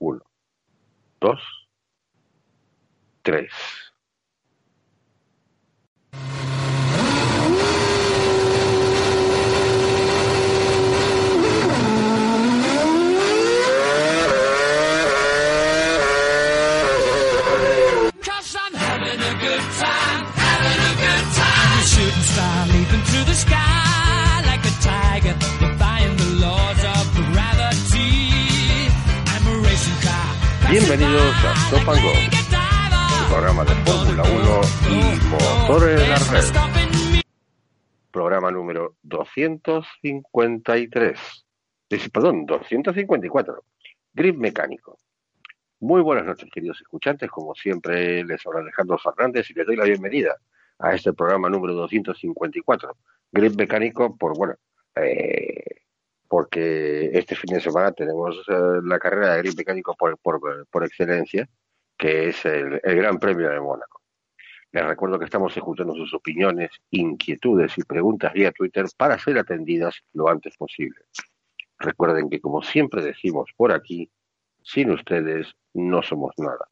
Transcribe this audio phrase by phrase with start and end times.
[0.00, 0.20] Uno,
[1.20, 1.40] dos,
[3.22, 3.50] tres.
[21.88, 23.87] Shooting star leaping through the sky
[30.88, 36.48] Bienvenidos a and Go, el programa de Fórmula 1 y motores en la red.
[38.10, 41.44] Programa número 253.
[41.90, 43.64] Eh, Perdón, 254.
[44.14, 44.96] Grip mecánico.
[45.80, 47.30] Muy buenas noches, queridos escuchantes.
[47.30, 50.38] Como siempre, les habla Alejandro Fernández y les doy la bienvenida
[50.78, 52.96] a este programa número 254.
[53.30, 54.54] Grip mecánico, por bueno,
[54.94, 55.82] eh,
[56.28, 60.84] porque este fin de semana tenemos eh, la carrera de grip mecánico por, por, por
[60.84, 61.48] excelencia,
[61.96, 64.02] que es el, el Gran Premio de Mónaco.
[64.70, 70.02] Les recuerdo que estamos escuchando sus opiniones, inquietudes y preguntas vía Twitter para ser atendidas
[70.12, 71.00] lo antes posible.
[71.78, 74.10] Recuerden que, como siempre decimos por aquí,
[74.62, 76.68] sin ustedes no somos nada.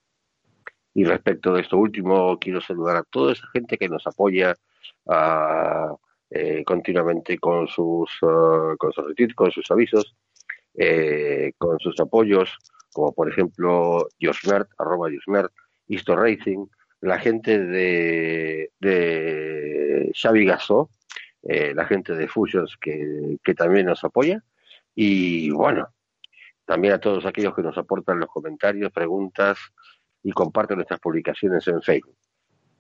[0.93, 4.55] Y respecto de esto último, quiero saludar a toda esa gente que nos apoya
[5.09, 5.95] ah,
[6.31, 10.17] eh, continuamente con sus, ah, con sus retweets, con sus avisos,
[10.75, 12.57] eh, con sus apoyos,
[12.93, 15.53] como por ejemplo Josmert, arroba Josmert,
[15.89, 16.67] Isto Racing,
[17.01, 20.91] la gente de, de Xavi Gasó,
[21.43, 24.43] eh, la gente de Fusions que, que también nos apoya,
[24.95, 25.89] y bueno,
[26.65, 29.59] también a todos aquellos que nos aportan los comentarios, preguntas
[30.23, 32.17] y comparten nuestras publicaciones en Facebook.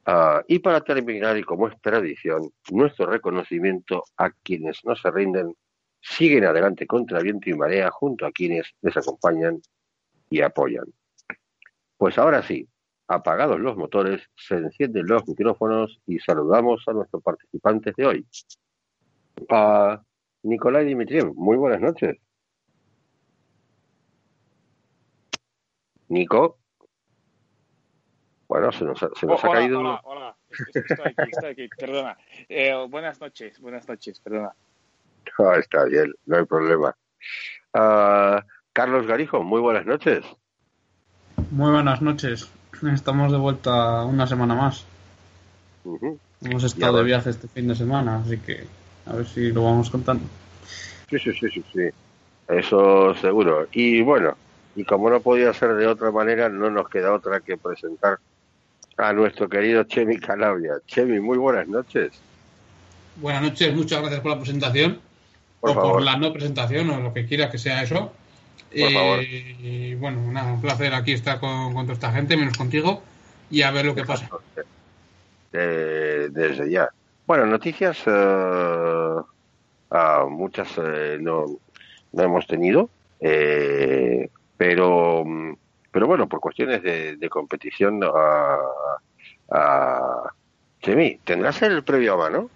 [0.08, 5.52] Ah, y para terminar, y como es tradición, nuestro reconocimiento a quienes no se rinden,
[6.00, 9.60] siguen adelante contra viento y marea junto a quienes les acompañan
[10.30, 10.84] y apoyan.
[11.96, 12.68] Pues ahora sí,
[13.08, 18.26] apagados los motores, se encienden los micrófonos y saludamos a nuestros participantes de hoy.
[19.50, 20.00] A
[20.44, 22.16] Nicolai Dimitriev, muy buenas noches.
[26.08, 26.58] Nico.
[28.48, 29.80] Bueno, se nos ha, se nos ha Oh, hola, caído.
[29.80, 30.36] Hola, hola.
[30.72, 32.16] Estoy aquí, estoy aquí, perdona.
[32.48, 34.52] Eh, buenas noches, buenas noches, perdona.
[35.38, 36.94] Ah, está bien, no hay problema.
[37.74, 40.24] Ah, Carlos Garijo, muy buenas noches.
[41.50, 42.48] Muy buenas noches.
[42.92, 44.84] Estamos de vuelta una semana más.
[46.42, 48.66] Hemos estado de viaje este fin de semana, así que
[49.06, 50.24] a ver si lo vamos contando.
[51.08, 51.88] Sí, sí, sí, sí, sí.
[52.48, 53.66] Eso seguro.
[53.72, 54.36] Y bueno,
[54.74, 58.18] y como no podía ser de otra manera, no nos queda otra que presentar
[58.96, 60.74] a nuestro querido Chemi Calabria.
[60.86, 62.12] Chemi, muy buenas noches.
[63.16, 65.00] Buenas noches, muchas gracias por la presentación.
[65.60, 65.92] Por o favor.
[65.92, 68.12] por la no presentación, o lo que quiera que sea eso.
[68.78, 69.22] Por favor.
[69.22, 73.02] Y bueno, nada, un placer aquí estar con, con toda esta gente, menos contigo,
[73.50, 74.28] y a ver lo que pasa.
[75.52, 76.90] Eh, desde ya.
[77.26, 79.20] Bueno, noticias eh,
[79.90, 81.58] ah, muchas eh, no,
[82.12, 82.90] no hemos tenido,
[83.20, 85.52] eh, pero mm,
[85.96, 88.58] pero bueno, por cuestiones de, de competición, a
[89.50, 90.30] a
[90.82, 92.50] Chemi, ¿tendrás el previo a mano?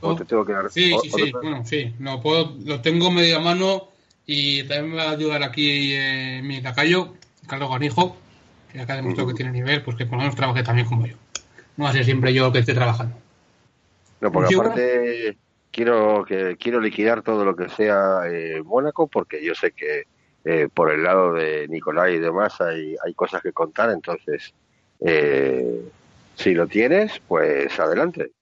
[0.00, 0.70] ¿O te tengo que dar?
[0.70, 3.88] Sí, sí, te- sí, bueno, sí, lo, puedo, lo tengo medio a mano
[4.24, 7.12] y también me va a ayudar aquí eh, mi lacayo,
[7.48, 8.16] Carlos Ganijo,
[8.70, 9.26] que acá Ujú.
[9.26, 11.16] que tiene nivel, pues que por lo menos trabaje también como yo.
[11.76, 13.16] No va a ser siempre yo el que esté trabajando.
[14.20, 15.38] No, porque aparte
[15.70, 20.04] quiero que quiero liquidar todo lo que sea eh, Mónaco, porque yo sé que
[20.44, 24.54] eh, por el lado de Nicolai y demás hay, hay cosas que contar, entonces
[25.00, 25.82] eh,
[26.36, 28.32] si lo tienes, pues adelante.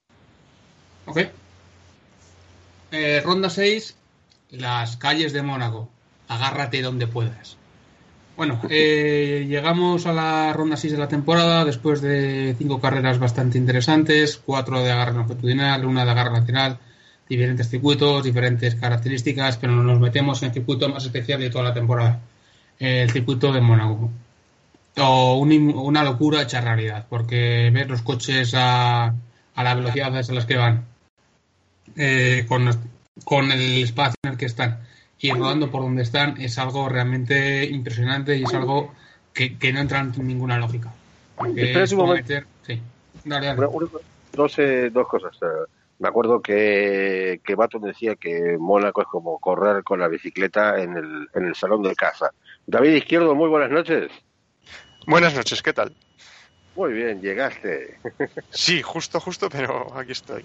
[1.07, 1.19] Ok.
[2.93, 3.97] Eh, ronda 6,
[4.51, 5.89] las calles de Mónaco.
[6.29, 7.57] Agárrate donde puedas.
[8.37, 14.37] Bueno, llegamos a la ronda 6 de la temporada después de cinco carreras bastante interesantes,
[14.37, 16.79] cuatro de agarre longitudinal, una de agarre lateral,
[17.29, 21.75] diferentes circuitos, diferentes características, pero nos metemos en el circuito más especial de toda la
[21.75, 22.21] temporada,
[22.79, 24.11] el circuito de Mónaco.
[24.99, 29.07] O un- una locura hecha realidad, porque ver los coches a,
[29.55, 30.85] a las velocidades a las que van,
[31.97, 32.69] eh, con,
[33.25, 34.81] con el espacio en el que están
[35.19, 38.93] y rodando por donde están es algo realmente impresionante y es algo
[39.33, 40.93] que, que no entra en ninguna lógica.
[41.57, 42.33] Espera es un como momento.
[42.33, 42.81] meter- sí.
[43.25, 43.59] Dale, dale.
[43.59, 43.89] Una- una-
[44.33, 45.35] dos, eh, dos cosas.
[45.43, 45.47] eh,
[45.99, 50.97] me acuerdo que, que Baton decía que Mónaco es como correr con la bicicleta en
[50.97, 52.31] el, en el salón de casa.
[52.67, 54.11] David Izquierdo, muy buenas noches.
[55.07, 55.95] Buenas noches, ¿qué tal?
[56.75, 57.99] Muy bien, llegaste.
[58.51, 60.45] Sí, justo, justo, pero aquí estoy.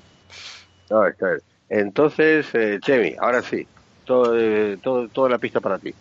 [0.90, 1.42] No, está bien.
[1.70, 3.68] Entonces, eh, Chemi, ahora sí.
[4.06, 5.94] todo, eh, todo, toda la pista para ti.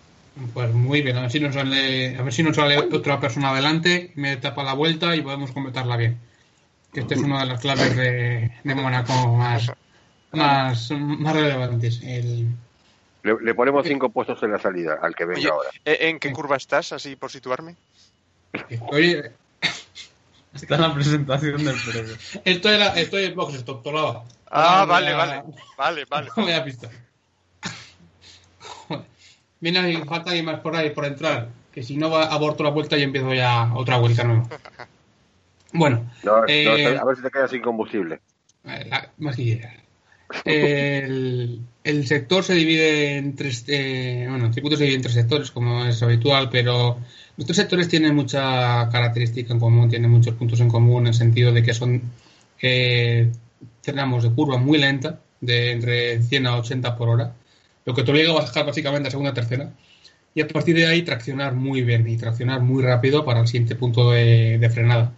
[0.52, 3.50] Pues muy bien, a ver si nos sale, a ver si nos sale otra persona
[3.50, 6.18] adelante, me tapa la vuelta y podemos completarla bien.
[6.92, 9.70] Que esta es una de las claves de, de Mónaco más,
[10.32, 12.00] más, más relevantes.
[12.02, 12.48] El,
[13.22, 15.70] Le, le ponemos cinco puestos en la salida al que venga Oye, ahora.
[15.84, 17.76] ¿eh, ¿en qué curva estás, así por situarme?
[18.68, 19.22] estoy,
[20.52, 22.16] Está en la presentación del premio.
[22.44, 24.24] estoy, en la- estoy en box stop, tolaba.
[24.50, 25.42] Ah, No vale, vale,
[25.78, 26.28] vale, vale.
[26.36, 26.90] No me da pista.
[29.60, 31.48] Viene falta alguien más por ahí por entrar.
[31.72, 34.48] Que si no va, aborto la vuelta y empiezo ya otra vuelta nueva.
[35.72, 38.20] Bueno, No, no, eh, a ver si te quedas sin combustible.
[38.64, 39.60] La- más que.
[40.44, 45.14] El, el sector se divide en tres, eh, bueno, el circuito se divide en tres
[45.14, 46.98] sectores, como es habitual, pero
[47.36, 51.14] los tres sectores tienen mucha característica en común, tienen muchos puntos en común, en el
[51.14, 52.02] sentido de que son
[52.62, 53.30] eh,
[53.82, 57.34] tramos de curva muy lenta, de entre 100 a 80 por hora,
[57.84, 59.72] lo que te obliga a bajar básicamente a segunda tercera,
[60.34, 63.76] y a partir de ahí traccionar muy bien y traccionar muy rápido para el siguiente
[63.76, 65.12] punto de, de frenada.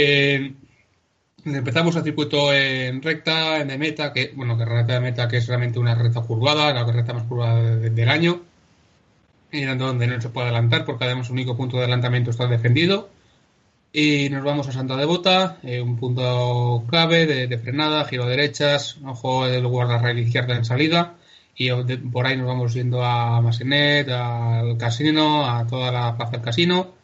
[0.00, 0.54] Eh,
[1.44, 5.38] Empezamos el circuito en recta, en de meta, que bueno, que recta de meta que
[5.38, 8.42] es realmente una recta curvada, la recta más curvada de- del año,
[9.50, 13.08] y donde no se puede adelantar porque además el único punto de adelantamiento está defendido.
[13.92, 18.28] Y nos vamos a Santa Devota, eh, un punto clave de, de frenada, giro a
[18.28, 21.14] derechas, ojo del guardarrail izquierda en salida,
[21.56, 26.32] y de- por ahí nos vamos yendo a Masenet, al casino, a toda la plaza
[26.32, 26.94] del casino,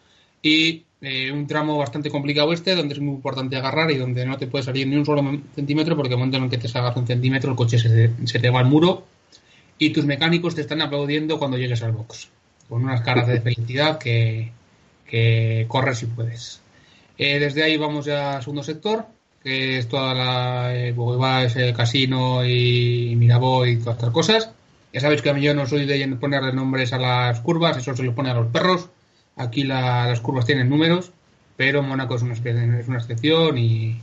[0.43, 4.39] y eh, un tramo bastante complicado este, donde es muy importante agarrar y donde no
[4.39, 5.23] te puede salir ni un solo
[5.55, 8.39] centímetro, porque el momento en el que te salgas un centímetro, el coche se, se
[8.39, 9.05] te va al muro
[9.79, 12.29] y tus mecánicos te están aplaudiendo cuando llegues al box,
[12.69, 14.53] con unas caras de felicidad que,
[15.07, 16.61] que corres si puedes.
[17.19, 19.07] Eh, desde ahí vamos ya al segundo sector,
[19.43, 20.95] que es toda la eh,
[21.45, 24.51] es el casino y Mirabeau y todas estas cosas.
[24.93, 27.95] Ya sabéis que a mí yo no soy de ponerle nombres a las curvas, eso
[27.97, 28.89] se lo pone a los perros.
[29.37, 31.13] Aquí la- las curvas tienen números,
[31.57, 34.01] pero Mónaco es una, es una excepción y,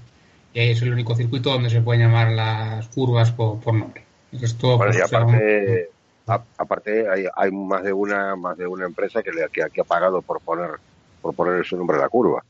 [0.53, 4.03] y ahí es el único circuito donde se pueden llamar las curvas por, por nombre.
[4.31, 5.89] El resto, Bueno, pues, y aparte,
[6.27, 9.81] a- aparte hay, hay más de una más de una empresa que, le, que, que
[9.81, 10.71] ha pagado por poner
[11.21, 12.43] por poner su nombre a la curva.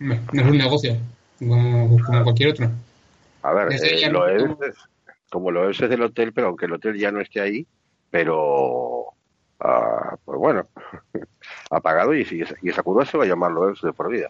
[0.00, 0.96] no es un negocio,
[1.38, 2.70] como, como cualquier otro.
[3.42, 4.76] A ver, eh, lo es, es-
[5.30, 7.66] como lo es es del hotel, pero aunque el hotel ya no esté ahí,
[8.10, 9.06] pero
[9.60, 10.66] ah, pues bueno,
[11.72, 12.26] ha pagado y,
[12.62, 14.28] y esa curva se va a llamar lo es de por vida.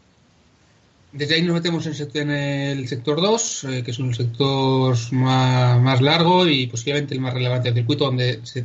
[1.12, 6.00] Desde ahí nos metemos en el sector 2, eh, que es un sector más, más
[6.00, 8.64] largo y posiblemente el más relevante del circuito, donde se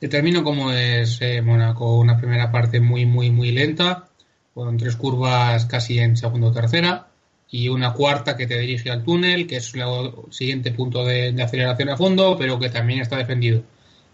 [0.00, 1.98] determina cómo es eh, Mónaco.
[1.98, 4.08] Una primera parte muy, muy, muy lenta,
[4.54, 7.08] con tres curvas casi en segunda o tercera,
[7.50, 11.42] y una cuarta que te dirige al túnel, que es el siguiente punto de, de
[11.42, 13.64] aceleración a fondo, pero que también está defendido.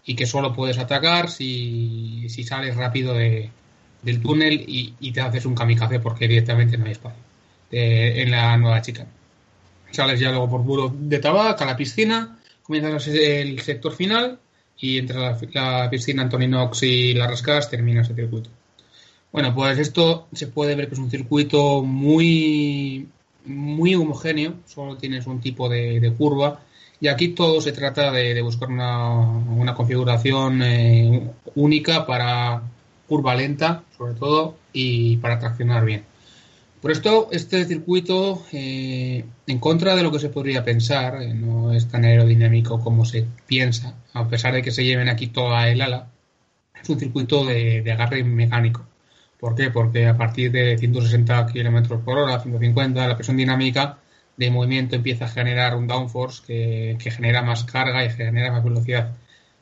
[0.03, 3.51] Y que solo puedes atacar si, si sales rápido de,
[4.07, 7.21] del túnel y, te haces un kamikaze porque directamente no hay espacio
[7.69, 9.05] en la nueva chica.
[9.91, 14.39] Sales ya luego por muro de tabac a la piscina, comienzas el sector final
[14.79, 18.49] y entre la, la piscina Antoninox y la Rascas terminas el circuito.
[19.33, 23.09] Bueno, pues esto se puede ver que es un circuito muy,
[23.45, 26.61] muy homogéneo, solo tienes un tipo de, curva
[27.01, 32.63] y aquí todo se trata de, de buscar una, una configuración eh, única para
[33.07, 36.03] curva lenta, sobre todo, y para traccionar bien.
[36.81, 41.73] Por esto, este circuito, eh, en contra de lo que se podría pensar, eh, no
[41.73, 45.81] es tan aerodinámico como se piensa, a pesar de que se lleven aquí toda el
[45.81, 46.09] ala,
[46.81, 48.85] es un circuito de, agarre mecánico.
[49.39, 49.71] ¿Por qué?
[49.71, 53.99] Porque a partir de 160 km por hora, 150, la presión dinámica
[54.37, 59.15] de movimiento empieza a generar un downforce que, genera más carga y genera más velocidad,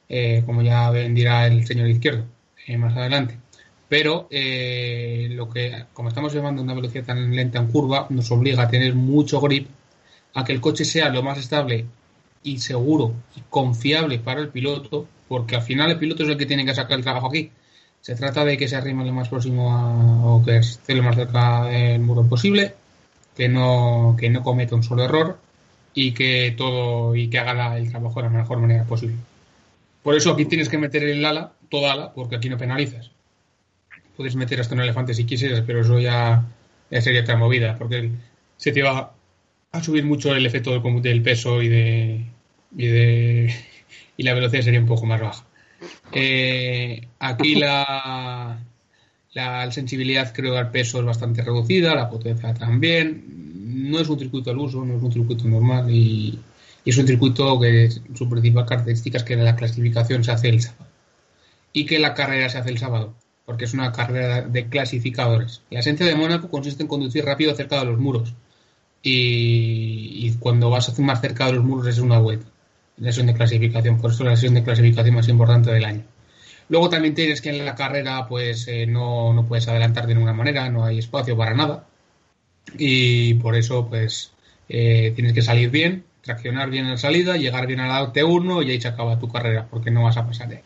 [0.10, 2.26] eh, como ya ven, dirá el señor izquierdo
[2.66, 3.38] eh, más adelante.
[3.88, 8.64] Pero eh, lo que como estamos llevando una velocidad tan lenta en curva nos obliga
[8.64, 9.68] a tener mucho grip
[10.34, 11.86] a que el coche sea lo más estable
[12.44, 16.46] y seguro y confiable para el piloto porque al final el piloto es el que
[16.46, 17.52] tiene que sacar el trabajo aquí.
[18.02, 21.16] Se trata de que se arrime lo más próximo a, o que esté lo más
[21.16, 22.76] cerca del muro posible
[23.36, 25.38] que no que no cometa un solo error
[25.94, 29.16] y que todo y que haga el trabajo de la mejor manera posible.
[30.04, 33.12] Por eso aquí tienes que meter el ala toda ala porque aquí no penalizas
[34.16, 36.46] puedes meter hasta un elefante si quisieras, pero eso ya,
[36.90, 38.12] ya sería otra movida, porque
[38.58, 39.14] se te va
[39.72, 42.26] a subir mucho el efecto del, del peso y de,
[42.78, 43.56] y de
[44.18, 45.46] y la velocidad sería un poco más baja.
[46.12, 48.60] Eh, aquí la,
[49.34, 53.92] la sensibilidad creo al peso es bastante reducida, la potencia también.
[53.92, 56.40] No es un circuito al uso, no es un circuito normal y,
[56.86, 60.95] es un circuito que su principal característica es que la clasificación se hace el sábado.
[61.76, 63.14] Y que la carrera se hace el sábado,
[63.46, 65.62] porque es una carrera de clasificadores.
[65.70, 68.34] La esencia de Mónaco consiste en conducir rápido cerca de los muros.
[69.04, 72.48] Y, y cuando vas más cerca de los muros es una vuelta.
[72.96, 76.04] La sesión de clasificación, por eso es la sesión de clasificación más importante del año.
[76.70, 80.34] Luego también tienes que en la carrera pues eh, no, no puedes adelantar de ninguna
[80.34, 81.88] manera, no hay espacio para nada.
[82.78, 84.32] Y por eso pues
[84.70, 88.66] eh, tienes que salir bien, traccionar bien en la salida, llegar bien a la T1
[88.66, 90.62] y ahí se acaba tu carrera, porque no vas a pasar de ahí.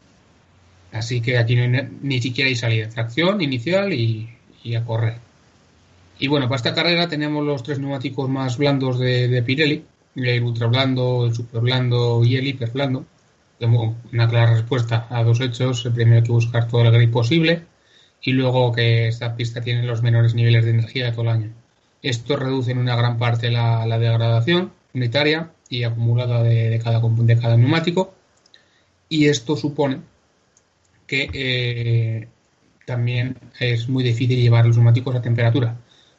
[0.91, 4.29] Así que aquí no hay ni, siquiera hay salida, tracción inicial y,
[4.63, 5.17] y a correr.
[6.17, 10.43] Y bueno, para esta carrera tenemos los tres neumáticos más blandos de, de Pirelli, el
[10.43, 13.05] ultra blando, el super blando y el hiper blando.
[13.61, 15.87] Una clara respuesta a dos hechos.
[15.93, 17.63] Primero hay que buscar todo el grip posible
[18.21, 21.53] y luego que esta pista tiene los menores niveles de energía de todo el año.
[22.01, 27.01] Esto reduce en una gran parte la, la degradación unitaria y acumulada de, de, cada,
[27.01, 28.13] de cada neumático.
[29.09, 29.99] Y esto supone
[31.09, 32.27] que eh,
[32.85, 35.75] también es muy difícil llevar los neumáticos a temperatura.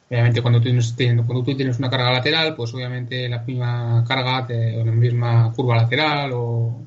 [0.09, 0.93] Obviamente, cuando tú, tienes,
[1.25, 4.45] cuando tú tienes una carga lateral, pues obviamente la misma carga,
[4.79, 6.81] o la misma curva lateral o,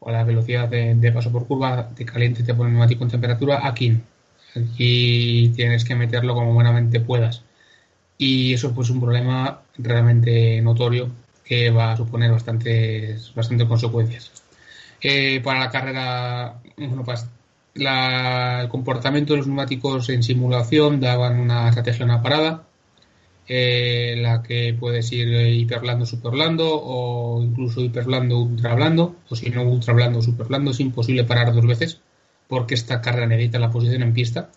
[0.00, 3.60] o la velocidad de, paso por curva te caliente te pone el neumático en temperatura.
[3.62, 4.00] Aquí no.
[4.56, 7.44] Aquí tienes que meterlo como buenamente puedas.
[8.18, 11.10] Y eso pues es un problema realmente notorio
[11.44, 14.32] que va a suponer bastantes, bastantes consecuencias.
[15.02, 17.26] Eh, para la carrera, bueno, pues
[17.74, 22.64] el comportamiento de los neumáticos en simulación daban una estrategia una parada,
[23.46, 30.22] eh, la que puedes ir hiperblando, superblando o incluso hiperblando, ultrablando, o si no ultrablando,
[30.22, 32.00] superblando, es imposible parar dos veces
[32.50, 34.50] porque esta carrera necesita la posición en pista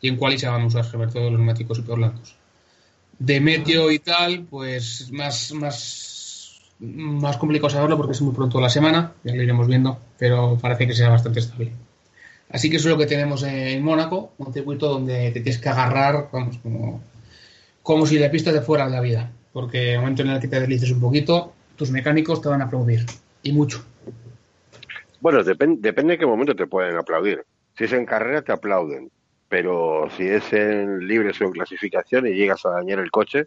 [0.00, 2.36] y en cuál se van a usar sobre todo los neumáticos hiperblandos.
[3.18, 6.13] De medio y tal, pues más, más,
[6.84, 10.86] más complicado saberlo porque es muy pronto la semana, ya lo iremos viendo, pero parece
[10.86, 11.72] que será bastante estable.
[12.50, 15.68] Así que eso es lo que tenemos en Mónaco, un circuito donde te tienes que
[15.68, 17.02] agarrar, vamos, como,
[17.82, 19.32] como si la pista te fuera la vida.
[19.52, 22.60] Porque en el momento en el que te deslices un poquito, tus mecánicos te van
[22.60, 23.06] a aplaudir.
[23.42, 23.84] Y mucho.
[25.20, 27.44] Bueno, depende, depende de qué momento te pueden aplaudir.
[27.76, 29.10] Si es en carrera, te aplauden.
[29.48, 33.46] Pero si es en libre o en clasificación y llegas a dañar el coche,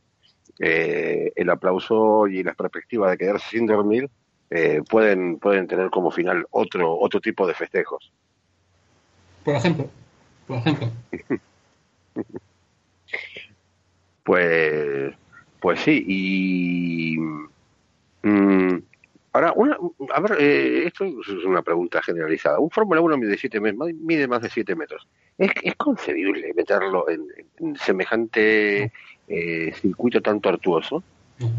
[0.59, 4.09] eh, el aplauso y la perspectiva de quedarse sin dormir
[4.49, 8.11] eh, pueden, pueden tener como final otro, otro tipo de festejos.
[9.43, 9.89] Por ejemplo.
[10.47, 10.91] Por ejemplo.
[14.23, 15.13] pues,
[15.59, 17.17] pues sí, y
[18.23, 18.77] mmm,
[19.33, 19.77] ahora, una,
[20.13, 22.59] a ver, eh, esto es una pregunta generalizada.
[22.59, 25.07] Un Fórmula 1 mide, siete, mide más de 7 metros.
[25.37, 27.27] ¿Es, ¿Es, concebible meterlo en,
[27.59, 28.91] en semejante
[29.27, 31.03] eh, circuito tan tortuoso?
[31.39, 31.51] No.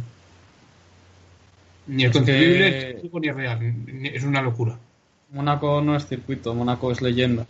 [1.86, 3.74] Ni es concebible, eh, ni es real.
[4.02, 4.78] Es una locura.
[5.30, 7.46] Mónaco no es circuito, Mónaco es leyenda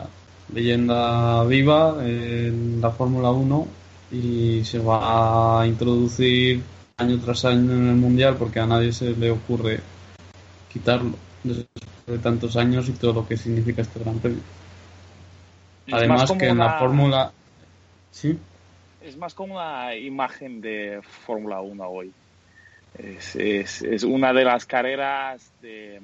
[0.53, 3.67] leyenda viva en la Fórmula 1
[4.11, 6.61] y se va a introducir
[6.97, 9.79] año tras año en el Mundial porque a nadie se le ocurre
[10.71, 14.41] quitarlo después de tantos años y todo lo que significa este Gran Premio.
[15.87, 16.65] Es Además que en una...
[16.65, 17.31] la Fórmula...
[18.11, 18.37] ¿Sí?
[19.01, 22.11] Es más como una imagen de Fórmula 1 hoy.
[22.97, 26.01] Es, es, es, una de las carreras de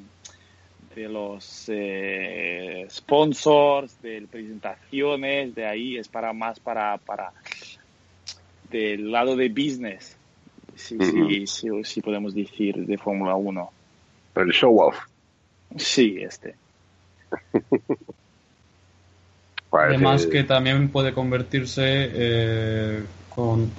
[0.96, 7.34] de los eh, sponsors, de presentaciones, de ahí es para más para, para
[8.72, 10.18] del lado de business,
[10.76, 11.46] si, uh -huh.
[11.46, 13.72] si, si, si, podemos decir, de Fórmula 1.
[14.36, 14.98] El show off.
[15.78, 16.56] Sí, este.
[19.80, 23.72] Además que también puede convertirse eh, con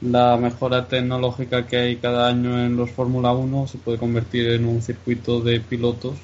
[0.00, 4.66] la mejora tecnológica que hay cada año en los Fórmula 1, se puede convertir en
[4.66, 6.16] un circuito de pilotos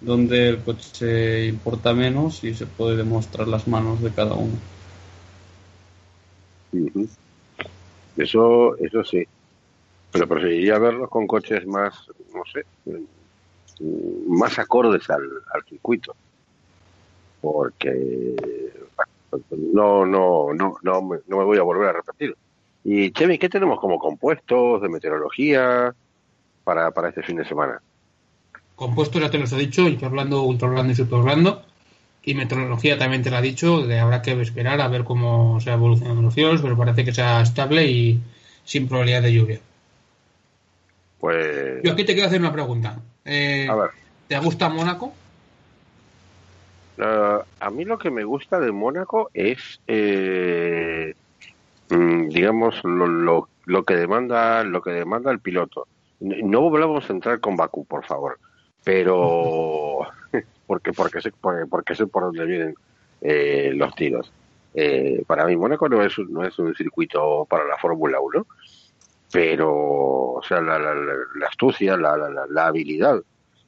[0.00, 4.54] donde el coche importa menos y se puede demostrar las manos de cada uno.
[6.72, 7.08] Uh -huh.
[8.16, 9.26] Eso, eso sí.
[10.12, 11.94] Pero preferiría verlos con coches más,
[12.32, 12.64] no sé,
[14.28, 16.14] más acordes al, al circuito.
[17.52, 18.34] Porque
[19.72, 22.36] no, no, no, no me, no me voy a volver a repetir.
[22.82, 25.94] Y Chemi, ¿qué tenemos como compuestos de meteorología
[26.64, 27.80] para, para este fin de semana?
[28.76, 31.62] compuestos ya te los he dicho, hiperblando, ultrablando y superblando.
[32.22, 35.72] Y meteorología también te lo ha dicho, que habrá que esperar a ver cómo se
[35.72, 38.20] evolucionan los cielos, pero parece que sea estable y
[38.64, 39.60] sin probabilidad de lluvia.
[41.18, 41.82] Pues.
[41.82, 42.98] Yo aquí te quiero hacer una pregunta.
[43.24, 43.90] Eh, a ver.
[44.28, 45.12] ¿Te gusta Mónaco?
[46.98, 51.14] Uh, a mí lo que me gusta de Mónaco es, eh,
[51.88, 55.86] digamos, lo, lo, lo, que demanda, lo que demanda el piloto
[56.20, 58.38] no volvamos a entrar con Bakú, por favor,
[58.84, 60.00] pero
[60.66, 61.32] porque porque sé
[61.70, 62.74] porque sé por dónde vienen
[63.20, 64.32] eh, los tiros.
[64.74, 68.46] Eh, para mí Mónaco no es, no es un circuito para la Fórmula 1,
[69.32, 69.72] pero
[70.34, 73.22] o sea, la, la, astucia, la, la, habilidad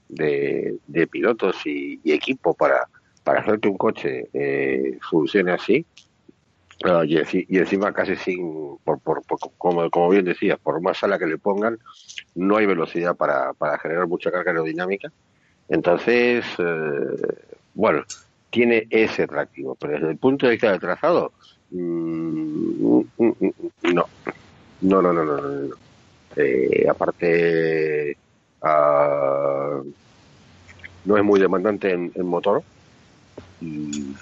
[0.09, 2.87] de, de pilotos y, equipo para,
[3.29, 5.85] para hacer que un coche eh, funcione así,
[7.05, 9.23] y, encima casi sin, por, por,
[9.59, 11.79] como, como bien decías, por más sala que le pongan,
[12.35, 15.13] no hay velocidad para, para generar mucha carga aerodinámica.
[15.69, 17.35] Entonces, eh,
[17.75, 18.03] bueno,
[18.49, 21.33] tiene ese atractivo, pero desde el punto de vista del trazado,
[21.71, 24.07] mm, mm, mm, no.
[24.81, 25.75] No, no, no, no, no.
[26.35, 28.17] Eh, aparte,
[28.63, 29.85] uh,
[31.05, 32.63] no es muy demandante en, motor
[33.61, 34.15] y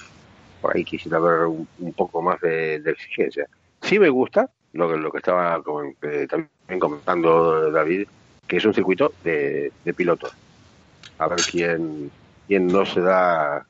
[0.61, 3.47] por ahí quisiera ver un, poco más de, exigencia.
[3.83, 5.63] Sí me gusta lo que, lo que estaba
[6.03, 8.09] eh, también comentando David,
[8.47, 10.33] que es un circuito de, de pilotos.
[11.19, 12.11] A ver quién,
[12.47, 13.67] quién no se da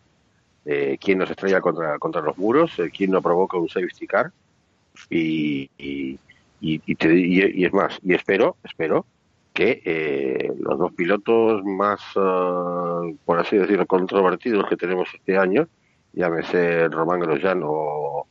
[0.68, 4.32] eh, quién nos estrella contra, contra los muros, eh, quién no provoca un safety car
[5.08, 6.18] y, y,
[6.60, 9.06] y, es más, y espero, espero
[9.56, 15.66] que eh, los dos pilotos más, ah, por así decirlo, controvertidos que tenemos este año,
[16.12, 18.26] llámese Román Grosjean o,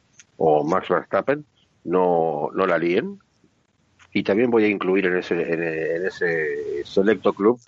[0.65, 1.43] Max Verstappen,
[1.83, 3.19] no, no la líen.
[4.13, 7.59] Y también voy a incluir en ese, en, ese selecto club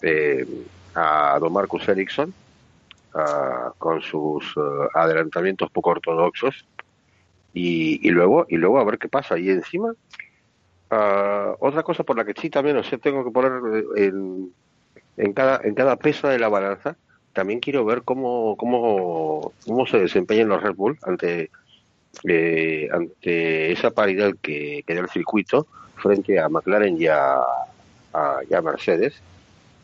[0.00, 0.46] eh,
[0.94, 2.32] a Don Marcus Ericsson,
[3.78, 6.64] con sus eh, adelantamientos poco ortodoxos
[7.52, 9.92] y, y, luego y luego a ver qué pasa y encima
[10.92, 13.52] ah, otra cosa por la que sí también o sea tengo que poner
[13.96, 14.52] en,
[15.16, 16.96] en cada en cada peso de la balanza
[17.32, 21.50] también quiero ver cómo cómo cómo se desempeñan los Red Bull ante
[22.24, 27.40] eh, ante esa paridad que, que da el circuito frente a McLaren y a,
[28.62, 29.14] Mercedes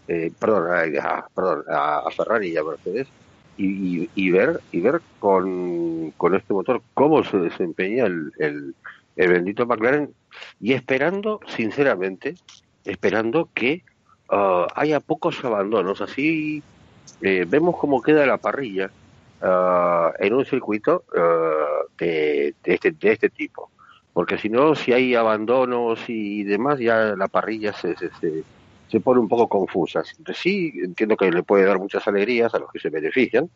[0.08, 0.68] eh, perdón,
[1.00, 3.08] a, perdón, a, Ferrari y a Mercedes
[3.56, 8.74] y, y, ver y ver con, con, este motor cómo se desempeña el,
[9.26, 10.10] bendito McLaren
[10.60, 12.36] y esperando, sinceramente,
[12.84, 13.82] esperando que
[14.30, 16.00] uh, haya pocos abandonos.
[16.00, 16.62] Así
[17.22, 18.90] eh, vemos cómo queda la parrilla
[19.42, 23.70] uh, en un circuito uh, de, de, este, de este tipo.
[24.12, 28.44] Porque si no, si hay abandonos y demás, ya la parrilla se, se, se
[28.88, 30.02] se pone un poco confusa.
[30.34, 33.50] Sí, entiendo que le puede dar muchas alegrías a los que se benefician,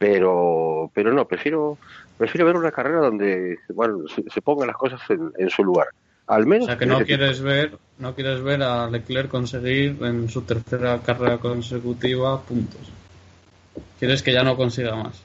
[0.00, 1.76] pero, pero no, prefiero,
[2.16, 5.88] prefiero ver una carrera donde bueno, se, pongan las cosas en, su lugar.
[6.26, 6.64] Al menos.
[6.64, 11.00] O sea, que no quieres ver, no quieres ver a Leclerc conseguir en su tercera
[11.00, 12.80] carrera consecutiva puntos.
[13.98, 15.22] Quieres que ya no consiga más.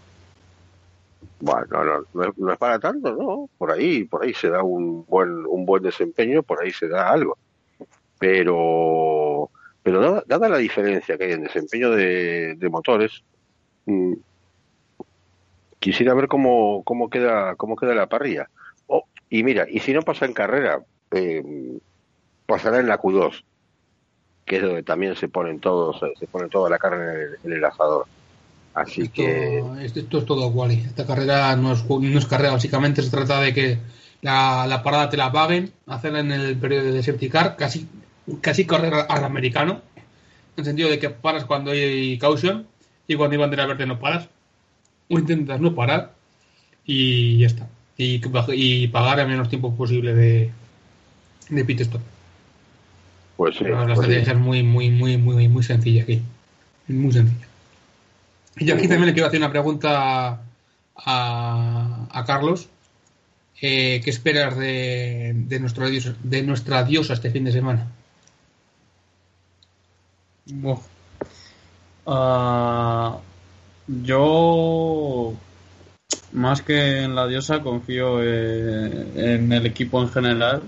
[1.39, 1.65] Bueno,
[2.13, 3.49] no, no, es, para tanto, ¿no?
[3.57, 7.11] Por ahí, por ahí se da un buen, un buen desempeño, por ahí se da
[7.11, 7.37] algo.
[8.19, 9.49] Pero,
[9.81, 13.23] pero dada, la diferencia que hay en desempeño de, motores,
[13.85, 14.15] mm,
[15.85, 18.49] quisiera ver cómo, cómo queda, cómo queda la parrilla.
[18.87, 20.79] Oh, y mira, y si no pasa en carrera,
[21.11, 21.43] eh,
[22.47, 23.43] pasará en la Q2,
[24.45, 28.07] que es donde también se ponen todos, se pone toda la carne en el, asador.
[28.73, 29.63] Así que.
[29.83, 30.71] Esto es todo igual.
[30.71, 33.77] Esta carrera no es, no es carrera, básicamente se trata de que
[34.23, 37.87] la, la parada te la paguen, hacerla en el periodo de safety car, casi
[38.41, 40.03] casi correr al americano, en
[40.57, 42.65] el sentido de que paras cuando hay caution
[43.07, 44.29] y cuando hay bandera verde no paras,
[45.09, 46.13] o intentas no parar
[46.85, 47.67] y ya está.
[47.97, 48.21] Y,
[48.53, 50.51] y pagar el menos tiempo posible de,
[51.49, 52.01] de pit stop.
[53.37, 53.63] Pues sí.
[53.65, 56.21] La pues estrategia es muy, muy, muy, muy, muy sencilla aquí.
[56.87, 57.47] Muy sencilla.
[58.57, 60.41] Y yo aquí también le quiero hacer una pregunta
[60.95, 62.69] a, a Carlos.
[63.61, 67.87] Eh, ¿Qué esperas de, de, nuestro, de nuestra diosa este fin de semana?
[72.05, 73.17] Uh,
[73.87, 75.33] yo,
[76.33, 80.63] más que en la diosa, confío en el equipo en general,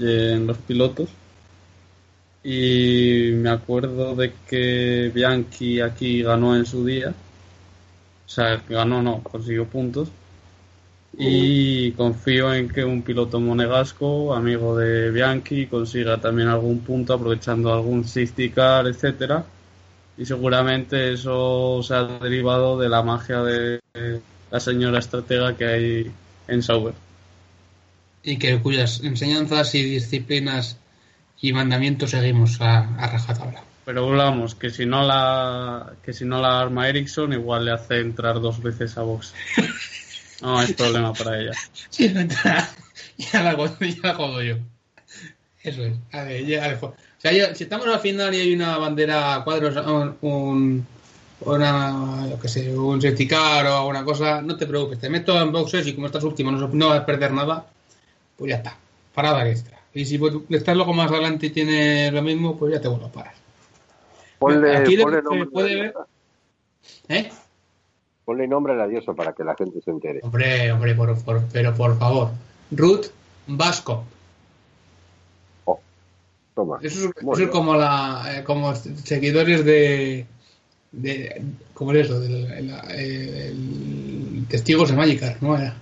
[0.00, 1.08] en los pilotos.
[2.42, 7.14] Y me acuerdo de que Bianchi aquí ganó en su día.
[8.26, 10.10] O sea, ganó no, consiguió puntos.
[11.16, 17.72] Y confío en que un piloto monegasco, amigo de Bianchi, consiga también algún punto aprovechando
[17.72, 19.44] algún safety car, etcétera.
[20.16, 23.80] Y seguramente eso se ha derivado de la magia de
[24.50, 26.12] la señora estratega que hay
[26.48, 26.94] en Sauber.
[28.22, 30.78] Y que cuyas enseñanzas y disciplinas
[31.40, 33.64] y mandamientos seguimos a, a rajatabla.
[33.84, 38.00] Pero hablamos que si no la que si no la arma Ericsson igual le hace
[38.00, 39.34] entrar dos veces a box.
[40.42, 41.52] No hay problema para ella.
[41.88, 42.68] Si no entra,
[43.16, 44.56] ya la, ya la jodo yo.
[45.64, 45.94] Eso es.
[46.12, 46.78] A ver, ya,
[47.18, 50.86] Si, hay- si estamos al final y hay una bandera a cuadros, un, un-
[51.40, 55.38] una, yo qué sé, un safety car o alguna cosa, no te preocupes, te meto
[55.40, 57.66] en boxes y como estás último no, no vas a perder nada,
[58.36, 58.76] pues ya está,
[59.14, 59.78] parada extra.
[59.92, 63.06] Y si pues, estás luego más adelante y tienes lo mismo, pues ya te vuelvo
[63.06, 63.34] a parar.
[64.38, 65.94] Ponle, Aquí lo que se nombre, puede ver-.
[67.08, 67.30] ¿Eh?
[68.24, 70.20] Ponle nombre a la diosa para que la gente se entere.
[70.22, 72.30] Hombre, hombre, por, por- pero por favor.
[72.70, 73.06] Ruth
[73.46, 74.04] Vasco.
[76.54, 76.78] Toma.
[76.82, 80.24] Eso es, eso como la eh, como seguidores de,
[80.92, 82.20] de ¿cómo es eso?
[82.20, 85.74] Del, el, el- testigos de Magikarp, ¿no era?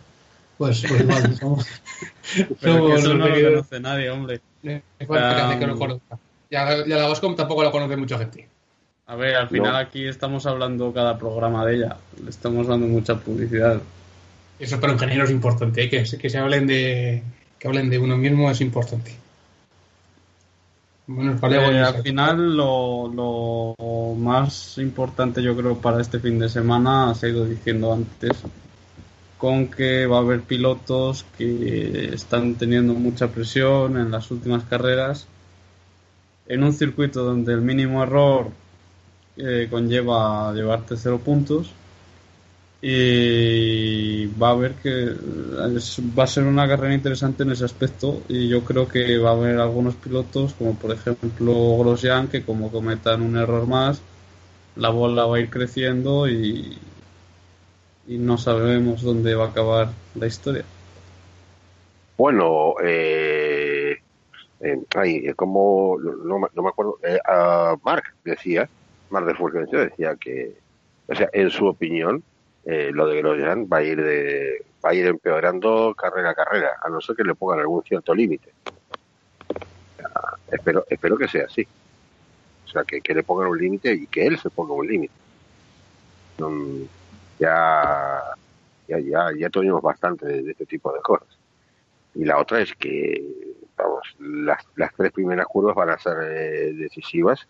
[0.57, 1.67] Pues, pues igual, somos,
[2.37, 4.41] Pero que somos eso no lo seguidores- conoce nadie, hombre.
[4.65, 6.19] eh, falta que lo Um, conozca.
[6.51, 8.47] Ya, ya la Vascom tampoco la conoce mucha gente.
[9.07, 9.79] A ver, al final No.
[9.79, 11.97] aquí estamos hablando cada programa de ella.
[12.23, 13.81] Le estamos dando mucha publicidad.
[14.59, 15.91] Eso para un ingeniero es importante, ¿eh?
[15.91, 17.23] que, se- que se hablen de
[17.59, 19.13] que hablen de uno mismo es importante.
[21.07, 27.15] Bueno, Eh, al final, lo, lo más importante yo creo para este fin de semana
[27.15, 28.49] se ha ido diciendo antes,
[29.37, 35.29] con que va a haber pilotos que están teniendo mucha presión en las últimas carreras,
[36.47, 38.53] en un circuito donde el mínimo error
[39.37, 41.79] eh, conlleva llevarte cero puntos
[42.85, 45.15] y va a haber que
[46.19, 49.35] va a ser una carrera interesante en ese aspecto y yo creo que va a
[49.35, 54.03] haber algunos pilotos como por ejemplo Grosjean que como cometan un error más
[54.77, 56.79] la bola va a ir creciendo y,
[58.07, 60.65] y no sabemos dónde va a acabar la historia.
[62.17, 63.97] Bueno, eh,
[64.61, 68.69] eh, como no, no me acuerdo, eh, a Mark decía,
[69.11, 70.57] Mark de Fulgencio decía que,
[71.09, 72.23] o sea, en su opinión,
[72.65, 76.71] eh, lo de Grosjean va a ir de, va a ir empeorando carrera a carrera,
[76.83, 78.53] a no ser que le pongan algún cierto límite.
[80.51, 81.67] Espero, espero que sea así.
[82.65, 85.15] O sea, que, que le pongan un límite y que él se ponga un límite.
[86.39, 86.83] Mm,
[87.39, 88.23] ya,
[88.89, 91.29] ya, ya, ya tuvimos bastante de, este tipo de cosas.
[92.15, 93.25] Y la otra es que,
[93.77, 97.47] vamos, las, las tres primeras curvas van a ser eh, decisivas.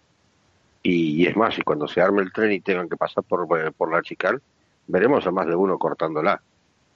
[0.83, 3.47] Y, y es más, y cuando se arme el tren y tengan que pasar por,
[3.59, 4.39] eh, por la chicane,
[4.87, 6.41] veremos a más de uno cortándola.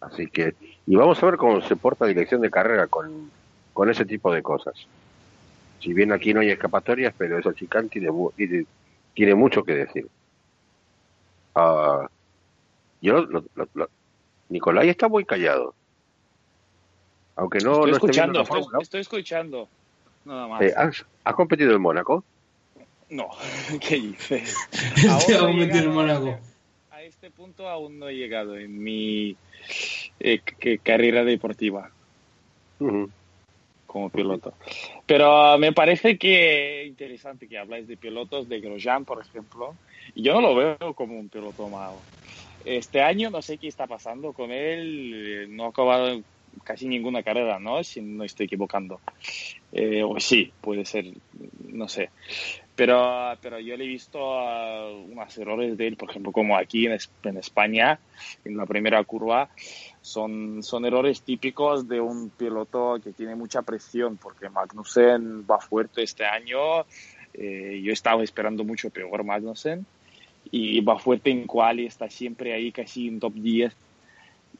[0.00, 0.54] Así que,
[0.86, 3.30] y vamos a ver cómo se porta dirección de carrera con,
[3.72, 4.74] con ese tipo de cosas.
[5.80, 8.66] Si bien aquí no hay escapatorias, pero esa chicane tiene, tiene,
[9.14, 10.06] tiene mucho que decir.
[11.54, 12.08] Ah,
[13.00, 13.90] yo, lo- lo- lo-
[14.48, 15.74] Nicolai está muy callado.
[17.36, 18.42] Aunque no, estoy no esté escuchando, la
[18.82, 19.68] estoy, escuchando.
[20.24, 20.62] Nada más.
[20.62, 22.24] Eh, ¿has, has competido en Mónaco?
[23.10, 23.28] No,
[23.80, 24.56] ¿qué dices?
[24.96, 26.38] Este he metido en Mónaco.
[27.06, 29.36] Este- punto aún no he llegado en mi
[30.18, 30.40] eh,
[30.82, 31.92] carrera deportiva
[32.80, 33.12] Ujú.
[33.86, 34.54] como piloto.
[35.06, 39.76] Pero uh, me parece que interesante que habláis de pilotos, de Grosjean, por ejemplo.
[40.16, 42.02] Yo no lo veo como un piloto malo.
[42.64, 45.12] Este año no sé qué está pasando con él.
[45.14, 46.20] eh, No ha acabado
[46.64, 47.84] casi ninguna carrera, ¿no?
[47.84, 49.00] Si no estoy equivocando.
[49.70, 51.04] Eh, o sí, puede ser,
[51.72, 52.10] no sé.
[52.74, 56.98] Pero, pero yo le he visto unos errores de él, por ejemplo, como aquí en,
[57.24, 57.98] en España,
[58.44, 59.48] en la primera curva,
[60.02, 66.02] son, son errores típicos de un piloto que tiene mucha presión, porque Magnussen va fuerte
[66.02, 66.84] este año.
[67.32, 69.86] eh, yo estaba esperando mucho peor Magnussen.
[70.50, 73.74] Y va fuerte en cual está siempre ahí casi en top 10.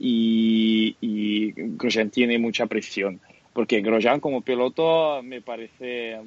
[0.00, 3.20] Y, y Grosjean tiene mucha presión.
[3.56, 6.20] Porque Grosjean como piloto me parece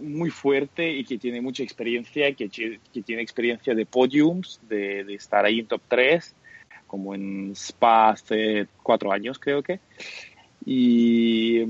[0.00, 5.14] muy fuerte y que tiene mucha experiencia, que, que tiene experiencia de podiums, de, de
[5.16, 6.34] estar ahí en top 3
[6.86, 9.80] como en Spa hace cuatro años creo que.
[10.64, 11.60] Y,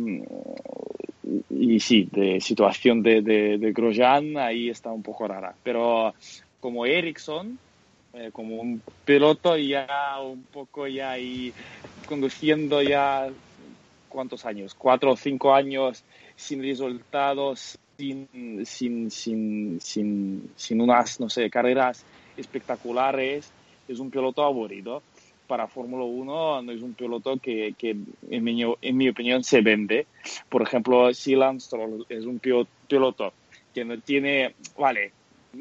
[1.51, 5.53] y sí, de situación de, de, de Grosjean ahí está un poco rara.
[5.65, 6.15] Pero
[6.61, 7.59] como Ericsson,
[8.15, 9.89] eh, como un piloto ya
[10.23, 11.53] un poco ya ahí
[12.07, 13.29] conduciendo ya
[14.17, 16.03] cuántos años, cuatro o cinco años
[16.37, 22.03] sin resultados, sin, sin, sin, sin, sin unas, no sé, carreras
[22.35, 23.53] espectaculares,
[23.87, 25.03] es un piloto aburrido.
[25.47, 27.95] Para Fórmula 1 no es un piloto que, que
[28.31, 30.07] en, mi, en mi opinión se vende.
[30.49, 33.35] Por ejemplo, si Stroll es un piloto
[33.75, 35.13] que no tiene, vale,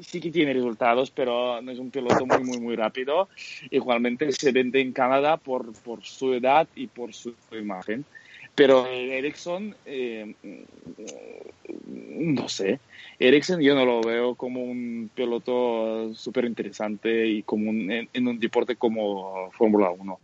[0.01, 3.27] sí que tiene resultados, pero no es un piloto muy, muy, muy rápido.
[3.69, 8.05] Igualmente se vende en Canadá por, por su edad y por su imagen.
[8.55, 10.33] Pero Ericsson, eh,
[11.85, 12.79] no sé,
[13.19, 18.27] Ericsson yo no lo veo como un piloto súper interesante y como un- en, en
[18.27, 20.19] un deporte como Fórmula 1,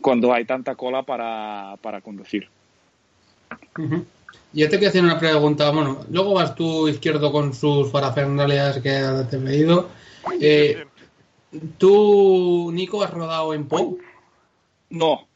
[0.00, 2.48] cuando hay tanta cola para, para conducir.
[3.78, 4.04] Ujú.
[4.52, 5.70] Yo te quiero hacer una pregunta.
[5.70, 9.90] Bueno, luego vas tú izquierdo con sus parafernalias que te he pedido.
[10.40, 10.84] Eh,
[11.78, 13.96] ¿Tú, Nico, has rodado en Po?
[14.90, 15.28] No,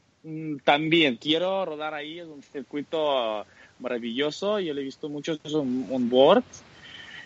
[0.64, 3.44] también quiero rodar ahí, es un circuito
[3.78, 6.42] maravilloso, yo lo he visto muchos on, on board,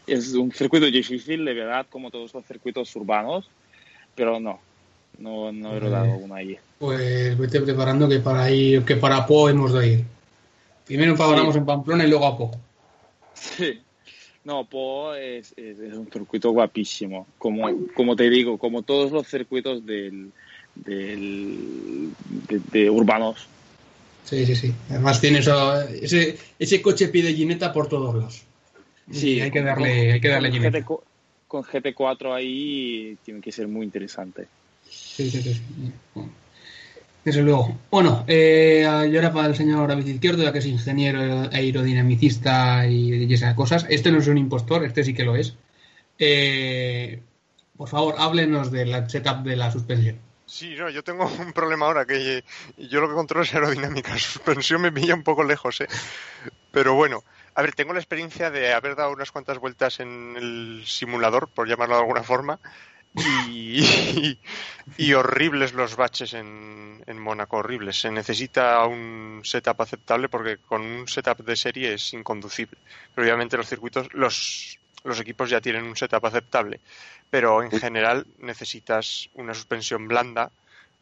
[0.07, 3.49] es un circuito difícil, de verdad, como todos los circuitos urbanos,
[4.15, 4.61] pero no,
[5.19, 6.57] no, no he rodado uno ahí.
[6.79, 10.05] Pues vete preparando que para ir, que para Po hemos de ir.
[10.85, 11.59] Primero paramos Sí.
[11.61, 12.51] en Pamplona y luego a Po.
[13.35, 13.81] Sí.
[14.45, 17.29] No, Po es, es- es un circuito guapísimo.
[17.38, 20.33] Como, como te digo, como todos los circuitos del,
[20.74, 22.11] del,
[22.48, 23.46] de, de urbanos.
[24.24, 24.72] Sí, sí, sí.
[24.90, 28.42] Además tiene eso, ese, ese coche pide Gineta por todos lados.
[29.11, 30.78] Sí, Y hay que con- darle, hay que darle con, Gineta.
[30.78, 30.87] GT,
[31.48, 34.46] con GT4 ahí tiene que ser muy interesante.
[34.88, 35.54] Sí, sí, sí.
[35.54, 35.61] sí.
[37.24, 37.76] Desde luego.
[37.90, 43.24] Bueno, eh, y ahora para el señor David Izquierdo, ya que es ingeniero aerodinamicista y,
[43.24, 43.87] y esas cosas.
[43.88, 45.54] Este no es un impostor, este sí que lo es.
[46.18, 47.20] Eh,
[47.76, 50.16] por favor, háblenos del setup de la suspensión.
[50.53, 52.45] Sí, no, yo tengo un problema ahora que
[52.77, 54.19] yo lo que controlo es aerodinámica.
[54.19, 55.88] Suspensión me pilla un poco lejos, ¿eh?
[56.71, 60.83] Pero bueno, a ver, tengo la experiencia de haber dado unas cuantas vueltas en el
[60.85, 62.61] simulador, por llamarlo de alguna forma,
[63.49, 64.38] y,
[64.99, 67.99] y horribles los baches en, en Mónaco, horribles.
[67.99, 72.77] Se necesita un setup aceptable porque con un setup de serie es inconducible.
[73.15, 76.81] Pero obviamente los circuitos, los, los equipos ya tienen un setup aceptable.
[77.31, 80.53] Pero en general necesitas una suspensión blanda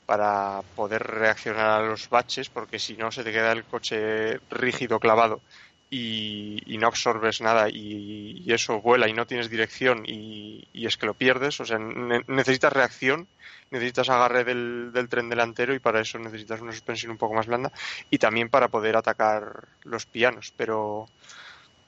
[0.04, 4.98] para poder reaccionar a los baches, porque si no se te queda el coche rígido,
[4.98, 5.42] clavado,
[5.88, 10.86] y, y no absorbes nada, y, y eso vuela y no tienes dirección, y, y
[10.86, 11.60] es que lo pierdes.
[11.60, 13.28] O sea, ne- necesitas reacción,
[13.70, 17.46] necesitas agarre del, del tren delantero, y para eso necesitas una suspensión un poco más
[17.46, 17.72] blanda,
[18.08, 20.52] y también para poder atacar los pianos.
[20.56, 21.06] Pero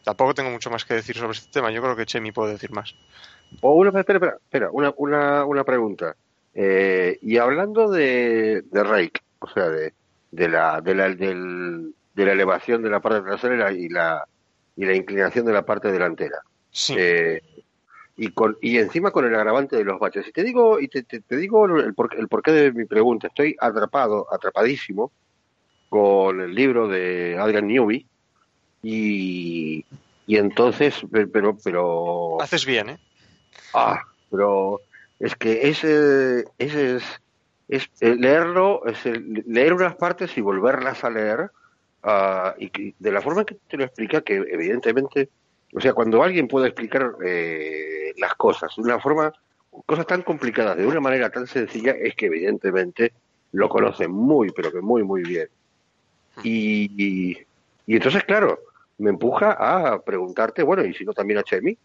[0.04, 1.70] tampoco tengo mucho más que decir sobre este tema.
[1.70, 2.94] Yo creo que Chemi puede decir más.
[3.60, 6.16] O una, espera, espera, espera, una, una, una pregunta.
[6.54, 9.94] Eh, y hablando de, de rake, o sea, de,
[10.30, 13.88] de la, de la, del, de la elevación de la parte trasera y la, y
[13.88, 14.28] la,
[14.76, 16.40] y la inclinación de la parte delantera.
[16.70, 16.94] Sí.
[16.96, 17.42] Eh,
[18.16, 20.28] y con y encima con el agravante de los baches.
[20.28, 23.28] Y te digo y te, te, te digo el, por, el porqué de mi pregunta.
[23.28, 25.12] Estoy atrapado, atrapadísimo
[25.88, 28.06] con el libro de Adrian Newby
[28.82, 29.84] y
[30.26, 30.94] y entonces
[31.32, 32.98] pero pero Haces bien, ¿eh?
[33.74, 34.80] ah pero
[35.20, 37.04] es que ese ese es
[37.68, 41.50] es eh, leerlo es el- leer unas partes y volverlas a leer
[42.02, 45.28] ah, y que- de la forma que te lo explica que evidentemente
[45.74, 49.32] o sea cuando alguien puede explicar eh, las cosas de una forma
[49.86, 53.12] cosas tan complicadas de una manera tan sencilla es que evidentemente
[53.52, 55.48] lo conoce muy pero que muy muy bien
[56.42, 57.38] y, y,
[57.86, 58.58] y entonces claro
[58.98, 61.76] me empuja a preguntarte bueno y si no también a Chemi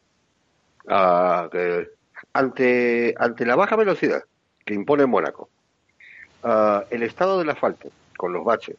[0.87, 1.89] a que
[2.33, 4.23] ante ante la baja velocidad
[4.65, 5.49] que impone Mónaco
[6.43, 8.77] ah, el estado del asfalto con los baches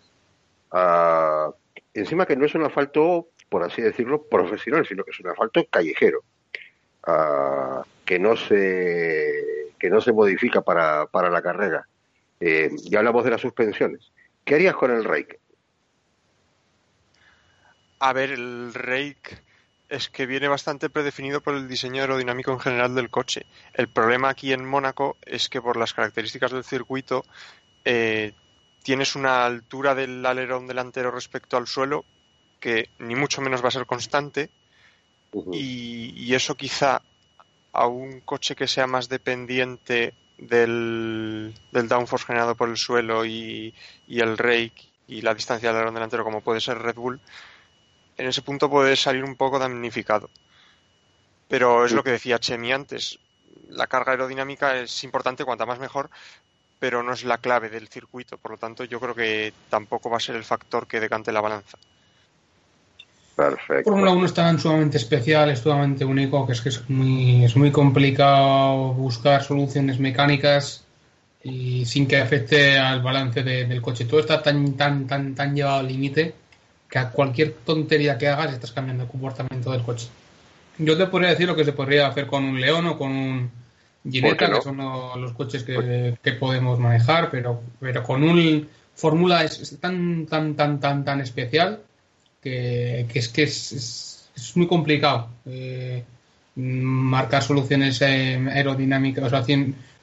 [0.73, 1.51] ah,
[1.95, 5.67] encima que no es un asfalto por así decirlo profesional sino que es un asfalto
[5.71, 6.21] callejero
[7.07, 9.33] ah, que no se
[9.79, 11.87] que no se modifica para, para la carrera
[12.41, 14.13] Eh, ya hablamos de las suspensiones
[14.45, 15.41] ¿qué harías con el rake?
[18.01, 19.43] A ver, el rake
[19.89, 23.47] es que viene bastante predefinido por el diseño aerodinámico en general del coche.
[23.73, 27.25] El problema aquí en Mónaco es que por las características del circuito
[27.85, 28.33] eh,
[28.83, 32.05] tienes una altura del alerón delantero respecto al suelo
[32.61, 34.51] que ni mucho menos va a ser constante
[35.53, 37.03] y, y eso quizá
[37.73, 43.75] a un coche que sea más dependiente del, del downforce generado por el suelo y,
[44.07, 47.21] y el rake y la distancia del alerón delantero como puede ser Red Bull,
[48.19, 50.29] en ese punto puede salir un poco damnificado.
[51.49, 53.19] Pero es lo que decía Chemi antes,
[53.71, 56.11] la carga aerodinámica es importante, cuanta más mejor,
[56.79, 60.19] pero no es la clave del circuito, por lo tanto yo creo que tampoco va
[60.19, 61.79] a ser el factor que decante la balanza.
[63.35, 63.91] Perfecto.
[63.93, 67.57] Fórmula 1 es tan sumamente especial, es sumamente único, que es que es muy, es
[67.57, 70.85] muy complicado buscar soluciones mecánicas
[71.45, 74.07] y sin que afecte al balance de- del coche.
[74.07, 76.35] Todo está tan, tan, tan, tan llevado al límite
[76.89, 80.09] que a cualquier tontería que hagas estás cambiando el comportamiento del coche.
[80.79, 83.51] Yo te podría decir lo que se podría hacer con un León o con un
[84.03, 84.59] ¿Por Gineta, qué no?
[84.59, 89.61] que son lo- los coches que, que podemos manejar, pero, pero con un Fórmula es,
[89.61, 91.81] es tan, tan, tan, tan, tan especial
[92.43, 96.05] que, que es que es, es- es muy complicado eh,
[96.57, 99.45] marcar soluciones eh, aerodinámicas, o sea,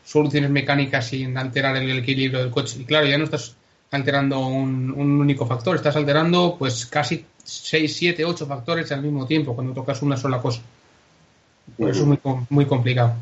[0.04, 2.78] soluciones mecánicas sin alterar el equilibrio del coche.
[2.82, 3.56] Y claro, ya no estás
[3.96, 9.56] alterando un, único factor, estás alterando pues casi 6, 7, 8 factores al mismo tiempo
[9.56, 10.62] cuando tocas una sola cosa.
[11.78, 13.16] Por eso es muy, muy complicado.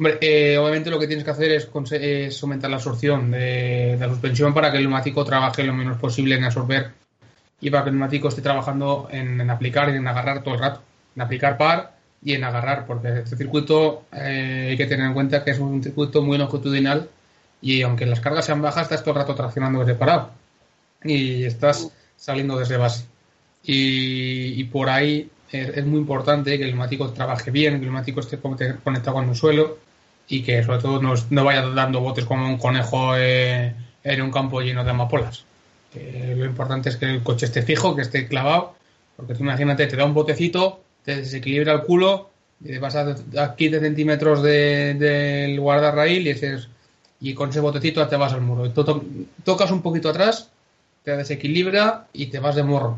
[0.00, 4.54] Hombre, eh, obviamente lo que tienes que hacer es, aumentar la absorción de, la suspensión
[4.54, 6.92] para que el neumático trabaje lo menos posible en absorber
[7.60, 10.80] y para que el neumático esté trabajando en, aplicar y en agarrar todo el rato.
[11.14, 15.44] En aplicar par y en agarrar, porque este circuito eh, hay que tener en cuenta
[15.44, 17.10] que es un circuito muy longitudinal
[17.62, 20.30] y aunque las cargas sean bajas, estás todo el rato traccionando desde parado
[21.04, 23.06] y estás saliendo desde base.
[23.62, 28.38] Y, por ahí es, muy importante que el neumático trabaje bien, que el neumático esté
[28.38, 29.78] conectado con el suelo
[30.28, 34.60] y que sobre todo no, vaya dando botes como un conejo eh, en un campo
[34.62, 35.44] lleno de amapolas.
[35.94, 38.74] lo importante es que el coche esté fijo, que esté clavado,
[39.16, 42.30] porque tú imagínate, te da un botecito, te desequilibra el culo,
[42.62, 46.30] y vas a, a 15 centímetros del guardarraíl y,
[47.20, 48.70] y con ese botecito te vas al muro.
[48.70, 50.48] tocas un poquito atrás,
[51.04, 52.96] te desequilibra y te vas de morro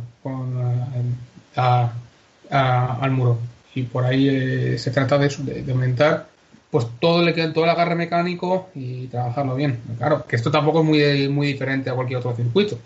[2.51, 3.39] al muro.
[3.75, 6.33] Y por ahí eh, se trata de eso, de aumentar
[6.73, 9.79] pues todo queda todo el agarre mecánico y trabajarlo bien.
[9.99, 12.79] Claro, que esto tampoco es muy, muy diferente a cualquier otro circuito,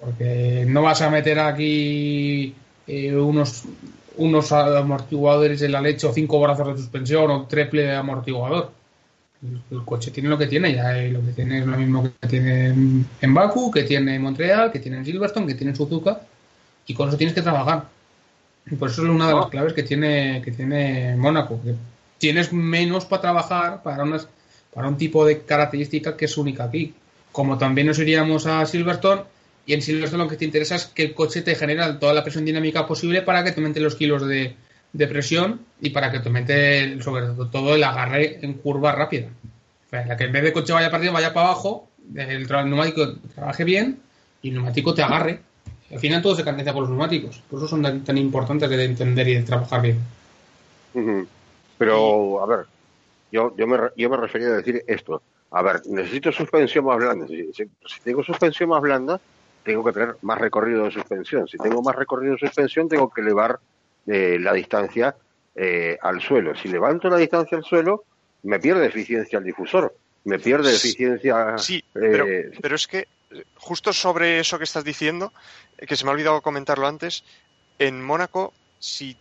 [0.00, 2.54] porque no vas a meter aquí
[2.86, 3.64] eh, unos
[4.16, 8.72] unos amortiguadores en la leche o cinco brazos de suspensión o triple amortiguador.
[9.40, 12.68] El, coche tiene lo que tiene, ya lo que tiene es lo mismo que tiene
[13.20, 16.22] en Baku, que tiene en Montreal, que tiene en Silverstone, que tiene en Suzuka,
[16.86, 17.84] y con eso tienes que trabajar.
[18.66, 19.50] Y por eso es una de las ah.
[19.50, 21.60] claves que tiene, que tiene Mónaco,
[22.18, 24.28] tienes menos para trabajar para, unas,
[24.74, 26.94] para un tipo de característica que es única aquí.
[27.30, 29.22] Como también nos iríamos a Silverstone,
[29.66, 32.24] y en Silverstone lo que te interesa es que el coche te genere toda la
[32.24, 34.56] presión dinámica posible para que te aumente los kilos de,
[34.92, 39.28] presión y para que te aumente sobre todo el agarre en curva rápida.
[39.90, 44.00] Sea, que en vez de coche vaya para vaya para abajo, el, neumático trabaje bien
[44.42, 45.40] y el neumático te agarre.
[45.90, 47.42] Al final todo se canaliza por los neumáticos.
[47.48, 49.98] Por eso son tan, importantes de entender y de trabajar bien.
[51.78, 52.66] Pero, a ver,
[53.30, 55.22] yo, yo, me, yo me refería a decir esto.
[55.50, 57.26] A ver, necesito suspensión más blanda.
[57.26, 59.20] Si, tengo suspensión más blanda,
[59.64, 61.48] tengo que tener más recorrido de suspensión.
[61.48, 63.58] Si tengo más recorrido de suspensión, tengo que elevar
[64.08, 65.14] eh, la distancia
[65.54, 66.56] eh, al suelo.
[66.56, 68.04] Si levanto la distancia al suelo,
[68.42, 69.94] me pierde eficiencia el difusor.
[70.24, 71.56] Me pierde eficiencia.
[71.58, 73.06] Sí, pero, eh, pero es que
[73.56, 75.32] justo sobre eso que estás diciendo,
[75.76, 77.24] que se me ha olvidado comentarlo antes,
[77.78, 79.16] en Mónaco, si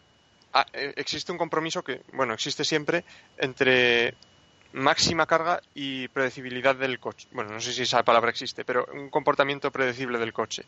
[0.59, 3.03] Ah, existe un compromiso que, bueno, existe siempre
[3.37, 4.15] entre
[4.73, 7.27] máxima carga y predecibilidad del coche.
[7.31, 10.63] Bueno, no sé si esa palabra existe, pero un comportamiento predecible del coche.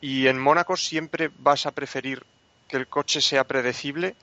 [0.00, 2.24] Y en Mónaco siempre vas a preferir
[2.72, 4.16] que el coche sea predecible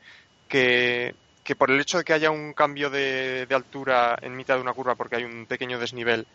[0.48, 1.14] que,
[1.56, 4.74] por el hecho de que haya un cambio de, de, altura en mitad de una
[4.74, 6.26] curva porque hay un pequeño desnivel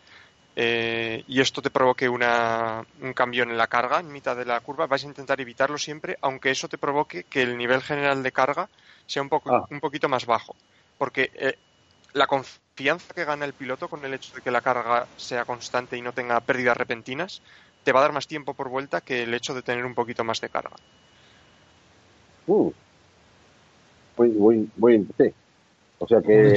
[0.55, 4.61] eh, y esto te provoque una, un cambio en la carga en mitad de la
[4.61, 8.31] curva, vais a intentar evitarlo siempre, aunque eso te provoque que el nivel general de
[8.31, 8.69] carga
[9.05, 9.67] sea un, poco, ah.
[9.69, 10.55] un poquito más bajo.
[10.97, 11.57] Porque eh,
[12.13, 15.97] la confianza que gana el piloto con el hecho de que la carga sea constante
[15.97, 17.41] y no tenga pérdidas repentinas,
[17.83, 20.23] te va a dar más tiempo por vuelta que el hecho de tener un poquito
[20.23, 20.77] más de carga.
[22.47, 22.71] Uh.
[24.17, 25.07] Muy, muy, muy,
[25.99, 26.53] O sea que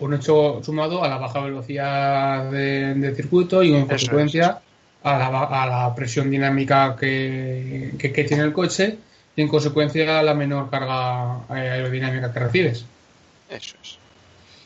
[0.00, 4.60] un hecho sumado a la baja velocidad de, circuito y en consecuencia
[5.02, 7.94] a, la, a, la, presión dinámica que,
[8.26, 8.98] tiene el coche
[9.34, 12.86] y en consecuencia a la menor carga aerodinámica que recibes.
[13.50, 13.98] Eso es.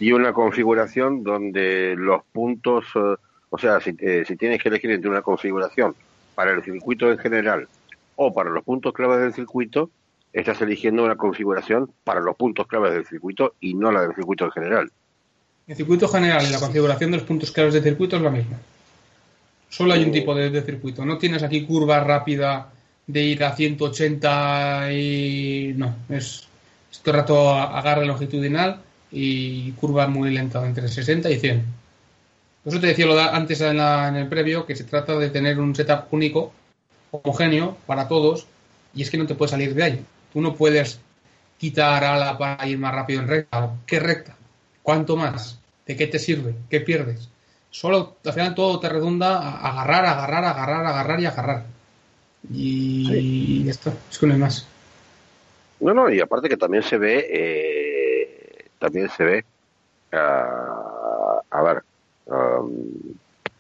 [0.01, 3.15] Y una configuración donde los puntos, eh,
[3.51, 5.95] o sea, si, eh, si tienes que elegir entre una configuración
[6.35, 7.69] para el circuito en general
[8.17, 9.91] o para los puntos claves del circuito,
[10.33, 14.45] estás eligiendo una configuración para los puntos claves del circuito y no la del circuito
[14.47, 14.91] en general.
[15.67, 18.59] El circuito general y la configuración de los puntos claves de circuito es la misma.
[19.69, 21.05] Solo hay un tipo de, circuito.
[21.05, 22.71] No tienes aquí curva rápida
[23.07, 25.75] de ir a 180 y.
[25.77, 26.47] No, es,
[27.03, 31.65] todo el rato agarre longitudinal y curva muy lenta, entre 60 y 100.
[32.65, 35.59] Por eso te decía lo antes en, en el previo, que se trata de tener
[35.59, 36.53] un setup único,
[37.11, 38.47] homogéneo para todos,
[38.95, 40.05] y es que no te puedes salir de ahí.
[40.33, 41.01] Tú no puedes
[41.59, 43.71] quitar ala para ir más rápido en recta.
[43.87, 44.35] ¿Qué recta?
[44.83, 45.61] ¿Cuánto más?
[45.87, 46.55] ¿De qué te sirve?
[46.71, 47.29] ¿Qué pierdes?
[47.71, 51.65] Solo, al final todo te redunda a agarrar, agarrar, agarrar, agarrar y agarrar.
[52.51, 54.67] Y, esto, es que no hay más.
[55.81, 59.45] No, no, y aparte que también se ve, eh, también se ve,
[60.13, 61.83] uh, a ver,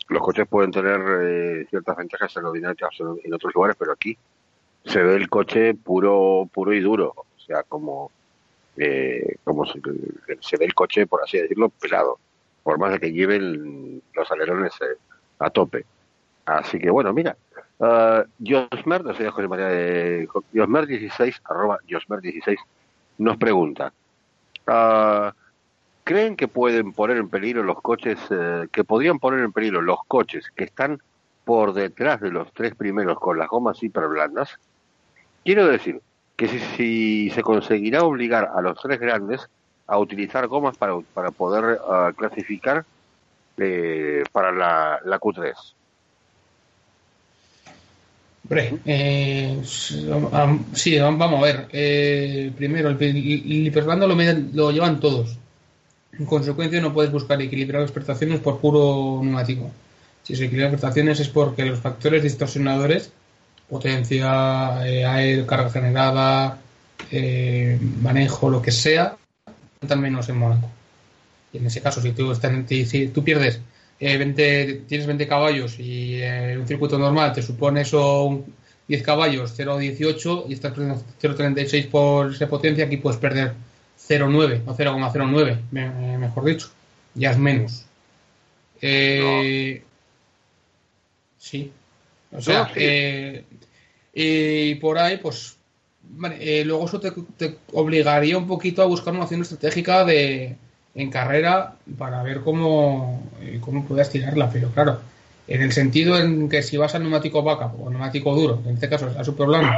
[0.08, 2.90] los coches pueden tener eh, ciertas ventajas aerodinámicas
[3.24, 4.16] en otros lugares, pero aquí
[4.84, 8.10] se ve el coche puro, puro y duro, o sea, como
[8.76, 12.18] eh, como se, ve el coche, por así decirlo, pelado,
[12.62, 14.96] por más de que lleven los alerones eh,
[15.38, 15.84] a tope.
[16.46, 17.36] Así que bueno, mira,
[17.78, 22.56] uh, Josmer, no sé, José María de Josmer16, arroba Josmer16,
[23.18, 23.92] nos pregunta,
[24.66, 25.30] uh,
[26.02, 29.98] ¿creen que pueden poner en peligro los coches, uh, que podrían poner en peligro los
[30.08, 31.00] coches que están
[31.44, 34.58] por detrás de los tres primeros con las gomas hiperblandas?
[35.44, 36.00] Quiero decir
[36.36, 39.48] que si, se conseguirá obligar a los tres grandes
[39.86, 42.84] a utilizar gomas para, para poder uh, clasificar
[43.58, 45.54] eh, para la, la Q3.
[48.44, 51.68] Hombre, eh, sí, vamos a ver.
[51.72, 54.16] Eh, primero, el, el hiperblando lo,
[54.52, 55.38] lo, llevan todos.
[56.18, 59.70] En consecuencia, no puedes buscar equilibrar las prestaciones por puro neumático.
[60.22, 63.12] Si se equilibran prestaciones es porque los factores distorsionadores,
[63.68, 66.58] potencia, eh, aire, carga generada,
[67.10, 69.16] eh, manejo, lo que sea,
[69.80, 70.70] están menos en Mónaco.
[71.52, 73.60] Y en ese caso, si tú, estás, si tú pierdes
[74.00, 78.44] eh, 20, tienes 20 caballos y eh, un circuito normal te supone eso
[78.88, 83.54] 10 caballos, 0,18 y estás perdiendo 0,36 por esa potencia, aquí puedes perder
[84.08, 86.70] 0,9 o 0,09, me, mejor dicho.
[87.14, 87.84] Ya es menos.
[88.80, 89.88] Eh, no.
[91.38, 91.70] Sí.
[92.32, 92.72] O sea, sí.
[92.76, 93.44] Eh,
[94.14, 95.56] y por ahí, pues,
[96.02, 100.56] vale, eh, luego eso te, te, obligaría un poquito a buscar una opción estratégica de,
[100.94, 105.00] en carrera para ver cómo, eh, cómo puedes tirarla, pero claro,
[105.48, 108.88] en el sentido en que si vas al neumático vaca o neumático duro, en este
[108.88, 109.72] caso a super blando,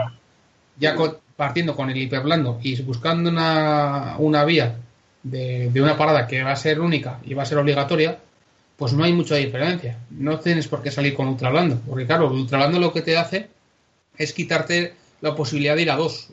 [0.78, 4.76] ya con, partiendo con el hiperblando y buscando una, una vía
[5.22, 8.18] de, de, una parada que va a ser única y va a ser obligatoria,
[8.76, 9.98] pues no hay mucha diferencia.
[10.10, 13.48] No tienes por qué salir con ultrablando, porque claro, el ultrablando lo que te hace
[14.16, 16.28] es quitarte la posibilidad de ir a dos.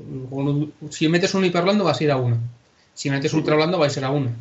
[0.90, 2.38] Si metes un hiperblando vas a ir a uno.
[2.94, 4.32] Si metes ultrablando vas a ir a uno.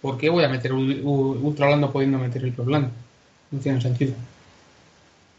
[0.00, 2.90] ¿por qué voy a meter ultra blando pudiendo meter hiper blando?
[3.50, 4.14] No tiene sentido.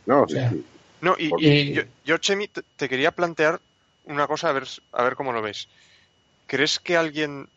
[0.05, 0.66] No, o sea, sí.
[1.01, 3.62] no y, y yo, yo, Chemi, te, te, quería plantear
[4.05, 5.68] una cosa, a ver, a ver cómo lo ves.
[6.47, 7.47] ¿Crees que alguien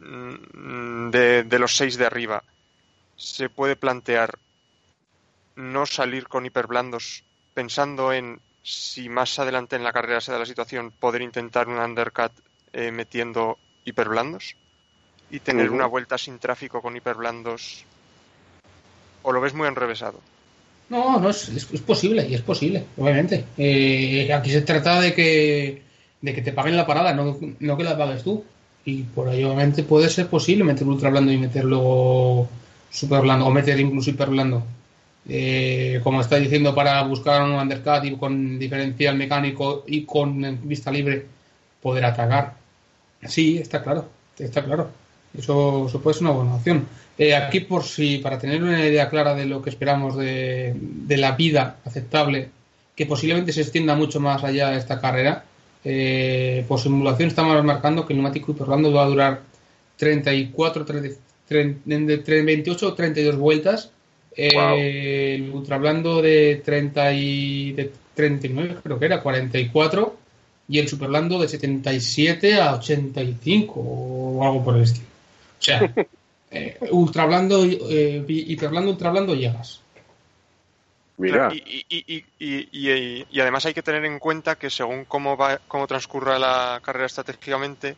[0.00, 2.42] de, de los seis de arriba
[3.18, 4.38] se puede plantear
[5.56, 10.46] no salir con hiperblandos pensando en si más adelante en la carrera se da la
[10.46, 12.32] situación poder intentar un undercut
[12.72, 14.56] eh, metiendo hiperblandos?
[15.30, 15.76] y tener uh -huh.
[15.76, 17.84] una vuelta sin tráfico con hiperblandos?
[19.22, 20.20] ¿O lo ves muy enrevesado?
[20.88, 23.44] No, no, es, es, es posible, y es posible, obviamente.
[23.58, 25.82] Eh, aquí se trata de que,
[26.22, 28.44] de que te paguen la parada, no, no que la pagues tú.
[28.86, 32.48] Y por ahí, obviamente, puede ser posible meter ultra blando y meter luego
[32.90, 34.64] super blando, o meter incluso hiper blando.
[35.28, 40.90] Eh, como está diciendo, para buscar un undercut y con diferencial mecánico y con vista
[40.90, 41.26] libre
[41.82, 42.54] poder atacar.
[43.26, 44.08] Sí, está claro,
[44.38, 44.90] está claro.
[45.36, 46.86] Eso, puede ser una buena opción.
[47.18, 50.74] Eh, aquí, por si, para tener una idea clara de lo que esperamos de,
[51.08, 52.50] la vida aceptable,
[52.94, 55.44] que posiblemente se extienda mucho más allá de esta carrera,
[55.84, 59.40] eh, por simulación estamos marcando que el neumático hiperblando va a durar
[59.96, 61.08] 34, 30,
[61.48, 61.82] 30,
[62.44, 63.90] 28 o 32 vueltas.
[64.36, 64.76] Eh, wow.
[64.76, 70.16] El ultrablando de, 30 y, de 39, creo que era, 44.
[70.68, 75.06] Y el superblando de 77 a 85 o algo por el estilo.
[75.58, 75.92] O sea,
[76.50, 79.80] eh, ultra blando, eh, hiperblando, ultra blando llegas.
[81.18, 81.50] Mira.
[81.52, 85.88] Y, y, y, y, además hay que tener en cuenta que según cómo, va, cómo
[85.88, 87.96] transcurra la carrera estratégicamente,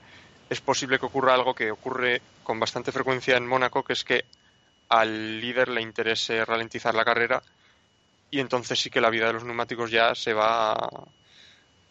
[0.50, 4.24] es posible que ocurra algo que ocurre con bastante frecuencia en Mónaco, que es que
[4.88, 7.42] al líder le interese ralentizar la carrera
[8.30, 10.76] y entonces sí que la vida de los neumáticos ya se va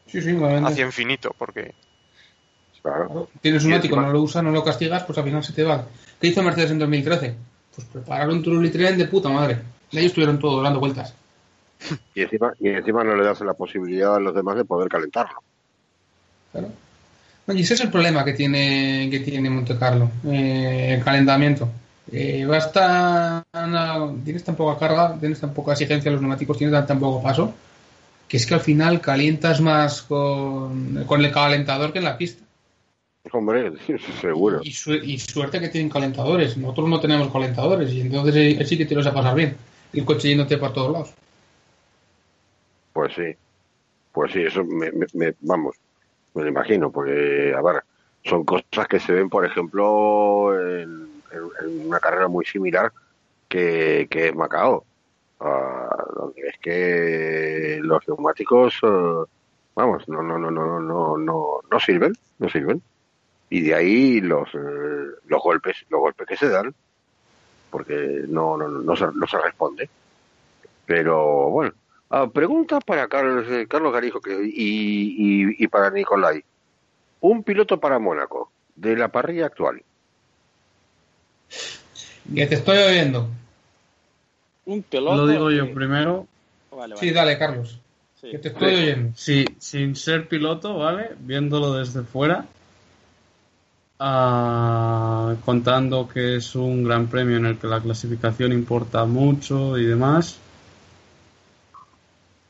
[0.05, 1.73] sí, sí, hacia infinito, porque
[2.81, 3.29] Claro.
[3.41, 5.85] Tienes un ático, no lo usas, no lo castigas, pues al final se te va.
[6.19, 7.35] ¿Qué hizo Mercedes en 2013?
[7.75, 9.59] Pues prepararon un Trulli-Tren de puta madre.
[9.91, 11.13] Y ahí estuvieron todos dando vueltas.
[12.13, 15.41] Y encima, y encima no le das la posibilidad a los demás de poder calentarlo.
[16.51, 16.69] Claro.
[17.53, 21.69] Y ese es el problema que tiene, que tiene Monte Carlo, eh, el calentamiento.
[22.11, 26.87] Eh, basta, no, tienes tan poca carga, tienes tan poca exigencia los neumáticos, tienes tan,
[26.87, 27.53] tan poco paso,
[28.27, 32.43] que es que al final calientas más con, con el calentador que en la pista.
[33.31, 33.73] Hombre,
[34.21, 34.61] seguro.
[34.63, 36.57] Y, su y, suerte que tienen calentadores.
[36.57, 39.55] Nosotros no tenemos calentadores y entonces sí que te los a pasar bien.
[39.93, 41.13] El coche yéndote para todos lados.
[42.93, 43.35] Pues sí.
[44.11, 45.75] Pues sí, eso me, me, me, vamos,
[46.33, 47.83] me lo imagino, porque, a ver,
[48.23, 51.07] son cosas que se ven, por ejemplo, en,
[51.85, 52.91] una carrera muy similar
[53.47, 54.85] que, que es Macao.
[55.41, 59.25] Uh, donde es que los neumáticos, uh,
[59.73, 62.81] vamos, no, no, no, no, no, no, no sirven, no sirven
[63.49, 66.73] y de ahí los, eh, los golpes los golpes que se dan
[67.69, 69.89] porque no no, no, se, no se responde
[70.85, 71.73] Pero bueno,
[72.09, 76.43] ah, pregunta para Carlos, eh, Carlos Garijo que, y, y, y para Nicolai.
[77.21, 79.83] Un piloto para Mónaco, de la parrilla actual.
[82.33, 83.27] Que te estoy oyendo.
[84.65, 85.15] Un piloto.
[85.17, 86.27] Lo digo yo primero.
[86.71, 86.97] Vale, vale.
[86.97, 87.79] Sí, dale, Carlos.
[88.21, 88.29] Sí.
[88.31, 89.11] Que te estoy oyendo.
[89.15, 91.11] Sí, sin ser piloto, ¿vale?
[91.19, 92.45] Viéndolo desde fuera.
[93.99, 99.85] ah, contando que es un gran premio en el que la clasificación importa mucho y
[99.85, 100.39] demás.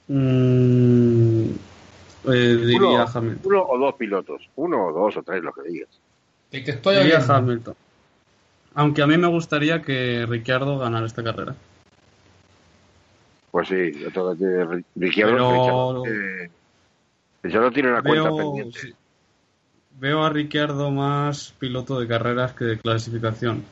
[0.09, 1.51] Mm,
[2.25, 3.41] eh, diría Uno, Hamilton.
[3.51, 5.89] uno o dos pilotos, uno o dos o tres, lo que digas.
[6.51, 7.33] Que te estoy Diría oyendo.
[7.35, 7.75] Hamilton.
[8.73, 11.55] Aunque a mí me gustaría que Ricciardo ganara esta carrera.
[13.51, 16.51] Pues sí, yo tengo que Ricciardo, Pero- Ricciardo, eh,
[17.43, 18.79] Ricciardo tiene una cuenta Veo, pendiente.
[18.79, 18.93] sí.
[19.99, 23.63] Veo a Ricciardo más piloto de carreras que de clasificación.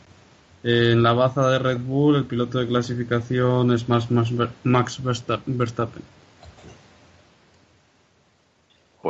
[0.64, 5.02] En la baza de Red Bull, el piloto de clasificación es más, más Ver- Max
[5.04, 6.04] Versta- Verstappen.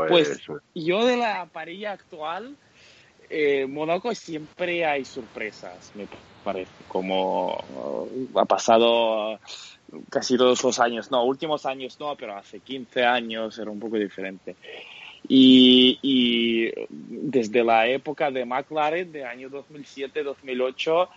[0.07, 2.55] Pues, Pues yo de la parilla actual,
[3.29, 6.07] eh, Mónaco siempre hay sorpresas, me
[6.43, 9.39] parece, como eh, ha pasado
[10.09, 13.97] casi todos los años, no, últimos años no, pero hace 15 años era un poco
[13.97, 14.55] diferente.
[15.29, 21.09] Y, desde la época de McLaren, de año 2007-2008,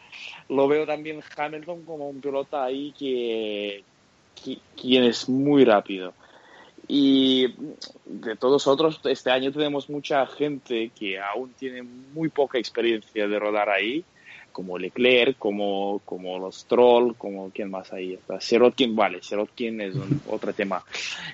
[0.49, 3.85] lo veo también Hamilton como un piloto ahí que,
[4.43, 6.15] que- quien es muy rápido.
[6.89, 7.47] Y
[8.05, 13.39] de todos otros, este año tenemos mucha gente que aún tiene muy poca experiencia de
[13.39, 14.05] rodar ahí,
[14.53, 18.41] como Leclerc, como, como los Troll, como quién más ahí está.
[18.41, 20.83] Sirotkin, vale, Sirotkin es un- otro tema.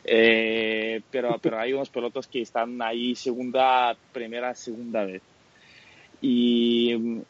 [0.05, 5.23] Eh, pero, pero hay unos pilotos que están ahí segunda, primera, segunda vez.
[6.21, 7.21] Y, mm,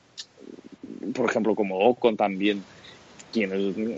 [1.15, 2.63] por ejemplo, como Ocon también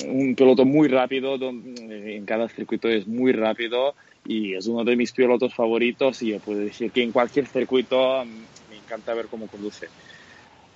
[0.07, 3.95] un piloto muy rápido, donde en cada circuito es muy rápido
[4.29, 8.23] y es uno de mis pilotos favoritos y yo puedo decir que en cualquier circuito
[8.27, 9.89] mm, me encanta ver cómo conduce.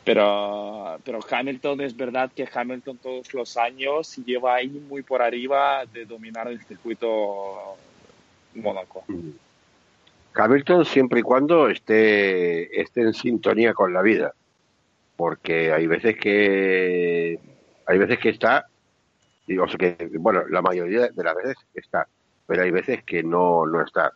[0.04, 5.84] Pero, pero Hamilton es verdad que Hamilton todos los años lleva ahí muy por arriba
[5.84, 7.76] de dominar el circuito
[8.54, 9.04] Mónaco.
[10.34, 14.32] Hamilton siempre y cuando esté, esté en sintonía con la vida.
[15.14, 17.38] Porque hay veces que
[17.86, 18.66] hay veces que está,
[19.46, 22.08] digo, que, bueno, la mayoría de las veces está,
[22.52, 24.12] pero hay veces que no, no está.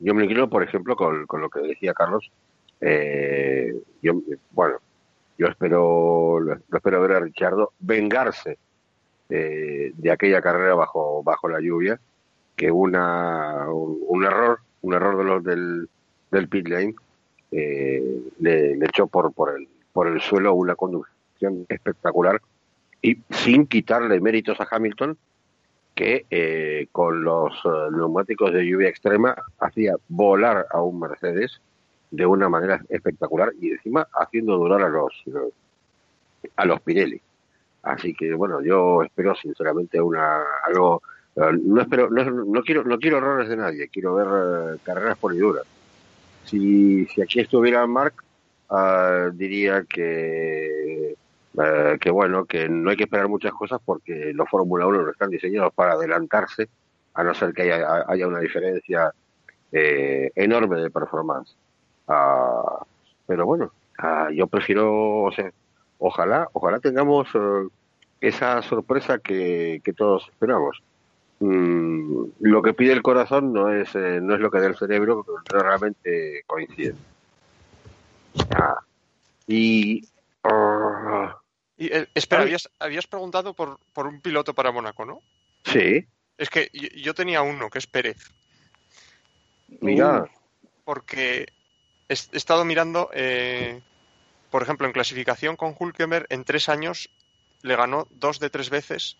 [0.00, 2.32] Yo me inclino, por ejemplo, con, con lo que decía Carlos.
[2.80, 4.14] Eh, yo,
[4.50, 4.78] bueno,
[5.38, 8.58] yo espero, lo espero ver a Richardo vengarse
[9.28, 12.00] eh, de aquella carrera bajo, bajo la lluvia,
[12.56, 15.88] que una, un, un error, un error de los del,
[16.32, 16.96] del pit lane,
[17.52, 22.42] eh, le, le echó por, por, el, por el suelo una conducción espectacular
[23.00, 25.16] y sin quitarle méritos a Hamilton,
[25.96, 31.60] que eh, con los eh, neumáticos de lluvia extrema hacía volar a un Mercedes
[32.10, 35.24] de una manera espectacular y encima haciendo durar a los
[36.54, 37.20] a los Pirelli.
[37.82, 41.02] Así que bueno, yo espero sinceramente una algo
[41.34, 45.16] eh, no espero no, no quiero no quiero errores de nadie, quiero ver eh, carreras
[45.16, 45.64] poliduras.
[46.44, 48.14] Si si aquí estuviera Mark
[48.68, 50.85] ah, diría que
[51.62, 55.10] eh, que bueno, que no hay que esperar muchas cosas porque los Fórmula 1 no
[55.10, 56.68] están diseñados para adelantarse,
[57.14, 59.12] a no ser que haya, haya una diferencia
[59.72, 61.56] eh, enorme de performance.
[62.08, 62.84] Ah,
[63.26, 65.50] pero bueno, ah, yo prefiero, o sea,
[65.98, 67.68] ojalá, ojalá tengamos eh,
[68.20, 70.82] esa sorpresa que, que todos esperamos.
[71.40, 74.76] Mm, lo que pide el corazón no es eh, no es lo que da el
[74.76, 76.94] cerebro, pero realmente coincide.
[78.54, 78.80] Ah,
[79.46, 80.06] y
[80.44, 81.36] ah,
[81.78, 85.22] Y, eh, espera, habías, habías preguntado por, por un piloto para Mónaco, ¿no?
[85.64, 86.06] sí,
[86.38, 88.18] Es que yo, yo tenía uno, que es Pérez,
[89.80, 90.30] mira,
[90.84, 91.46] porque
[92.08, 93.80] he, he estado mirando, eh,
[94.50, 97.10] por ejemplo, en clasificación con Hulkenberg, en tres años
[97.62, 99.16] le ganó dos de tres veces,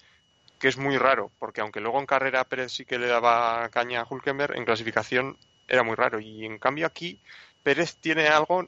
[0.58, 4.00] que es muy raro, porque aunque luego en carrera Pérez sí que le daba caña
[4.00, 5.36] a Hulkenberg, en clasificación
[5.68, 6.20] era muy raro.
[6.20, 7.20] Y en cambio aquí
[7.62, 8.66] Pérez tiene algo,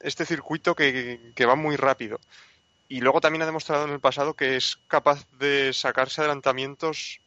[0.00, 2.20] este circuito que, que va muy rápido.
[2.88, 7.20] Y luego también ha demostrado en el pasado que es capaz de sacarse adelantamientos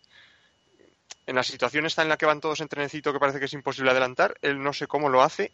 [1.28, 3.54] en la situación esta en la que van todos en trenecito que parece que es
[3.54, 5.52] imposible adelantar, él no sé cómo lo hace,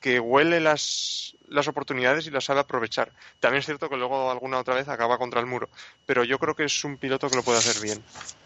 [0.00, 3.12] que huele las, las oportunidades y las sabe aprovechar.
[3.40, 5.68] También es cierto que luego alguna otra vez acaba contra el muro,
[6.06, 8.02] pero yo creo que es un piloto que lo puede hacer bien.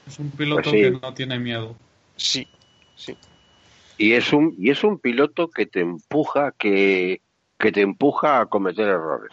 [0.07, 0.82] Es un piloto Pues sí.
[0.82, 1.76] que no tiene miedo.
[2.16, 2.49] Sí,
[2.97, 3.16] sí.
[3.99, 7.20] y es un y es un piloto que te empuja que
[7.59, 9.32] que te empuja a cometer errores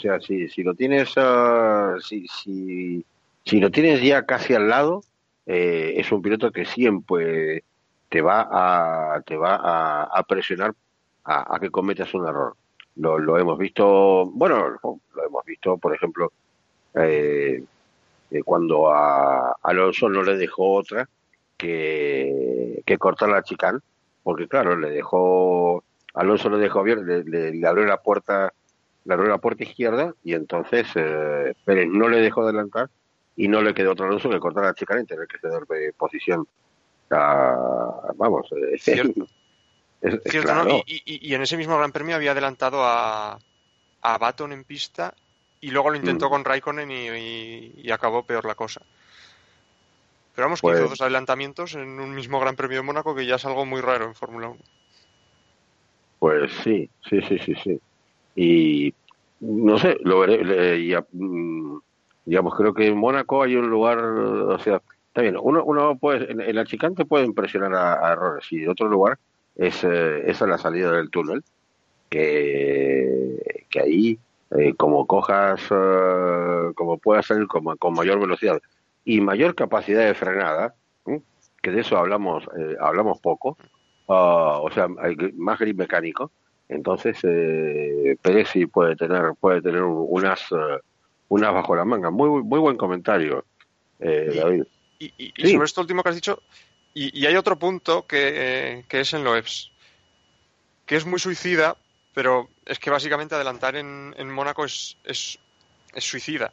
[0.00, 3.04] o sea si si lo tienes ah, si si
[3.44, 5.02] si lo tienes ya casi al lado
[5.46, 7.64] eh, es un piloto que siempre
[8.08, 9.56] te va a, te va
[10.04, 10.74] a, presionar
[11.24, 12.54] a, que cometas un error.
[12.96, 16.32] Lo, lo hemos visto, bueno, lo hemos visto, por ejemplo,
[16.94, 17.62] eh,
[18.30, 21.08] eh, cuando a Alonso no le dejó otra
[21.56, 23.78] que, que cortar la chicane,
[24.22, 25.84] porque claro, le dejó,
[26.14, 28.52] Alonso le dejó bien, le, abrió la puerta,
[29.14, 32.90] abrió la puerta izquierda y entonces eh, Pérez no le dejó adelantar
[33.36, 36.46] y no le quedó otro Alonso que cortar la chicane tener que ceder de posición
[37.10, 39.26] vamos, eh, cierto.
[40.86, 43.38] y, en ese mismo Gran Premio había adelantado a,
[44.02, 45.14] a Baton en pista
[45.60, 46.30] y luego lo intentó mm.
[46.30, 48.80] con Raikkonen y, acabó peor la cosa.
[50.34, 53.26] Pero vamos, que hizo pues dos adelantamientos en un mismo Gran Premio de Mónaco que
[53.26, 54.58] ya es algo muy raro en Fórmula 1.
[56.20, 57.80] Pues sí, sí, sí, sí, sí.
[58.36, 58.92] Y
[59.40, 60.86] no sé, lo veré.
[60.86, 61.78] ya, mm,
[62.24, 64.80] digamos, creo que en Mónaco hay un lugar, o sea,
[65.10, 69.18] Está bien, uno, uno puede, el achicante puede impresionar a, errores y otro lugar
[69.56, 71.42] es, eh, es la salida del túnel,
[72.08, 74.20] que, que ahí,
[74.56, 78.60] eh, como cojas, eh, como puedas salir con, con mayor velocidad
[79.04, 80.76] y mayor capacidad de frenada,
[81.60, 83.58] que de eso hablamos, hablamos poco,
[84.08, 86.30] ah, o sea, hay más grip mecánico,
[86.70, 87.18] entonces
[88.22, 90.46] Pérez sí puede tener, puede tener unas,
[91.28, 92.10] unas bajo la manga.
[92.10, 93.44] Muy, muy buen comentario,
[93.98, 94.64] David.
[94.98, 96.42] Y, sobre esto último que has dicho,
[96.92, 99.70] y, hay otro punto que, es en Loebs,
[100.84, 101.76] que es muy suicida,
[102.12, 105.38] pero es que básicamente adelantar en, en Mónaco es, es,
[105.98, 106.50] suicida.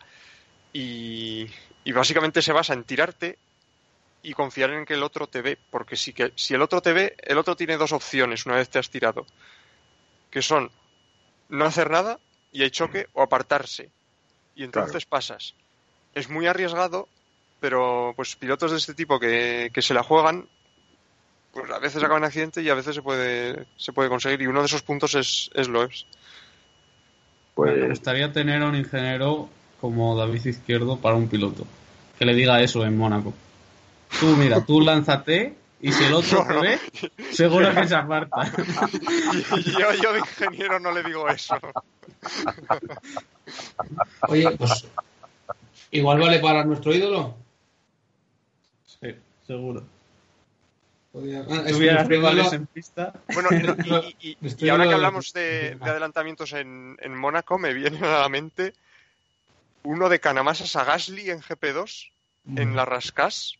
[0.71, 1.49] Y,
[1.93, 3.37] básicamente se basa en tirarte
[4.21, 6.93] y confiar en que el otro te ve, porque si, que, si el otro te
[6.93, 9.25] ve, el otro tiene dos opciones una vez te has tirado,
[10.29, 10.71] que son
[11.49, 12.19] no hacer nada
[12.51, 13.91] y hay choque o apartarse.
[14.55, 15.53] Y entonces pasas.
[16.13, 17.07] Es muy arriesgado
[17.59, 20.47] pero pues pilotos de este tipo que, se la juegan,
[21.53, 24.41] pues a veces acaban en accidente y a veces se puede, se puede conseguir.
[24.41, 26.05] Y uno de esos puntos es, es Loebs.
[27.55, 27.75] Pues...
[27.77, 29.49] Me gustaría tener a un ingeniero
[29.81, 31.65] como David Izquierdo para un piloto.
[32.19, 33.33] Que le diga eso en Mónaco.
[34.19, 36.79] Tú, mira, tú lánzate y si el otro te ve,
[37.31, 38.51] seguro que se aparta.
[39.79, 41.57] yo, yo de ingeniero no le digo eso.
[44.27, 44.85] Oye, pues
[45.91, 47.35] igual vale para nuestro ídolo
[49.47, 49.83] seguro.
[51.15, 53.13] Ah, rivales en pista.
[53.33, 58.73] Bueno, y, ahora que hablamos de, adelantamientos en, en, Mónaco, me viene a la mente
[59.83, 62.09] uno de Canamasas a Gasly en GP2,
[62.55, 63.55] en la Rascas.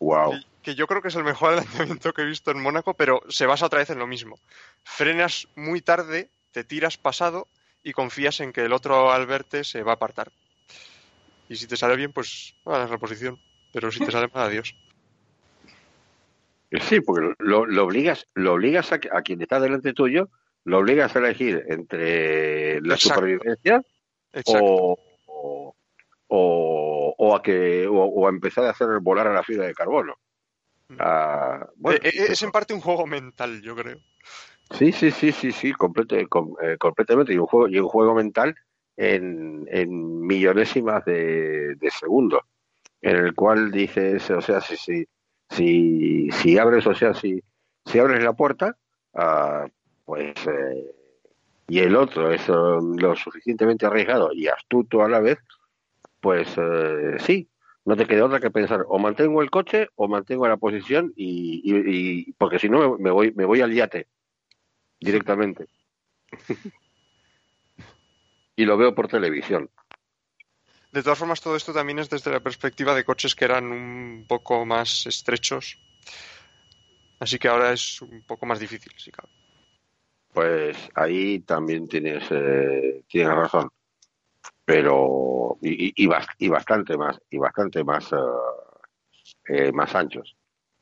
[0.00, 0.34] Wow.
[0.62, 3.46] Que, yo creo que es el mejor adelantamiento que he visto en Mónaco, pero se
[3.46, 4.38] basa otra vez en lo mismo.
[4.84, 7.48] Frenas muy tarde, te tiras pasado
[7.82, 10.32] y confías en que el otro al verte se va a apartar.
[11.48, 13.38] Y si te sale bien, pues a la posición
[13.72, 14.76] pero si te sale mal, adiós.
[16.88, 20.30] Sí, porque lo, lo obligas, lo obligas a, a, quien está delante tuyo,
[20.64, 23.82] lo obligas a elegir entre la supervivencia
[24.46, 24.98] o,
[26.28, 30.14] o, o, a que o, a empezar a hacer volar a la fibra de carbono.
[30.98, 33.98] Ah, bueno, eh, eh, es en parte un juego mental, yo creo.
[34.78, 37.32] Sí, sí, sí, sí, sí, eh, completamente.
[37.32, 38.54] Y un juego, y un juego mental
[38.96, 42.42] en, en millonésimas de, de segundos
[43.02, 45.04] en el cual dices, o sea, si, si,
[45.50, 47.42] si, si abres, o sea, si,
[47.84, 48.76] si abres la puerta,
[49.14, 49.68] uh,
[50.04, 50.94] pues, eh,
[51.66, 55.38] y el otro es lo suficientemente arriesgado y astuto a la vez,
[56.20, 57.48] pues eh, sí,
[57.84, 61.62] no te queda otra que pensar, o mantengo el coche o mantengo la posición y,
[61.64, 64.06] y, porque si no me voy, me voy al yate
[65.00, 65.66] directamente.
[68.56, 69.68] y lo veo por televisión.
[70.92, 74.26] De todas formas, todo esto también es desde la perspectiva de coches que eran un
[74.28, 75.78] poco más estrechos.
[77.18, 79.30] Así que ahora es un poco más difícil, si cabe.
[80.32, 83.70] Pues ahí también tienes, eh, tienes razón.
[84.64, 88.16] Pero, y, y, bastante más, y bastante más, eh,
[89.48, 90.36] eh, más anchos.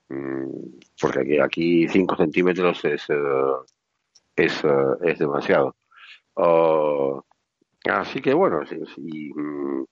[0.09, 3.07] Mm, porque aquí, 5 centímetros es,
[4.37, 4.63] es,
[5.03, 5.77] es demasiado.
[6.35, 7.25] Oh,
[7.85, 9.85] así que bueno, sí, sí, mm,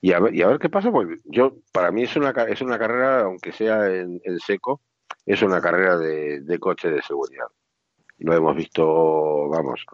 [0.00, 2.60] y a ver, y a ver qué pasa, pues yo, para mí es una, es
[2.60, 4.80] una carrera, aunque sea en, seco,
[5.24, 7.46] es una carrera de, coche de seguridad.
[8.18, 9.84] Lo hemos visto, vamos,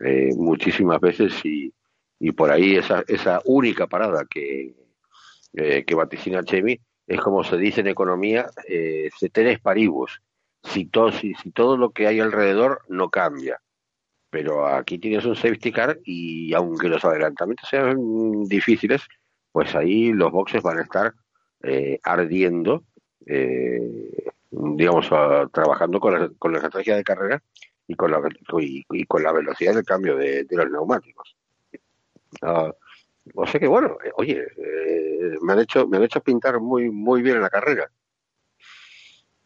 [0.00, 1.72] eh, muchísimas veces y,
[2.20, 4.76] y por ahí esa, esa única parada que,
[5.54, 10.22] eh, que vaticina Chemi es como se dice en economía, eh, ceteres paribus.
[10.62, 13.60] Si todo, si, si todo lo que hay alrededor no cambia
[14.30, 19.02] pero aquí tienes un safety car y aunque los adelantamientos sean difíciles,
[19.52, 21.14] pues ahí los boxes van a estar
[21.64, 22.84] eh, ardiendo,
[23.26, 25.08] eh, digamos,
[25.52, 27.42] trabajando con la, con la estrategia de carrera
[27.88, 28.20] y con la,
[28.60, 31.36] y, con la velocidad del cambio de, los neumáticos.
[32.42, 32.70] Uh,
[33.34, 34.44] o sea que bueno, eh, oye,
[35.42, 37.90] me han hecho me han hecho pintar muy muy bien en la carrera.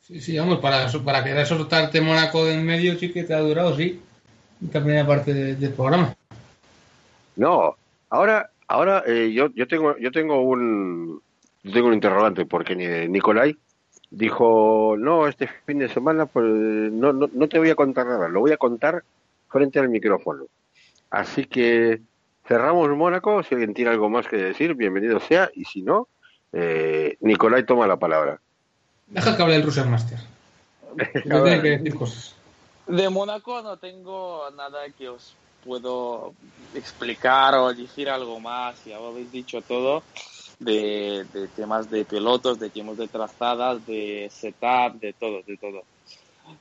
[0.01, 3.74] Sí, sí, vamos, para, para querer soltarte Mónaco en medio sí que te ha durado,
[3.74, 4.03] sí,
[4.61, 6.14] la primera parte del programa.
[7.37, 7.74] No,
[8.11, 11.22] ahora, ahora eh, yo, yo tengo, yo tengo un,
[11.62, 12.76] tengo un interrogante porque
[13.09, 13.57] Nicolai
[14.11, 18.28] dijo, no, este fin de semana pues no, no, no te voy a contar nada,
[18.28, 19.03] lo voy a contar
[19.49, 20.45] frente al micrófono.
[21.11, 22.01] Así que
[22.47, 26.09] cerramos Mónaco, si alguien tiene algo más que decir, bienvenido sea, y si no,
[26.53, 28.41] eh, Nicolai toma la palabra.
[29.07, 30.19] Deja que hable el Russian Master.
[31.23, 32.35] tiene que decir cosas.
[32.87, 35.35] De Mónaco no tengo nada que os
[35.65, 36.35] puedo
[36.75, 38.85] explicar o decir algo más.
[38.85, 40.03] Ya habéis dicho todo
[40.59, 41.27] de,
[41.57, 45.85] temas de pilotos, de tiempos de trazadas, de setup, de todo, de todo.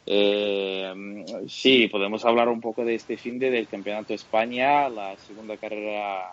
[0.05, 5.15] Eh, sí, podemos hablar un poco de este fin de del Campeonato de España, la
[5.17, 6.29] segunda carrera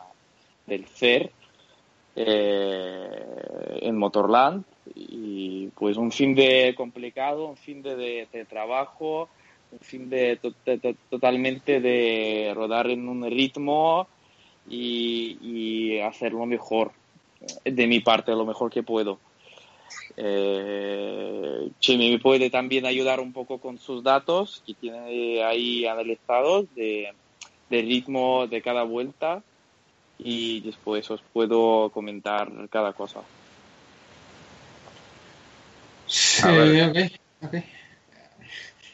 [0.67, 1.31] del CER
[2.17, 9.29] eh, en Motorland y pues un fin de complicado, un fin de, trabajo,
[9.71, 10.39] un fin de,
[11.09, 14.09] totalmente de rodar en un ritmo
[14.69, 16.93] y, y, hacerlo mejor,
[17.65, 19.19] de mi parte, lo mejor que puedo.
[20.17, 26.67] Eh, Chimi me puede también ayudar un poco con sus datos que tiene ahí analizados
[26.75, 27.13] de,
[27.69, 29.43] de ritmo de cada vuelta
[30.19, 33.21] y después os puedo comentar cada cosa.
[36.07, 36.97] Sí, ok,
[37.43, 37.55] ok.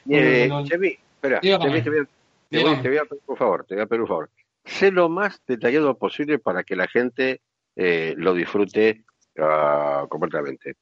[0.09, 2.05] Eh, Chevy, espera, Chevy, te, voy a,
[2.51, 4.31] te, voy, te voy, a, pedir por favor, te voy a pedir un favor.
[4.65, 7.41] Sé lo más detallado posible para que la gente
[7.75, 9.05] eh, lo disfrute
[9.39, 10.75] uh, completamente.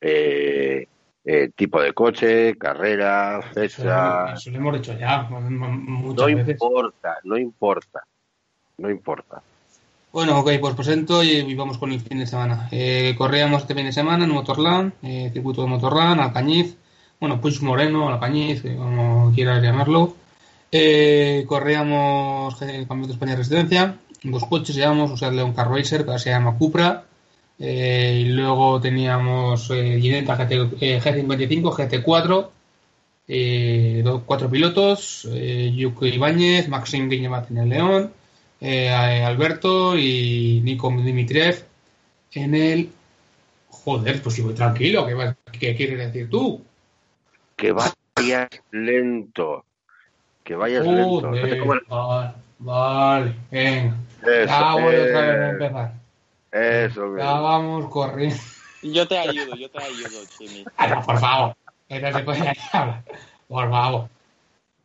[0.00, 0.86] Eh,
[1.24, 4.32] eh, tipo de coche, carrera, fecha.
[4.32, 5.28] Eso, lo hemos dicho ya.
[5.28, 8.04] no importa, no importa,
[8.78, 9.42] no importa.
[10.10, 12.68] Bueno, ok, pues presento y, vamos con el fin de semana.
[12.70, 16.76] Eh, corríamos este fin de semana en Motorland, eh, circuito de Motorland, Alcañiz,
[17.20, 20.14] bueno, Puig Moreno, Alcañiz, eh, como quieras llamarlo.
[20.72, 25.70] Eh, corríamos el Campeonato de España de Residencia, dos coches llevamos, o sea, León Car
[25.70, 27.04] Racer, que se llama Cupra,
[27.58, 32.48] y luego teníamos eh, Ginetta GT, G55, GT4,
[34.24, 35.28] cuatro pilotos,
[35.74, 38.12] Yuko Ibáñez, Maxim en el León,
[38.60, 41.64] eh, Alberto y Nico Dimitriev
[42.32, 42.90] en el.
[43.70, 45.06] Joder, pues si voy tranquilo,
[45.52, 46.62] ¿qué, quieres decir tú?
[47.56, 49.64] Que vayas lento.
[50.42, 51.30] Que vayas lento.
[51.88, 53.96] Vale, vale, venga.
[54.46, 56.07] ya voy otra vez a empezar.
[56.52, 58.36] Eso, Ya vamos corriendo.
[58.82, 60.64] Yo te ayudo, yo te ayudo, Chimi.
[60.76, 61.56] Ah, por favor.
[61.88, 63.04] No se puede hablar.
[63.48, 64.08] Por favor.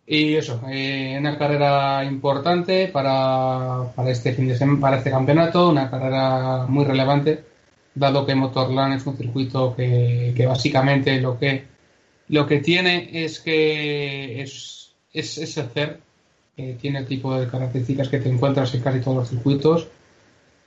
[0.06, 5.70] Y eso, eh, una carrera importante para, para, este fin de semana, para este campeonato,
[5.70, 7.46] una carrera muy relevante,
[7.96, 11.66] dado que Motorland es un circuito que, que básicamente lo que,
[12.28, 16.00] lo que tiene es que es, es, es el
[16.80, 19.88] tiene el tipo de características que te encuentras en casi todos los circuitos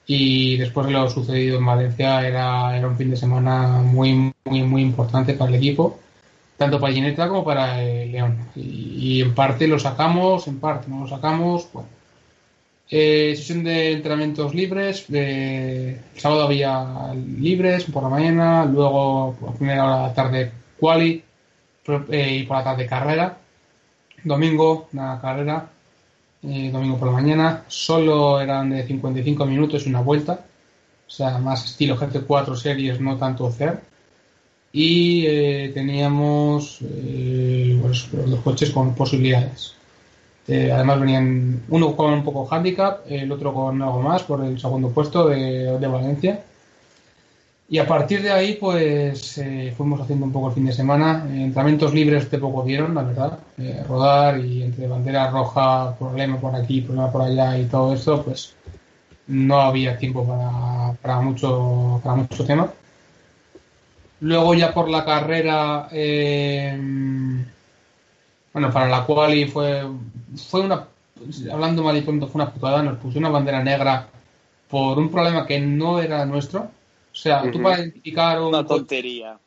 [0.07, 4.63] y después de lo sucedido en Valencia era, era un fin de semana muy, muy,
[4.63, 5.99] muy importante para el equipo
[6.57, 8.37] tanto para Gineta como para el León.
[8.55, 11.69] Y, en parte lo sacamos, en parte no lo sacamos.
[11.73, 11.89] Bueno.
[12.89, 15.07] Eh, sesión de entrenamientos libres.
[15.11, 21.23] el sábado había libres por la mañana, luego por primera hora de la tarde quali
[22.11, 23.39] eh, y por la tarde carrera.
[24.25, 25.69] Domingo una carrera,
[26.49, 27.65] eh, domingo por la mañana.
[27.69, 30.45] Solo eran de 55 minutos una vuelta.
[31.07, 33.81] O sea, más estilo GT4 series, no tanto CER
[34.77, 39.75] y eh, teníamos eh, los coches con posibilidades.
[40.47, 44.61] Eh, además venían uno con un poco handicap, el otro con algo más por el
[44.61, 46.45] segundo puesto de, de Valencia.
[47.69, 49.41] Y a partir de ahí, pues
[49.77, 51.27] fuimos haciendo un poco el fin de semana.
[51.29, 53.39] entrenamientos libres de poco dieron, la verdad.
[53.89, 58.55] rodar y entre bandera roja, problema por aquí, problema por allá y todo esto, pues
[59.27, 62.71] no había tiempo para, para mucho, para mucho tema.
[64.21, 66.75] Luego ya por la carrera, eh,
[68.53, 69.83] bueno, para la cual fue,
[70.49, 70.87] fue una,
[71.53, 74.09] hablando mal y pronto, fue una putada, nos puso una bandera negra
[74.69, 76.71] por un problema que no era nuestro.
[77.17, 78.49] O sea, tú para identificar un...
[78.49, 79.39] Una tontería.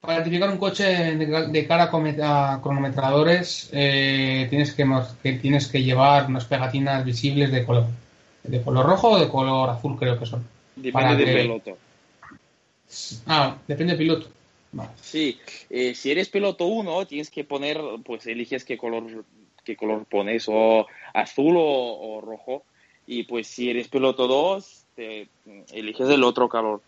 [0.00, 4.84] para identificar un coche de, cara a cronometradores eh, tienes que,
[5.22, 7.86] que, tienes que llevar unas pegatinas visibles de color.
[8.42, 10.44] De color rojo o de color azul creo que son.
[10.74, 11.78] Depende del piloto
[13.26, 14.28] Ah, depende del piloto.
[15.00, 15.38] Sí,
[15.70, 19.24] eh, si eres piloto 1, tienes que poner, pues eliges qué color,
[19.64, 22.64] qué color pones, o azul o, rojo.
[23.06, 25.28] Y pues si eres piloto 2, te,
[25.72, 26.80] eliges el otro color.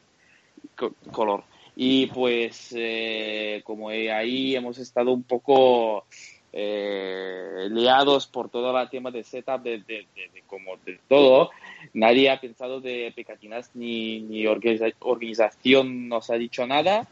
[1.10, 1.44] Color.
[1.76, 6.06] Y pues eh, como ahí hemos estado un poco
[6.52, 10.06] eh, liados por todo el tema de setup, de, de,
[10.46, 11.50] como de todo,
[11.94, 17.06] nadie ha pensado de pecatinas ni, ni organización nos ha dicho nada.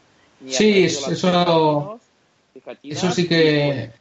[0.45, 1.11] sí, eso,
[2.83, 3.91] eso sí que...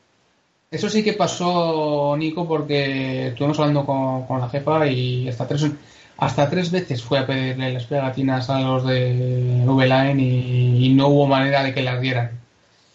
[0.69, 5.71] Eso sí que pasó, Nico, porque estuvimos hablando con, con la jefa y hasta tres,
[6.17, 11.27] hasta tres veces fue a pedirle las pegatinas a los de V-Line y, no hubo
[11.27, 12.31] manera de que las dieran.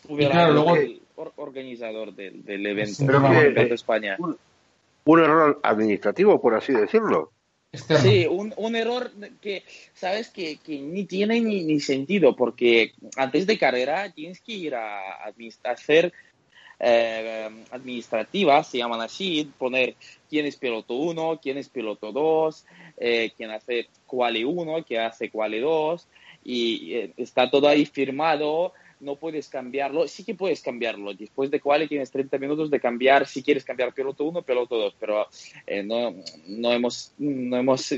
[0.10, 0.76] Y claro, luego...
[0.76, 1.02] El
[1.36, 4.18] organizador del, evento de España.
[5.06, 7.32] un, error administrativo, por así decirlo.
[7.74, 9.64] Sí, un, un, error que,
[9.94, 14.76] sabes, que, que ni tiene ni, ni, sentido, porque antes de carrera tienes que ir
[14.76, 15.00] a,
[15.64, 16.12] hacer
[16.80, 19.96] eh, administrativas, se llaman así, poner
[20.30, 22.66] quién es piloto 1, quién es piloto 2,
[23.02, 26.08] eh, quién hace quali 1, quién hace quali 2,
[26.46, 30.08] y eh, está todo ahí firmado no puedes cambiarlo.
[30.08, 31.14] Sí que puedes cambiarlo.
[31.14, 34.96] Después de cual tienes 30 minutos de cambiar, si quieres cambiar piloto 1, piloto 2,
[35.00, 35.28] pero
[35.68, 36.16] eh, no,
[36.48, 37.94] no, hemos, no hemos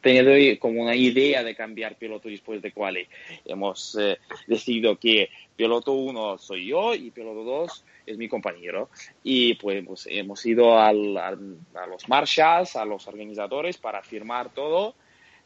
[0.00, 2.98] tenido como una idea de cambiar piloto después de cual
[3.44, 8.88] hemos eh, decidido que piloto 1 soy yo y piloto 2 es mi compañero.
[9.22, 14.94] Y pues, pues hemos ido al, a los marshals, a los organizadores para firmar todo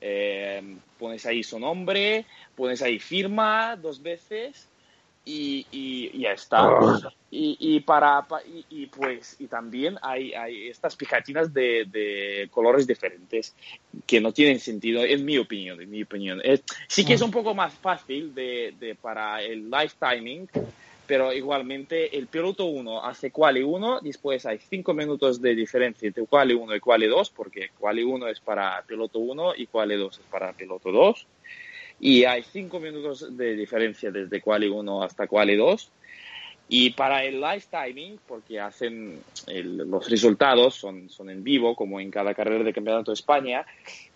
[0.00, 0.62] eh,
[0.98, 2.24] pones ahí su nombre,
[2.56, 4.69] pones ahí firma dos veces
[5.30, 6.68] y, y, ya está.
[7.30, 8.26] Y, y para
[8.68, 13.54] y, pues y también hay, hay estas pegatinas de, de, colores diferentes
[14.06, 16.42] que no tienen sentido en mi opinión en mi opinión
[16.88, 20.48] sí que es un poco más fácil de, de para el live timing
[21.06, 26.24] pero igualmente el piloto 1 hace quali 1, después hay 5 minutos de diferencia entre
[26.24, 30.20] quali 1 y quali 2, porque quali 1 es para piloto 1 y quali 2
[30.20, 31.26] es para piloto 2.
[32.00, 35.90] Y hay 5 minutos de diferencia desde quali 1 hasta quali 2.
[36.72, 42.12] Y para el live timing, porque hacen los resultados, son, son en vivo, como en
[42.12, 43.66] cada carrera de campeonato de España,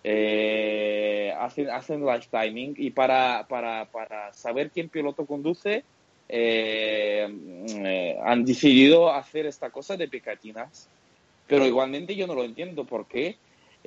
[0.05, 2.73] eh, hacen, hacen live timing.
[2.77, 5.83] Y para, para, para saber quién piloto conduce,
[6.29, 7.27] eh,
[7.67, 10.87] eh, han decidido hacer esta cosa de pecatinas.
[11.47, 13.35] Pero igualmente yo no lo entiendo porque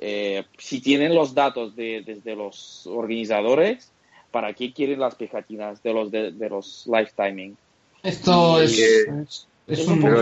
[0.01, 3.91] eh, si tienen los datos de, desde los organizadores,
[4.31, 7.57] ¿para qué quieren las pecatinas de los de, los live timing?
[8.01, 8.79] Esto es,
[9.67, 10.21] es, un poco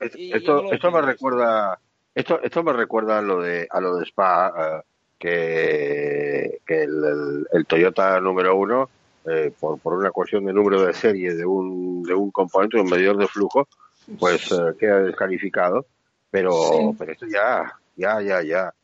[0.00, 1.78] esto, esto, me recuerda
[2.14, 4.82] esto esto me recuerda a lo de a lo de Spa
[5.18, 8.88] que, que el, el, Toyota número uno
[9.26, 12.84] eh, por, por, una cuestión de número de serie de un, de un componente, de
[12.84, 13.68] un medidor de flujo,
[14.18, 15.84] pues eh, queda descalificado.
[16.30, 18.74] Pero, pero esto ya, ya, ya, ya,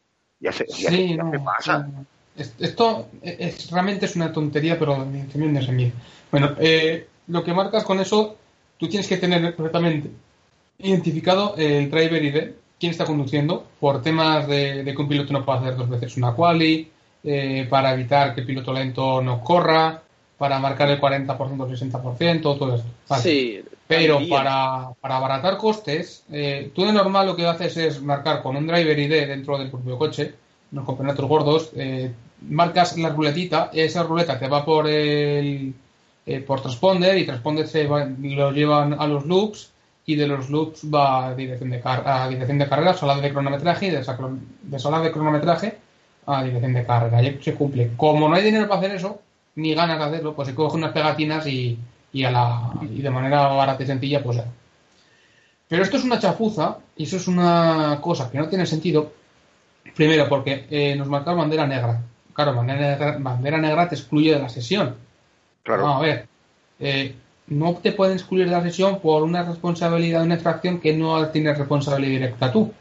[0.45, 1.89] ya se, ya, pasa.
[2.37, 5.91] Esto es, realmente es una tontería, pero también es mí.
[6.31, 8.37] Bueno, eh, lo que marcas con eso,
[8.77, 10.11] tú tienes que tener correctamente
[10.79, 15.45] identificado el driver ID, quién está conduciendo, por temas de, de que un piloto no
[15.45, 16.91] pueda hacer dos veces una quali,
[17.71, 20.03] para evitar que el piloto lento no corra,
[20.37, 22.89] para marcar el 40% o 60%, todo esto.
[23.23, 28.43] Sí, Pero para, para abaratar costes, eh, tú de normal lo que haces es marcar
[28.43, 30.35] con un driver ID dentro del propio coche,
[30.73, 32.11] en los campeonatos gordos, eh,
[32.49, 35.75] marcas la ruletita, esa ruleta te va por el
[36.27, 39.73] eh, por transponder y transponder se lo llevan a los loops
[40.07, 43.87] y de los loops va a dirección de, a dirección de carrera, solar de cronometraje
[43.87, 44.05] y de,
[44.63, 45.77] de solar de cronometraje
[46.27, 47.23] a dirección de carga.
[47.23, 47.91] Y se cumple.
[47.97, 49.21] Como no hay dinero para hacer eso,
[49.57, 51.79] ni ganas de hacerlo, pues se coge unas pegatinas y,
[52.15, 54.47] y, a la, y de manera barata y sencilla, pues ya.
[55.69, 59.13] Pero esto es una chapuza y eso es una cosa que no tiene sentido.
[59.97, 62.01] Primero, porque eh, nos marca bandera negra.
[62.33, 64.95] Claro, bandera negra, te excluye de la sesión.
[65.65, 65.83] Claro.
[65.83, 66.29] Vamos a ver.
[66.79, 67.17] Eh,
[67.49, 71.29] no te pueden excluir de la sesión por una responsabilidad de una infracción que no
[71.29, 72.73] tienes responsabilidad directa tú.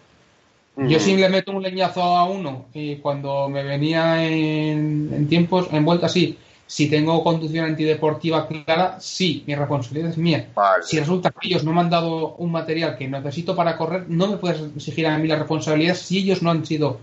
[0.76, 5.68] Yo sí le meto un leñazo a uno y cuando me venía en, en tiempos,
[5.72, 6.38] en vuelta así,
[6.74, 10.48] si tengo conducción antideportiva clara, sí, mi responsabilidad es mía.
[10.82, 14.26] Si resulta que ellos no me han dado un material que necesito para correr, no
[14.26, 16.98] me puedes exigir a mí la responsabilidad si ellos no han sido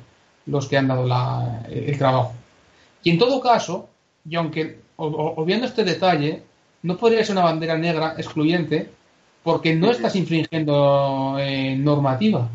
[0.46, 1.06] los que han dado
[1.70, 2.32] el trabajo.
[3.04, 3.88] Y en todo caso,
[4.28, 6.42] y aunque obviando este detalle,
[6.82, 8.90] no podría ser una bandera negra excluyente
[9.44, 12.48] porque no estás infringiendo eh, normativa.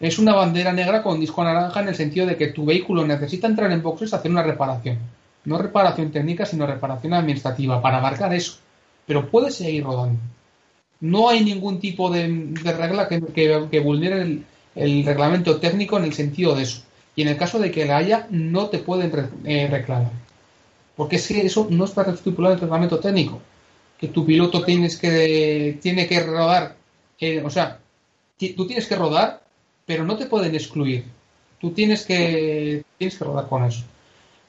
[0.00, 3.46] Es una bandera negra con disco naranja en el sentido de que tu vehículo necesita
[3.46, 4.96] entrar en boxes a hacer una reparación
[5.44, 8.58] No reparación técnica, sino reparación administrativa, para abarcar eso.
[9.06, 10.20] Pero puede seguir rodando.
[11.00, 14.44] No hay ningún tipo de, regla que, vulnere
[14.76, 16.82] el, reglamento técnico en el sentido de eso.
[17.16, 19.12] Y en el caso de que la haya, no te pueden
[19.44, 20.12] eh, reclamar.
[20.96, 23.40] Porque es que eso no está estipulado en el reglamento técnico.
[23.98, 26.76] Que tu piloto tienes que, tiene que rodar.
[27.18, 27.78] Eh, o sea,
[28.38, 29.42] tú tienes que rodar,
[29.84, 31.04] pero no te pueden excluir.
[31.60, 33.82] Tú tienes que, tienes que rodar con eso.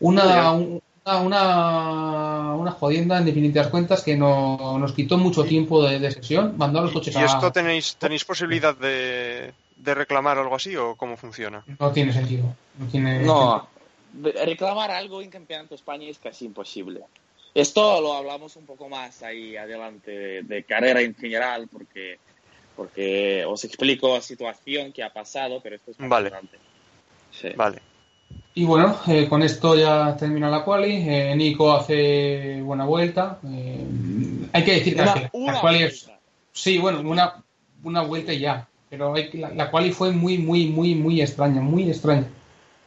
[0.03, 6.55] Una, una, una, jodienda en definitivas cuentas que no, nos quitó mucho tiempo de, sesión,
[6.57, 11.17] mandó los coches ¿Y esto tenéis, tenéis posibilidad de, de reclamar algo así o cómo
[11.17, 11.63] funciona?
[11.79, 12.53] No tiene sentido.
[12.77, 13.67] No, tiene no
[14.21, 17.01] reclamar algo en Campeonato de España es casi imposible.
[17.53, 22.17] Esto lo hablamos un poco más ahí adelante de, carrera en general porque,
[22.75, 26.31] porque os explico la situación que ha pasado, pero esto es más vale.
[27.55, 27.81] Vale.
[28.55, 31.03] Y bueno, eh, con esto ya termina la quali.
[31.07, 33.39] Eh, Nico hace buena vuelta.
[33.47, 33.85] Eh,
[34.51, 36.09] hay que decir que la quali es...
[36.51, 37.43] Sí, bueno, una,
[37.83, 38.67] una vuelta y ya.
[38.89, 42.27] Pero la, la quali fue muy, muy, muy, muy extraña, muy extraña.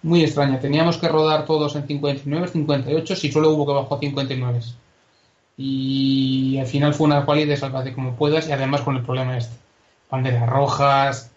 [0.03, 0.61] Muy extraña.
[0.61, 4.61] Teníamos que rodar todos en 59, 58, si solo hubo que bajar a 59.
[5.57, 9.37] Y al final fue una quali de salvate como puedas y además con el problema
[9.37, 9.57] este.
[10.09, 11.33] Banderas rojas,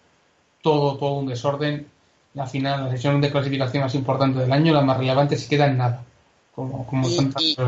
[0.62, 1.88] todo, todo un desorden
[2.34, 5.66] la final, la sesión de clasificación más importante del año, la más relevante, se queda
[5.66, 6.04] en nada.
[6.54, 7.08] Como, como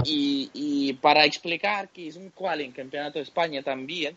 [0.05, 4.17] y, y, para explicar que es un cual en Campeonato de España también,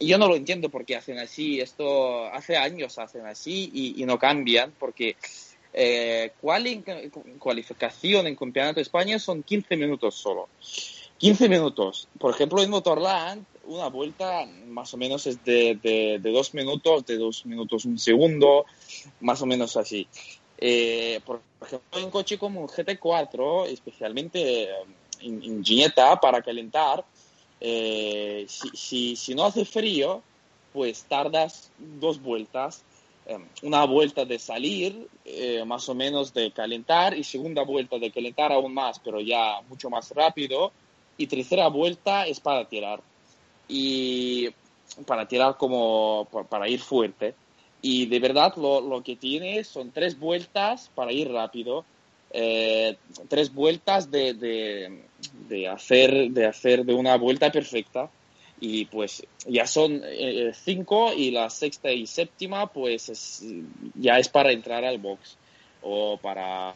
[0.00, 4.18] yo no lo entiendo por qué hacen así, esto hace años hacen así y, no
[4.18, 5.16] cambian, porque
[5.72, 6.82] eh, cual en,
[7.38, 10.48] cualificación en Campeonato de España son 15 minutos solo.
[11.18, 12.08] 15 minutos.
[12.18, 17.18] Por ejemplo, en Motorland una vuelta más o menos es de, de, dos minutos, de
[17.18, 18.64] dos minutos un segundo,
[19.20, 20.08] más o menos así.
[20.58, 24.68] Eh, por ejemplo, en coche como un GT4, especialmente eh,
[25.20, 27.04] en, en para calentar,
[27.60, 30.22] eh, si, si, no hace frío,
[30.72, 32.82] pues tardas dos vueltas.
[33.62, 35.06] una vuelta de salir,
[35.66, 39.90] más o menos de calentar, y segunda vuelta de calentar aún más, pero ya mucho
[39.90, 40.72] más rápido.
[41.18, 43.02] Y tercera vuelta es para tirar
[43.68, 44.48] y
[45.06, 47.34] para tirar como para ir fuerte.
[47.80, 51.84] Y de verdad lo, lo que tiene son tres vueltas para ir rápido,
[52.32, 52.96] eh,
[53.28, 55.02] tres vueltas de, de,
[55.48, 58.10] de, hacer, de hacer de una vuelta perfecta.
[58.60, 63.44] Y pues ya son eh, cinco y la sexta y séptima pues
[63.94, 65.36] ya es para entrar al box
[65.80, 66.74] o para,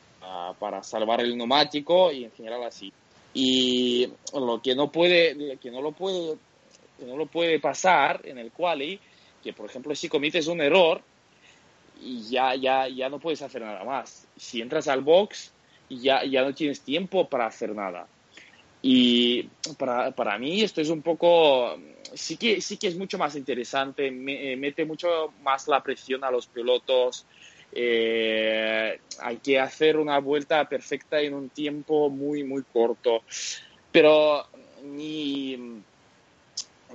[0.61, 2.93] para salvar el neumático y en general así.
[3.35, 6.37] Y lo que no puede, que no lo puede
[7.03, 8.99] que no lo puede pasar en el quali,
[9.43, 11.03] que por ejemplo si cometes un error
[12.01, 14.29] y ya, ya, ya no puedes hacer nada más.
[14.37, 15.53] Si entras al box
[15.89, 18.07] ya, ya no tienes tiempo para hacer nada.
[18.83, 19.45] Y
[19.79, 21.77] para, para mí esto es un poco,
[22.15, 26.31] sí que, sí que es mucho más interesante, me, mete mucho más la presión a
[26.31, 27.27] los pilotos.
[27.73, 33.23] Eh, hay que hacer una vuelta perfecta en un tiempo muy, muy corto.
[33.93, 34.47] Pero
[34.83, 35.83] ni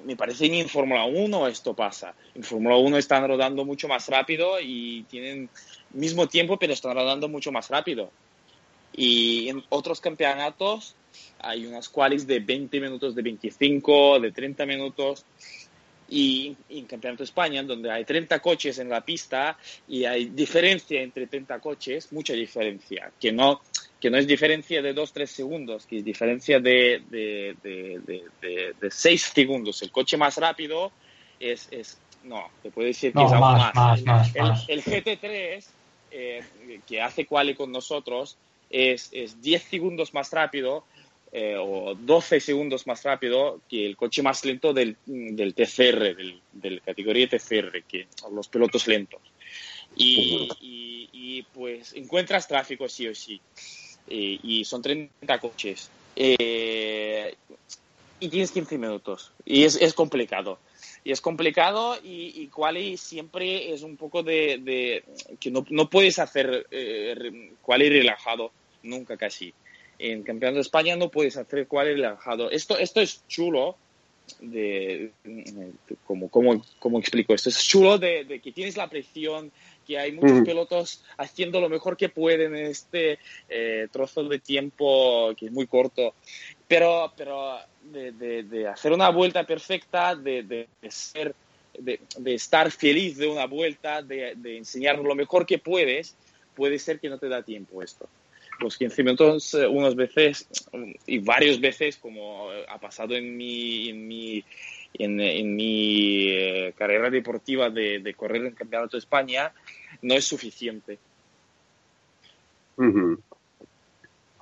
[0.03, 2.13] me parece ni en Fórmula 1 esto pasa.
[2.35, 5.49] En Fórmula 1 están rodando mucho más rápido y tienen
[5.93, 8.11] mismo tiempo, pero están rodando mucho más rápido.
[8.93, 10.95] Y en otros campeonatos
[11.39, 15.25] hay unas qualis de 20 minutos, de 25, de 30 minutos.
[16.10, 21.01] Y en Campeonato de España, donde hay 30 coches en la pista y hay diferencia
[21.01, 23.62] entre 30 coches, mucha diferencia, que no,
[23.99, 29.22] que no es diferencia de 2-3 segundos, que es diferencia de, de, de, de, 6
[29.22, 29.82] segundos.
[29.82, 30.91] El coche más rápido
[31.39, 33.97] es, es no, te puedo decir que es aún más.
[34.68, 35.66] el, GT3,
[36.12, 36.43] eh,
[36.88, 38.38] que hace quali con nosotros,
[38.70, 40.86] es, es 10 segundos más rápido
[41.32, 46.41] eh, o 12 segundos más rápido que el coche más lento del, del TCR, del,
[46.53, 49.21] del categoría TCR, que los pilotos lentos.
[49.95, 53.41] Y, y, y, pues encuentras tráfico sí o sí.
[54.07, 55.89] Eh, y son 30 coches.
[56.15, 57.36] Eh,
[58.19, 59.32] y tienes 15 minutos.
[59.45, 60.59] Y es, es complicado.
[61.03, 65.03] Y es complicado y, y quali siempre es un poco de, de
[65.39, 68.51] que no, no, puedes hacer eh, quali relajado,
[68.84, 69.53] nunca casi.
[69.99, 72.51] En Campeonato de España no puedes hacer quali relajado.
[72.51, 73.77] Esto, esto es chulo,
[74.41, 75.11] de,
[76.05, 79.51] como, como, como explico esto, es chulo de, de, que tienes la presión,
[79.85, 85.33] que hay muchos pilotos haciendo lo mejor que pueden en este eh, trozo de tiempo
[85.37, 86.13] que es muy corto.
[86.67, 88.11] Pero, pero de,
[88.43, 91.33] de, hacer una vuelta perfecta, de, de ser,
[91.77, 91.99] de,
[92.33, 96.15] estar feliz de una vuelta, de, enseñar lo mejor que puedes,
[96.55, 98.09] puede ser que no te da tiempo esto.
[98.60, 100.47] Los 15 minutos eh, unas veces
[101.05, 104.43] y varias veces, como ha pasado en mi, en mi,
[104.93, 109.53] en, mi eh, carrera deportiva de, correr en el Campeonato de España,
[110.01, 110.99] no es suficiente.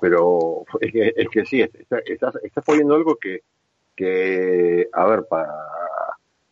[0.01, 3.41] Pero es que, es que sí, estás, estás poniendo algo que,
[3.95, 5.53] que, a ver, para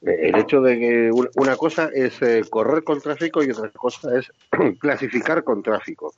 [0.04, 4.32] el hecho de que una cosa es eh, correr con tráfico y otra cosa es
[4.80, 6.14] clasificar con tráfico.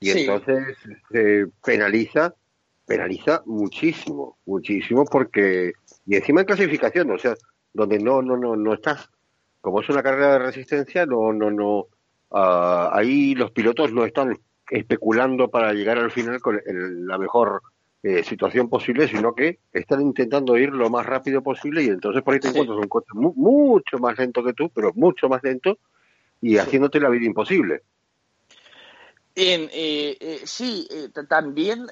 [0.00, 0.76] Y entonces
[1.10, 2.34] se penaliza,
[2.86, 5.72] penaliza muchísimo, muchísimo porque,
[6.06, 7.34] y encima en clasificación, o sea,
[7.72, 9.10] donde no, no, no, no estás,
[9.60, 11.78] como es una carrera de resistencia, no, no, no,
[12.30, 14.38] uh, ahí los pilotos no están
[14.70, 17.62] especulando para llegar al final con la mejor
[18.02, 22.34] eh, situación posible, sino que están intentando ir lo más rápido posible y entonces por
[22.34, 25.78] ahí te encuentras un coche mucho más lento que tú, pero mucho más lento
[26.40, 27.82] y haciéndote la vida imposible.
[29.40, 30.88] En, eh, eh, sí,
[31.28, 31.86] también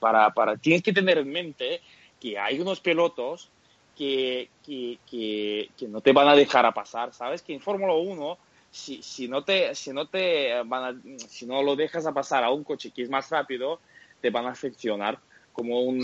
[0.00, 1.80] para, para, tienes que tener en mente
[2.20, 3.48] que hay unos pilotos
[3.96, 7.42] que, que, que, que no te van a dejar a pasar, ¿sabes?
[7.42, 8.38] Que en Fórmula 1
[8.72, 12.50] si, si, no te, si, no te van si no lo dejas a pasar a
[12.50, 13.78] un coche que es más rápido,
[14.20, 15.20] te van a seccionar
[15.52, 15.98] como un...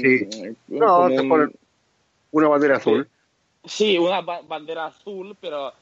[0.68, 1.52] no, te ponen
[2.30, 3.08] una bandera azul.
[3.64, 5.72] Sí, una bandera azul, pero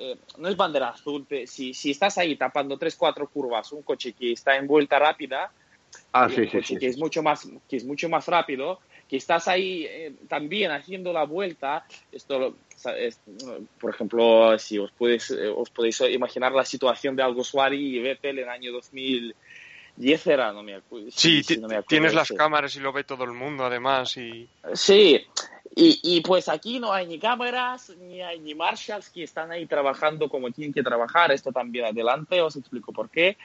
[0.00, 1.26] eh, no es bandera azul.
[1.46, 5.52] Si, si estás ahí tapando tres, cuatro curvas, un coche que está en vuelta rápida,
[6.12, 9.84] ah, sí, sí, que, es mucho más, que es mucho más rápido, que estás ahí
[9.86, 12.56] eh, también haciendo la vuelta, esto
[13.78, 17.98] por ejemplo, si os, podéis, eh, os podéis imaginar la situación de Algo Suari y
[17.98, 21.08] Vettel en el año 2010 era, no me acuerdo.
[21.10, 21.42] Sí,
[21.86, 24.16] tienes las cámaras y lo ve todo el mundo además.
[24.16, 25.20] y Sí,
[25.74, 29.66] y, y, pues aquí no hay ni cámaras, ni hay ni marshals que están ahí
[29.66, 31.30] trabajando como tienen que trabajar.
[31.30, 33.36] Esto también adelante, os explico por qué.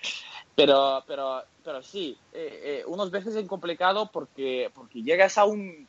[0.55, 5.86] Pero, pero, pero sí, eh, eh, unas veces es complicado porque, porque llegas a un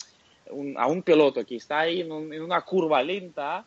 [0.77, 3.65] a un piloto que está ahí en, una curva lenta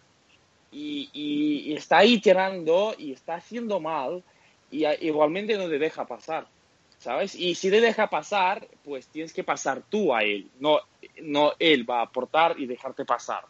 [0.72, 4.24] y, está ahí tirando y está haciendo mal
[4.72, 6.47] y igualmente no te deja pasar,
[6.99, 7.33] ¿sabes?
[7.35, 10.79] Y si te deja pasar, pues tienes que pasar tú a él, no,
[11.21, 13.43] no él va a aportar y dejarte pasar.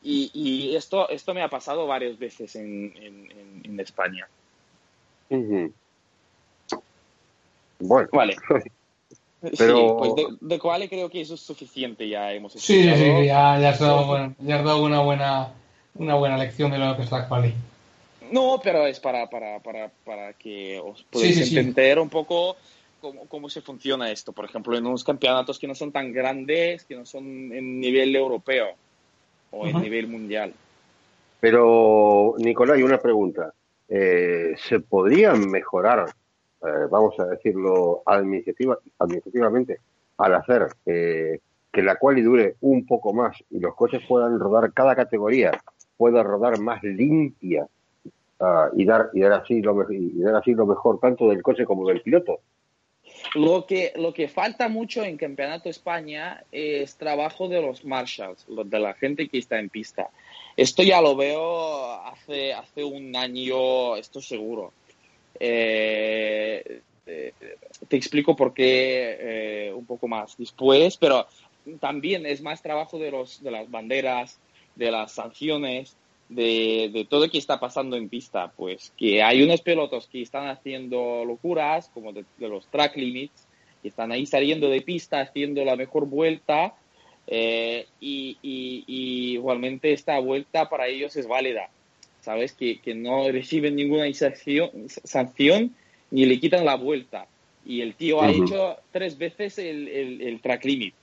[0.00, 2.94] Y, esto, esto me ha pasado varias veces en,
[3.64, 4.28] en, España.
[7.80, 8.36] Bueno, vale.
[9.58, 9.76] Pero...
[9.78, 13.26] Sí, pues de, de cuál creo que eso es suficiente, ya hemos Sí, sí, sí,
[13.26, 15.52] ya, ya, has dado, bueno, ya has dado una buena,
[15.94, 17.54] una buena lección de lo que es la quali.
[18.32, 22.56] No, pero es para, para, para, para que os podáis entender un poco
[23.00, 24.32] cómo, cómo se funciona esto.
[24.32, 28.14] Por ejemplo, en unos campeonatos que no son tan grandes, que no son en nivel
[28.14, 28.68] europeo
[29.50, 30.52] o en nivel mundial.
[31.40, 33.52] Pero, Nicolás, hay una pregunta.
[33.88, 36.12] Eh, ¿Se podrían mejorar
[36.60, 39.78] eh, vamos a decirlo administrativa, administrativamente,
[40.16, 44.96] al hacer que la quali dure un poco más y los coches puedan rodar cada
[44.96, 45.52] categoría,
[45.96, 47.68] pueda rodar más limpia
[48.40, 51.64] ah, y, dar, y, dar así lo, y dar así lo mejor tanto del coche
[51.64, 52.40] como del piloto.
[53.34, 58.78] Lo que, lo que falta mucho en Campeonato España es trabajo de los marshals, de
[58.78, 60.08] la gente que está en pista.
[60.56, 64.72] Esto ya lo veo hace, hace un año, esto seguro.
[65.38, 67.32] Eh, eh,
[67.86, 71.26] te explico por qué eh, un poco más después, pero
[71.80, 74.38] también es más trabajo de, los, de las banderas,
[74.74, 75.96] de las sanciones,
[76.28, 78.52] de, de, todo lo que está pasando en pista.
[78.56, 83.46] Pues que hay unos pilotos que están haciendo locuras, como de, los track limits,
[83.82, 86.74] que están ahí saliendo de pista, haciendo la mejor vuelta,
[87.30, 88.84] y, y,
[89.34, 91.70] igualmente esta vuelta para ellos es válida.
[92.20, 92.52] ¿sabes?
[92.52, 95.74] Que, que no reciben ninguna sanción,
[96.10, 97.26] ni le quitan la vuelta.
[97.64, 100.94] Y el tío ha hecho tres veces el, el, track limit.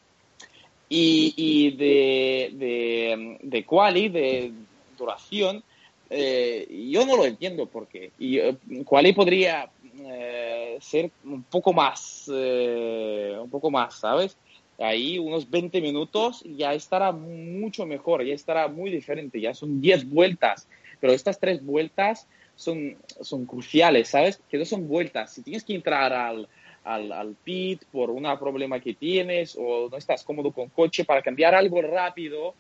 [0.87, 4.51] Y, y de, de, de quali, de
[4.97, 5.63] duración,
[6.09, 8.11] eh, yo no lo entiendo por qué.
[8.19, 8.55] Y eh,
[8.85, 9.69] quali podría
[9.99, 14.37] eh, ser un poco más, un poco más, ¿sabes?
[14.77, 20.09] Ahí unos 20 minutos ya estará mucho mejor, ya estará muy diferente, ya son 10
[20.09, 20.67] vueltas
[20.99, 24.41] pero estas tres vueltas son, son cruciales, ¿sabes?
[24.49, 25.33] Que no son vueltas.
[25.33, 26.47] Si tienes que entrar al,
[26.83, 31.21] al, al pit por un problema que tienes o no estás cómodo con coche para
[31.21, 32.55] cambiar algo rápido,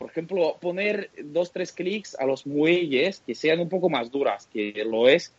[0.00, 4.48] por ejemplo, poner dos, tres clics a los muelles que sean un poco más duras,
[4.50, 5.34] que lo es,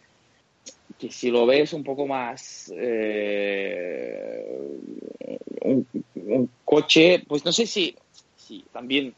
[0.99, 4.45] que si lo ves un poco más eh,
[5.61, 7.95] un, un, coche, pues no sé si,
[8.35, 9.15] si también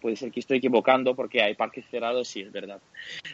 [0.00, 2.80] puede ser que estoy equivocando porque hay parques cerrados, sí, es verdad.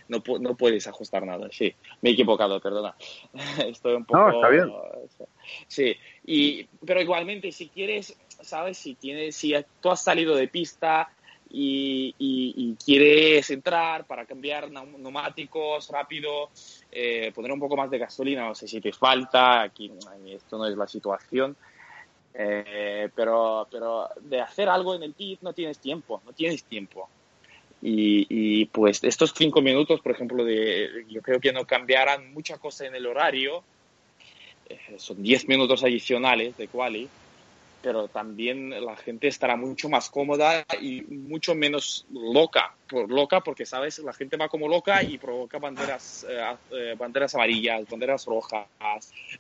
[0.08, 1.74] No, no puedes ajustar nada, sí.
[2.00, 2.96] Me he equivocado, perdona.
[3.66, 4.18] Estoy un poco...
[4.18, 4.72] No, está bien.
[5.68, 11.10] Sí, y, pero igualmente si quieres, sabes, si tienes, si tú has salido de pista
[11.52, 16.50] y, y, quieres entrar para cambiar neumáticos rápido,
[16.92, 19.90] eh, poner un poco más de gasolina, no sé si te falta, aquí
[20.28, 21.56] esto no es la situación,
[22.34, 27.08] eh, pero, pero de hacer algo en el pit no tienes tiempo, no tienes tiempo.
[27.82, 32.58] Y, y, pues estos cinco minutos, por ejemplo, de, yo creo que no cambiarán mucha
[32.58, 33.64] cosa en el horario,
[34.68, 37.08] eh, son diez minutos adicionales de quali,
[37.82, 43.64] pero también la gente estará mucho más cómoda y mucho menos loca, por loca porque
[43.64, 48.66] sabes, la gente va como loca y provoca banderas, eh, eh, banderas amarillas, banderas rojas,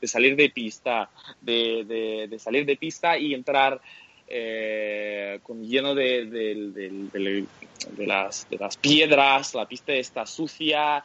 [0.00, 1.10] de salir de pista,
[1.40, 3.80] de, de, salir de pista y entrar
[4.26, 11.04] eh, con lleno de, de, las, de las piedras, la pista está sucia,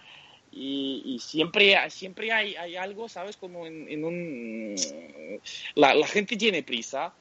[0.57, 3.36] y, siempre, siempre hay, hay, algo, ¿sabes?
[3.36, 4.74] Como en, un...
[5.74, 7.14] La, la, gente tiene prisa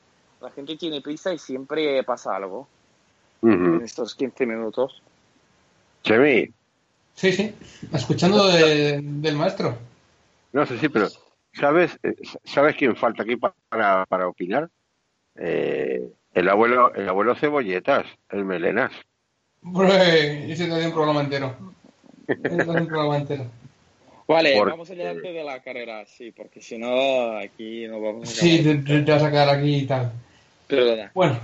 [0.44, 2.68] la gente tiene prisa y siempre pasa algo
[3.42, 5.02] en estos 15 minutos.
[6.02, 6.50] Chemi.
[7.14, 7.54] Sí, sí,
[7.92, 9.76] escuchando del maestro.
[10.52, 11.08] No sé, sí, pero
[11.52, 11.98] ¿sabes,
[12.44, 14.68] ¿sabes quién falta aquí para, para opinar?
[15.36, 18.92] Eh, el abuelo el abuelo Cebolletas, el Melenas.
[19.62, 21.56] Ese también un programa entero.
[22.28, 23.46] un programa entero.
[24.26, 28.62] Vale, vamos adelante de la carrera, sí, porque si no, aquí no vamos a Sí,
[28.62, 30.12] te, vas a quedar aquí y tal.
[31.14, 31.38] Bueno,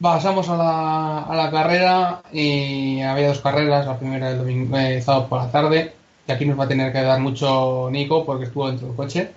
[0.00, 5.00] pasamos a la, a la carrera y había dos carreras, la primera el domingo, eh,
[5.02, 5.92] sábado por la tarde,
[6.26, 9.30] y aquí nos va a tener que dar mucho Nico porque estuvo dentro del coche.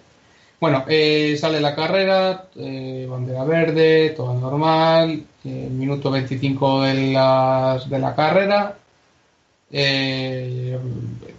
[0.63, 7.89] Bueno, eh, sale la carrera, eh, bandera verde, todo normal, eh, minuto 25 de, las,
[7.89, 8.77] de la carrera,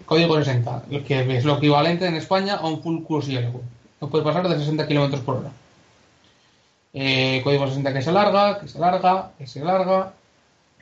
[0.05, 3.63] código 60, que es lo equivalente en España a un full yellow.
[3.99, 5.53] No puede pasar de 60 km por hora.
[6.95, 10.13] Eh, código 60 que se alarga, que se alarga, que se alarga.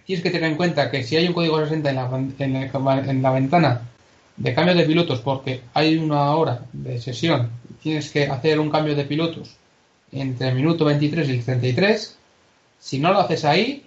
[0.04, 3.30] Tienes que tener en cuenta que si hay un código 60 en la, en la
[3.30, 3.82] ventana
[4.36, 7.50] de cambio de pilotos porque hay una hora de sesión,
[7.82, 9.56] tienes que hacer un cambio de pilotos
[10.10, 12.18] entre el minuto 23 y el 33.
[12.78, 13.86] Si no lo haces ahí,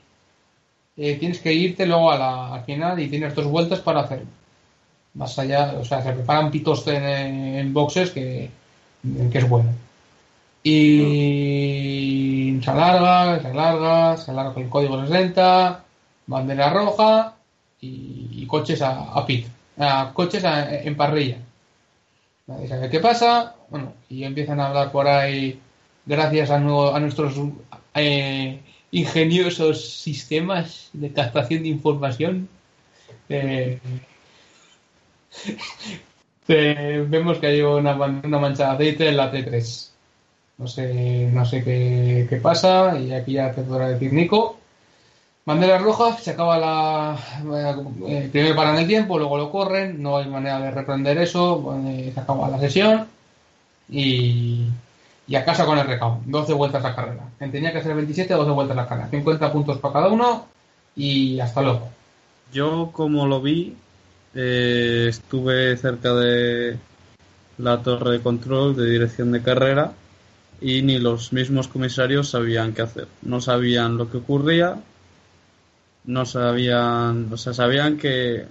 [0.98, 4.28] eh, tienes que irte luego a la, al final y tienes dos vueltas para hacerlo.
[5.14, 8.50] Más allá, o sea, se preparan pitos en, boxes que,
[9.32, 9.70] que es bueno.
[10.68, 15.86] Y se alarga, se alarga, se alarga el código 60,
[16.26, 17.36] bandera roja
[17.80, 19.46] y, coches a, pit,
[19.78, 21.38] a coches en parrilla.
[22.48, 25.60] Nadie sabe qué pasa, bueno, y empiezan a hablar por ahí,
[26.04, 27.36] gracias a, nuevo, a nuestros
[27.94, 28.60] eh,
[28.90, 32.50] ingeniosos sistemas de captación de información.
[33.30, 33.80] Eh,
[36.48, 39.95] eh, vemos que hay una, una mancha de aceite en la T3.
[40.58, 44.58] No sé, no sé qué, qué pasa y aquí ya te podrá decir Nico.
[45.46, 47.18] Banderas rojas, se acaba la.
[48.08, 52.20] Eh, primero paran el tiempo, luego lo corren, no hay manera de reprender eso, se
[52.20, 53.06] acaba la sesión
[53.88, 54.66] y,
[55.28, 56.22] y a casa con el recaudo.
[56.26, 57.30] 12 vueltas la carrera.
[57.38, 59.10] Tenía que ser 27, 12 vueltas la carrera.
[59.10, 60.48] 50 puntos para cada uno
[60.96, 61.90] y hasta luego.
[62.52, 63.76] Yo, como lo vi,
[64.34, 66.80] eh, estuve cerca de
[67.60, 69.94] la torre de control de dirección de carrera
[70.62, 73.08] y ni los mismos comisarios sabían qué hacer.
[73.22, 74.82] No sabían lo que ocurría,
[76.06, 78.46] no sabían, o sea, sabían que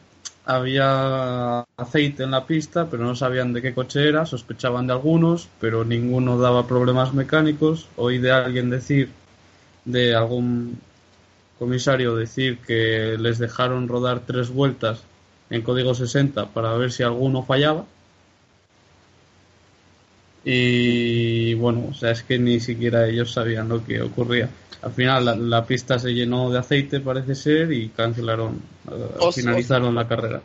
[0.45, 5.49] había aceite en la pista, pero no sabían de qué coche era, sospechaban de algunos,
[5.61, 7.89] pero ninguno daba problemas mecánicos.
[7.97, 9.11] Oí de alguien decir,
[9.85, 10.79] de algún
[11.59, 15.03] comisario decir que les dejaron rodar tres vueltas
[15.51, 17.85] en código 60 para ver si alguno fallaba
[20.45, 24.51] y bueno, o sea, es que ni siquiera ellos sabían lo que ocurría.
[24.83, 28.61] Al final la, pista se llenó de aceite, parece ser, y cancelaron,
[28.91, 30.43] eh, finalizaron la carrera.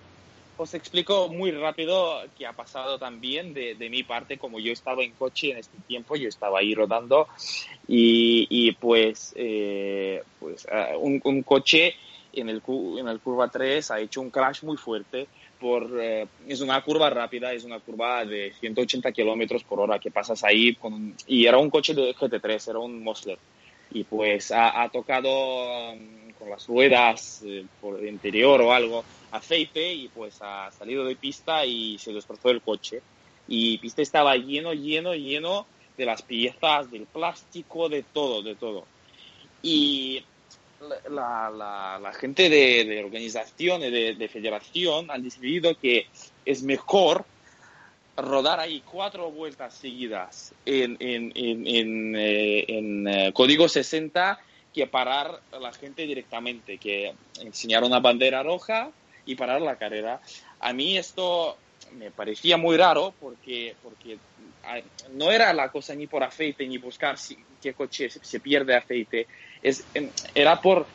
[0.56, 5.04] Os explico muy rápido qué ha pasado también de, de, mi parte, como yo estaba
[5.04, 7.28] en coche en este tiempo, yo estaba ahí rodando
[7.88, 11.96] y, y pues, eh, pues eh, un, un, coche
[12.34, 12.62] en el,
[12.98, 15.28] en el curva 3 ha hecho un crash muy fuerte
[15.60, 20.12] por, eh, es una curva rápida, es una curva de 180 kilómetros por hora que
[20.12, 23.38] pasas ahí con, y era un coche de GT3, era un Mosler.
[23.92, 29.94] Y pues ha, tocado um, con las ruedas eh, por el interior o algo aceite
[29.94, 33.02] y pues ha salido de pista y se destrozó el coche.
[33.48, 35.66] Y pista estaba lleno, lleno, lleno
[35.98, 38.86] de las piezas, del plástico, de todo, de todo.
[39.62, 40.24] Y
[41.10, 46.08] la, la, la gente de, de organización y de, de, federación han decidido que
[46.46, 47.26] es mejor
[48.18, 54.40] rodar ahí cuatro vueltas seguidas en, en, en, en, eh, eh, código 60
[54.74, 58.92] que parar a la gente directamente, que enseñar una bandera roja
[59.26, 60.22] y parar la carrera.
[60.60, 61.58] A mí esto
[61.94, 64.18] me parecía muy raro porque, porque
[64.64, 64.80] ah,
[65.14, 69.28] no era la cosa ni por aceite ni buscar si, qué coche se pierde aceite,
[69.62, 70.86] es, em, era por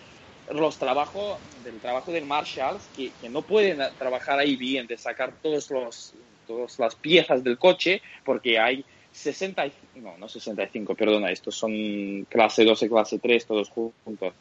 [0.53, 5.33] los trabajos del trabajo del Marshall que, que, no pueden trabajar ahí bien de sacar
[5.43, 6.15] todos los
[6.47, 9.67] todas las piezas del coche porque hay 60
[9.97, 14.35] no no 65 perdona estos son clase 12 clase 3 todos juntos.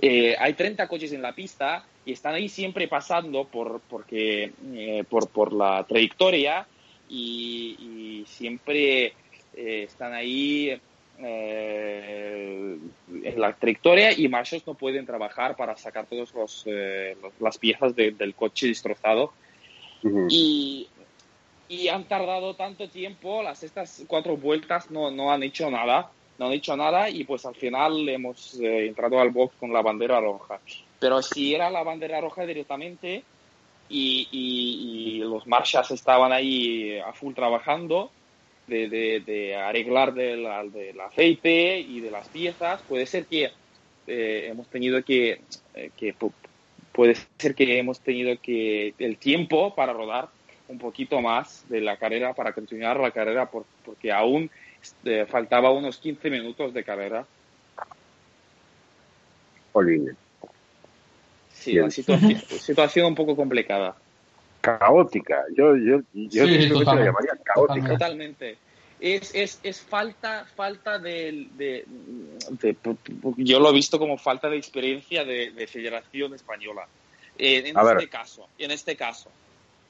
[0.00, 5.04] Eh, hay 30 coches en la pista y están ahí siempre pasando por porque eh,
[5.08, 6.66] por, por la trayectoria
[7.08, 9.14] y, y siempre
[9.54, 10.80] eh, están ahí
[11.24, 12.78] eh,
[13.24, 17.94] en la trayectoria y marchas no pueden trabajar para sacar todas los, eh, las piezas
[17.94, 19.32] de, del coche destrozado.
[20.02, 20.26] Uh -huh.
[20.30, 20.88] y,
[21.68, 26.46] y, han tardado tanto tiempo, las estas cuatro vueltas no, no, han hecho nada, no
[26.46, 30.20] han hecho nada y pues al final hemos eh, entrado al box con la bandera
[30.20, 30.58] roja.
[30.98, 33.22] Pero si era la bandera roja directamente
[33.88, 38.10] y, y, y los marchas estaban ahí a full trabajando,
[38.66, 43.50] de, de, de arreglar del, del, aceite y de las piezas, puede ser que
[44.06, 45.40] eh, hemos tenido que,
[45.74, 46.14] eh, que,
[46.92, 50.28] puede ser que hemos tenido que el tiempo para rodar
[50.68, 54.50] un poquito más de la carrera, para continuar la carrera, por, porque aún
[55.04, 57.26] eh, faltaba unos 15 minutos de carrera.
[59.72, 60.14] Olivia.
[61.52, 63.94] Sí, la situación, situación un poco complicada
[64.62, 65.44] caótica.
[65.54, 67.00] Yo, yo, yo Sí, simplemente totalmente.
[67.00, 67.88] la llamaría caótica.
[67.88, 68.56] Totalmente.
[69.00, 71.84] Es, es, es falta, falta de, de,
[72.60, 72.76] de-
[73.38, 76.86] Yo lo he visto como falta de experiencia de, de Federación Española.
[77.36, 77.96] Eh, en A ver.
[77.98, 79.28] este caso, en este caso.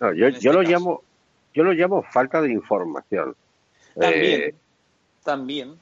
[0.01, 0.71] No, yo, en este yo lo caso.
[0.73, 1.03] llamo,
[1.55, 3.37] yo lo llamo falta de información.
[3.95, 4.41] También.
[4.41, 4.55] Eh,
[5.23, 5.75] también.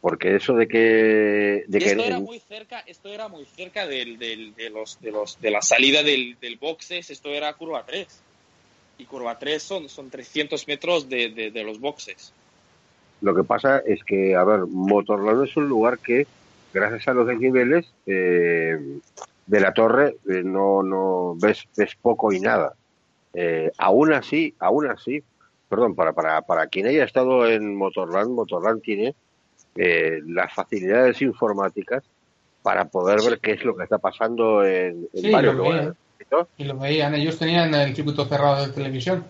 [0.00, 4.18] Porque eso de que, de que esto era muy cerca, esto era muy cerca del,
[4.18, 8.06] del- de, los, de, los, de la salida del, del boxes, esto era curva 3.
[8.98, 12.32] Y curva 3 son, son 300 metros de, de, de los boxes.
[13.20, 16.26] lo que pasa es que, a ver, Motorland es un lugar que,
[16.72, 18.78] gracias a los desniveles eh,
[19.46, 22.74] de la torre, eh, no, no ves, ves poco y nada.
[23.34, 25.22] Eh, aún así, aún así,
[25.68, 29.14] perdón, para, para, para quien haya estado en Motorland, Motorland tiene
[29.76, 32.02] eh, las facilidades informáticas
[32.62, 35.94] para poder ver qué es lo que está pasando en, en Sí, varios lo lugares.
[36.30, 36.48] ¿no?
[36.56, 39.24] Y lo veían, ellos tenían el circuito cerrado de televisión.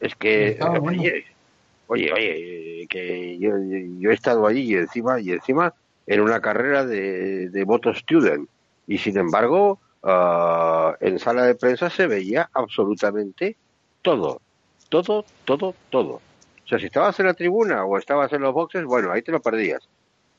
[0.00, 1.00] Es que, bueno.
[1.00, 1.24] oye,
[1.86, 3.50] oye, oye, que yo,
[3.98, 5.74] yo he estado allí y encima, y encima
[6.06, 8.48] en una carrera de, de Moto Student.
[8.86, 13.56] Y sin embargo, ah, en sala de prensa se veía absolutamente
[14.02, 14.40] todo.
[14.88, 16.20] Todo, todo, todo.
[16.70, 19.32] O sea, si estabas en la tribuna o estabas en los boxes, bueno, ahí te
[19.32, 19.80] lo perdías.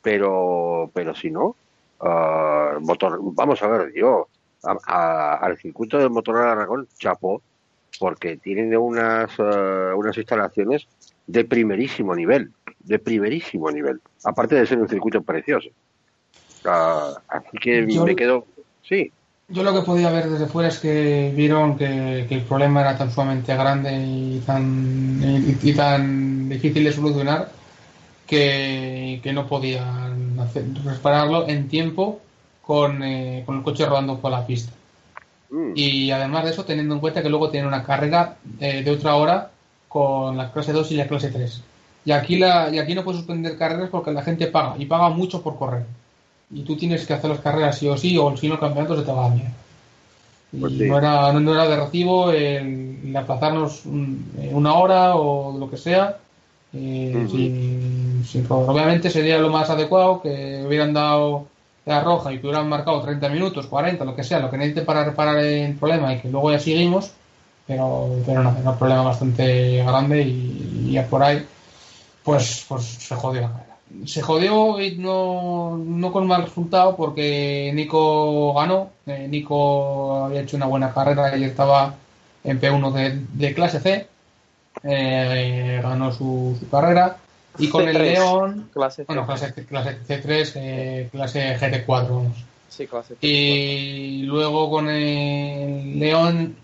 [0.01, 1.57] Pero, pero si no,
[1.99, 4.29] ah, motor, vamos a ver, yo
[4.63, 7.41] a- a- al circuito del motor de Aragón, chapó,
[7.99, 10.87] porque tienen unas, eh, unas instalaciones
[11.27, 15.67] de primerísimo nivel, de primerísimo nivel, aparte de ser un circuito precioso.
[16.63, 18.45] Ah, así que Yo- me quedo,
[18.83, 19.11] sí,
[19.53, 22.97] Yo lo que podía ver desde fuera es que vieron que, que el problema era
[22.97, 27.51] tan sumamente grande y tan, y, y tan difícil de solucionar
[28.25, 32.21] que, que no podían hacer, repararlo en tiempo
[32.61, 34.73] con, eh, con el coche rodando por la pista.
[35.49, 38.91] Mm, Y además de eso, teniendo en cuenta que luego tienen una carrera eh, de
[38.91, 39.51] otra hora
[39.87, 41.63] con la clase 2 y la clase 3.
[42.05, 45.09] Y aquí, la, y aquí no puedes suspender carreras porque la gente paga, y paga
[45.09, 45.85] mucho por correr.
[46.53, 48.97] Y tú tienes que hacer las carreras sí o sí, o si no el campeonato
[48.97, 49.51] se te va a mierda.
[50.59, 50.83] Pues sí.
[50.85, 55.69] no, era, no, no era de recibo el, aplazarnos un- eh, una hora o lo
[55.69, 56.17] que sea.
[56.73, 58.45] eh, sin, sin.
[58.49, 61.47] Obviamente sería lo más adecuado que hubieran dado
[61.85, 64.83] la roja y que hubieran marcado 30 minutos, 40, lo que sea, lo que necesite
[64.83, 67.11] para reparar el problema y que luego ya seguimos,
[67.67, 71.45] pero, pero no, era un problema bastante grande y, y ya por ahí,
[72.23, 73.70] pues, pues se jodió la carrera.
[74.05, 80.57] Se jodió y no, no con mal resultado porque Nico ganó, eh, Nico había hecho
[80.57, 81.95] una buena carrera y estaba
[82.43, 84.07] en P1 de, de clase C,
[84.83, 87.17] eh, ganó su, su carrera
[87.57, 88.01] y con el C3.
[88.01, 92.37] León, Clase bueno, clase, clase C3, eh, clase GT4, vamos.
[92.69, 96.55] Sí, clase Y luego con el León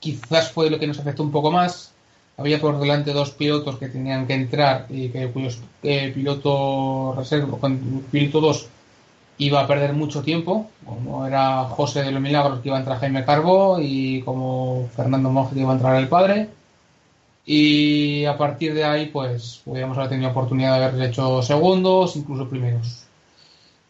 [0.00, 1.92] quizás fue lo que nos afectó un poco más.
[2.36, 7.58] Había por delante dos pilotos que tenían que entrar y que cuyos eh, piloto reserva,
[7.58, 8.68] con piloto 2
[9.38, 12.98] iba a perder mucho tiempo, como era José de los Milagros que iba a entrar
[12.98, 16.48] Jaime Carbo y como Fernando Monge que iba a entrar el padre.
[17.44, 22.48] y a partir de ahí pues podríamos haber tenido oportunidad de haber hecho segundos, incluso
[22.48, 23.04] primeros.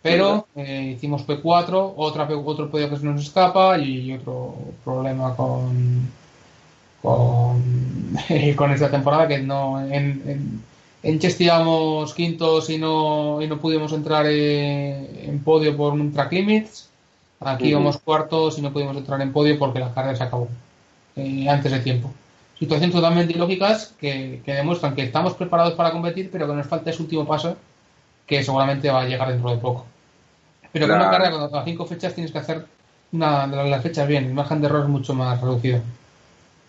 [0.02, 5.36] Pero eh, hicimos P4, otra P, otro podio que se nos escapa y otro problema
[5.36, 6.10] con
[7.02, 7.62] con,
[8.56, 10.62] con esta temporada que no en, en,
[11.02, 16.12] en Cheste íbamos quintos y no, y no pudimos entrar en, en podio por un
[16.12, 16.88] track limits.
[17.40, 20.48] Aquí íbamos cuartos y no pudimos entrar en podio porque la carrera se acabó
[21.16, 22.12] eh, antes de tiempo.
[22.56, 26.90] Situaciones totalmente ilógicas que, que, demuestran que estamos preparados para competir, pero que nos falta
[26.90, 27.56] ese último paso
[28.26, 29.84] que seguramente va a llegar dentro de poco.
[30.72, 31.00] Pero claro.
[31.00, 32.64] con una carrera con cinco fechas tienes que hacer
[33.10, 35.80] una de las fechas bien, el margen de error es mucho más reducido.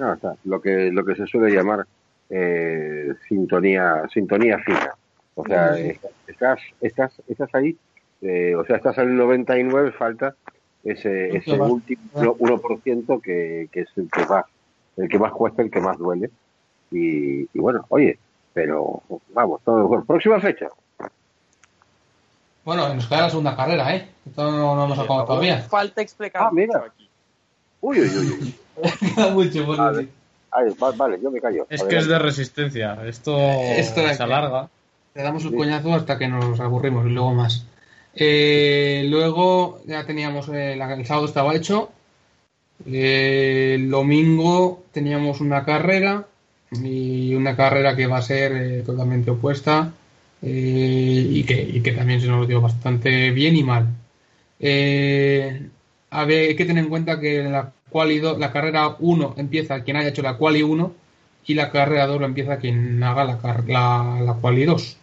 [0.03, 0.35] No, está.
[0.43, 1.87] Lo que lo que se suele llamar
[2.29, 4.93] eh, sintonía sintonía fina.
[5.33, 5.97] O sea, sí.
[6.27, 7.77] estás estás estás ahí,
[8.21, 10.35] eh, o sea, estás al 99, falta
[10.83, 14.45] ese, ese último 1% que, que es el que más
[14.97, 16.29] el que más cuesta, el que más duele.
[16.91, 18.19] Y, y bueno, oye,
[18.51, 19.03] pero
[19.33, 20.05] vamos, todo mejor.
[20.05, 20.67] Próxima fecha.
[22.65, 24.09] Bueno, nos queda la segunda carrera, ¿eh?
[24.25, 25.61] Esto no, no hemos acabado todavía.
[25.61, 26.83] Falta explicar ah, mira.
[26.87, 27.09] aquí.
[27.79, 28.55] Uy, uy, uy.
[29.15, 30.07] Queda mucho por vale.
[30.55, 31.65] Ay, vale, yo me callo.
[31.69, 32.99] Es que es de resistencia.
[33.05, 34.69] Esto, Esto se alarga.
[35.15, 35.55] Le damos el sí.
[35.55, 37.65] coñazo hasta que nos aburrimos y luego más.
[38.15, 41.91] Eh, luego ya teníamos eh, el sábado estaba hecho.
[42.85, 46.27] Eh, el domingo teníamos una carrera
[46.71, 49.93] y una carrera que va a ser eh, totalmente opuesta
[50.41, 53.87] y que, y, que, también se nos dio bastante bien y mal.
[56.09, 59.83] a ver, hay que tener en cuenta que la, quali 2, la carrera 1 empieza
[59.83, 60.93] quien haya hecho la quali 1
[61.45, 64.97] y la carrera 2 lo empieza quien haga la, la, la quali 2.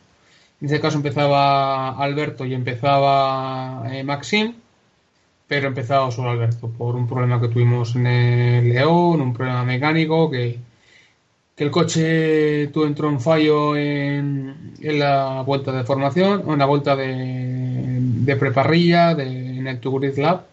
[0.61, 4.55] En este caso empezaba Alberto y empezaba eh, Maxim,
[5.49, 10.31] pero empezaba solo Alberto por un problema que tuvimos en el León, un problema mecánico
[10.31, 10.59] que,
[11.57, 16.67] que el coche tuvo entró en fallo en, en, la vuelta de formación, en la
[16.67, 19.25] vuelta de, de preparrilla de,
[19.59, 20.51] en el Tugurit Lab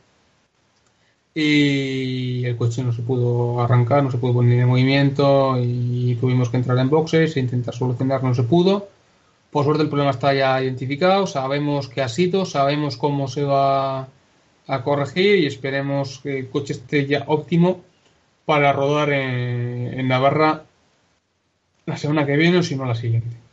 [1.39, 6.49] y el coche no se pudo arrancar, no se pudo poner en movimiento y tuvimos
[6.49, 8.87] que entrar en boxes e intentar solucionar, no se pudo
[9.51, 14.07] por suerte el problema está ya identificado, sabemos qué ha sido, sabemos cómo se va
[14.67, 17.81] a corregir y esperemos que el coche esté ya óptimo
[18.45, 20.63] para rodar en, en Navarra
[21.85, 23.46] la semana que viene o si no la siguiente.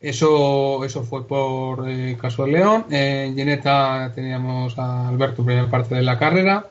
[0.00, 2.86] Eso, eso fue por eh, caso de León.
[2.90, 6.70] En Geneta teníamos a Alberto primera parte de la carrera.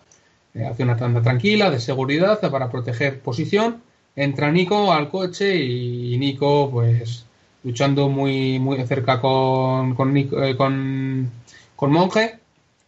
[0.54, 3.82] Eh, hace una tanda tranquila de seguridad para proteger posición.
[4.16, 7.26] Entra Nico al coche y Nico pues
[7.64, 11.30] luchando muy, muy cerca con, con, eh, con,
[11.76, 12.40] con Monje.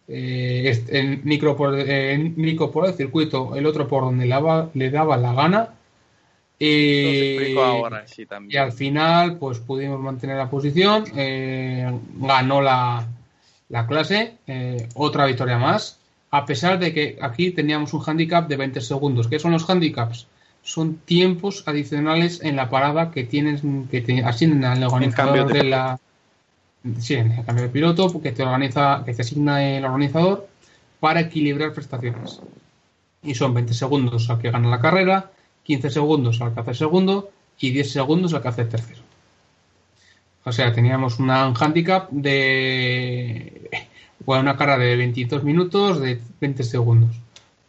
[0.07, 4.35] Eh, el Nico, por, el circuito, el otro por donde le,
[4.73, 5.69] le daba la gana.
[6.59, 11.05] Y, ahora, sí, y, al final, pues pudimos mantener la posición.
[11.15, 13.07] Eh, ganó la,
[13.69, 14.35] la clase.
[14.45, 15.97] Eh, otra victoria más.
[16.31, 19.27] A pesar de que aquí teníamos un handicap de 20 segundos.
[19.27, 20.27] ¿Qué son los handicaps?
[20.61, 25.63] son tiempos adicionales en la parada que tienen que te asignan al organizador de, de,
[25.63, 25.99] la
[26.99, 30.47] sí, en el cambio de piloto que te organiza que te asigna el organizador
[30.99, 32.41] para equilibrar prestaciones
[33.23, 35.31] y son 20 segundos al que gana la carrera
[35.69, 37.29] 15 segundos al que hace segundo
[37.59, 39.01] y 10 segundos al que hace tercero
[40.43, 43.69] o sea teníamos un handicap de
[44.25, 47.11] bueno, una carrera de 22 minutos de 20 segundos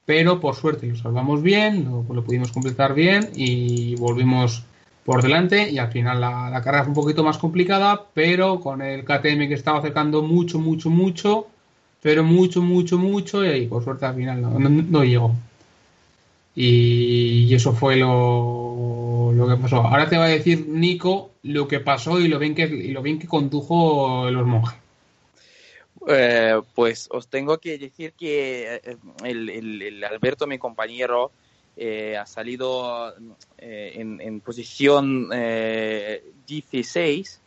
[0.06, 4.64] pero por suerte lo salvamos bien, lo, pudimos completar bien y volvimos
[5.04, 8.80] por delante y al final la, la, carrera fue un poquito más complicada, pero con
[8.82, 11.46] el KTM que estaba acercando mucho, mucho, mucho,
[12.02, 15.32] pero mucho, mucho, mucho y ahí por suerte al final no, no llegó.
[16.54, 19.76] Y, eso fue lo, lo, que pasó.
[19.76, 23.18] Ahora te va a decir Nico lo que pasó y lo bien que, lo bien
[23.18, 24.78] que condujo los monjes.
[26.08, 31.30] Eh, pues os tengo que decir que eh, el, Alberto, mi compañero,
[31.76, 33.14] eh, ha salido
[33.58, 35.30] eh, en, en, posición
[36.46, 37.40] 16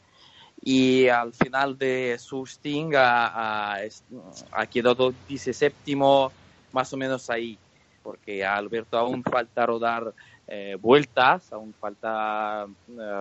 [0.64, 3.82] y al final de su sting ha, ha,
[4.52, 5.76] ha quedado 17
[6.72, 7.58] más o menos ahí,
[8.04, 10.14] porque a Alberto aún falta rodar
[10.80, 12.68] vueltas, aún falta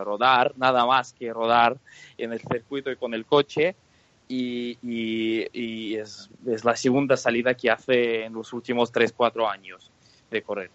[0.04, 1.78] rodar, nada más que rodar
[2.18, 3.76] en el circuito y con el coche
[4.28, 9.90] y, es, es, la segunda salida que hace en los últimos 3-4 años
[10.30, 10.70] de correr.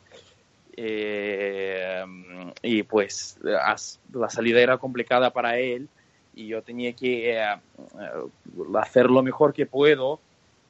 [0.80, 2.06] Eh,
[2.62, 5.90] y pues la salida era complicada para él
[6.36, 7.56] y yo tenía que eh,
[8.80, 10.20] hacer lo mejor que puedo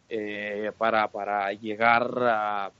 [0.07, 2.71] eh, para, para llegar a,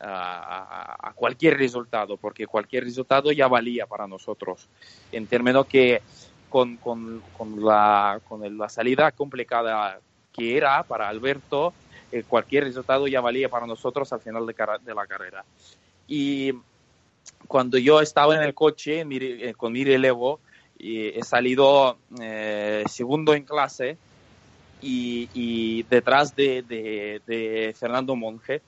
[0.00, 4.68] a, cualquier resultado, porque cualquier resultado ya valía para nosotros,
[5.12, 6.00] en términos que
[6.48, 10.00] con, con, con, la, con la salida complicada
[10.32, 11.72] que era para Alberto,
[12.12, 14.54] eh, cualquier resultado ya valía para nosotros al final de,
[14.84, 15.44] de, la carrera.
[16.08, 16.52] Y
[17.46, 20.40] cuando yo estaba en el coche eh, con mi relevo,
[20.82, 23.98] he salido eh, segundo en clase
[24.80, 28.62] y, y detrás de, de, de Fernando Monge.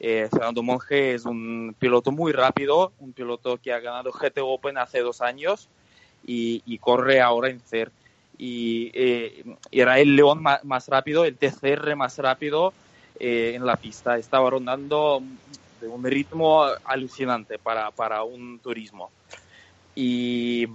[0.00, 4.78] Eh, Fernando Monge es un piloto muy rápido, un piloto que ha ganado GT Open
[4.78, 5.68] hace dos años
[6.26, 7.90] y, corre ahora en CER.
[8.36, 12.72] Y eh, era el león más, rápido, el TCR más rápido
[13.20, 14.18] eh, en la pista.
[14.18, 15.22] Estaba rondando
[15.80, 19.10] de un ritmo alucinante para, para un turismo.
[19.94, 20.66] Y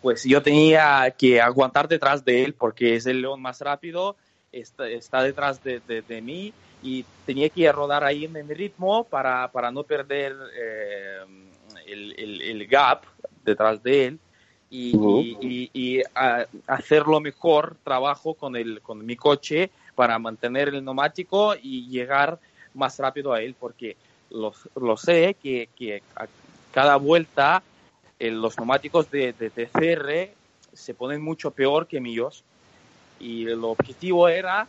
[0.00, 4.16] pues yo tenía que aguantar detrás de él porque es el león más rápido,
[4.52, 6.52] está, está detrás de, de, mí
[6.82, 11.18] y tenía que rodar ahí en el ritmo para, para no perder eh,
[11.86, 13.02] el, el, el, gap
[13.44, 14.18] detrás de él
[14.70, 14.96] y,
[15.40, 16.02] y, y,
[16.66, 22.38] hacer lo mejor trabajo con, el, con mi coche para mantener el neumático y llegar
[22.74, 23.96] más rápido a él porque
[24.30, 26.26] lo, lo sé que, que a
[26.72, 27.62] cada vuelta
[28.20, 30.34] los neumáticos de, de, TCR
[30.72, 32.44] se ponen mucho peor que míos.
[33.20, 34.68] Y el objetivo era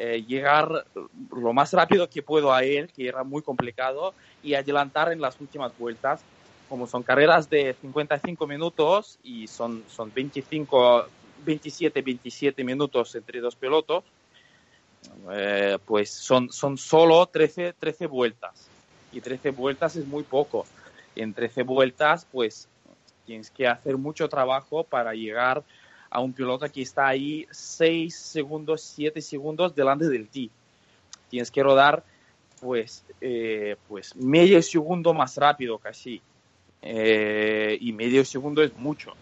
[0.00, 0.86] eh, llegar
[1.34, 4.14] lo más rápido que puedo a él, que era muy complicado,
[4.44, 6.20] y adelantar en las últimas vueltas.
[6.68, 11.04] Como son carreras de 55 minutos y son, son 25,
[11.44, 14.04] 27, 27 minutos entre dos pilotos,
[15.32, 18.68] eh, pues son, son solo 13, 13 vueltas.
[19.10, 20.64] Y 13 vueltas es muy poco.
[21.16, 22.68] En 13 vueltas, pues
[23.26, 25.64] tienes que hacer mucho trabajo para llegar
[26.10, 30.50] a un piloto que está ahí 6 segundos, 7 segundos delante del ti.
[31.28, 32.02] Tienes que rodar
[32.60, 36.20] pues, eh, pues medio segundo más rápido casi.
[36.80, 39.14] Eh, y medio segundo es mucho.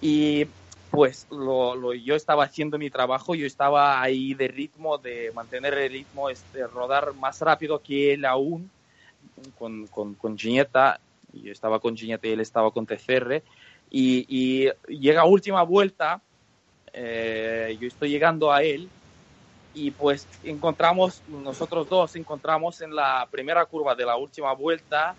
[0.00, 0.46] Y
[0.90, 5.90] pues lo, yo estaba haciendo mi trabajo, yo estaba ahí de ritmo, de mantener el
[5.90, 8.70] ritmo, este, rodar más rápido que él aún,
[9.58, 11.00] con, con, con Gineta,
[11.32, 13.42] yo estaba con Giñete y él estaba con TCR,
[13.96, 16.20] y, y llega última vuelta,
[16.92, 18.88] eh, yo estoy llegando a él,
[19.74, 25.14] y pues encontramos, nosotros dos encontramos en la primera curva de la última vuelta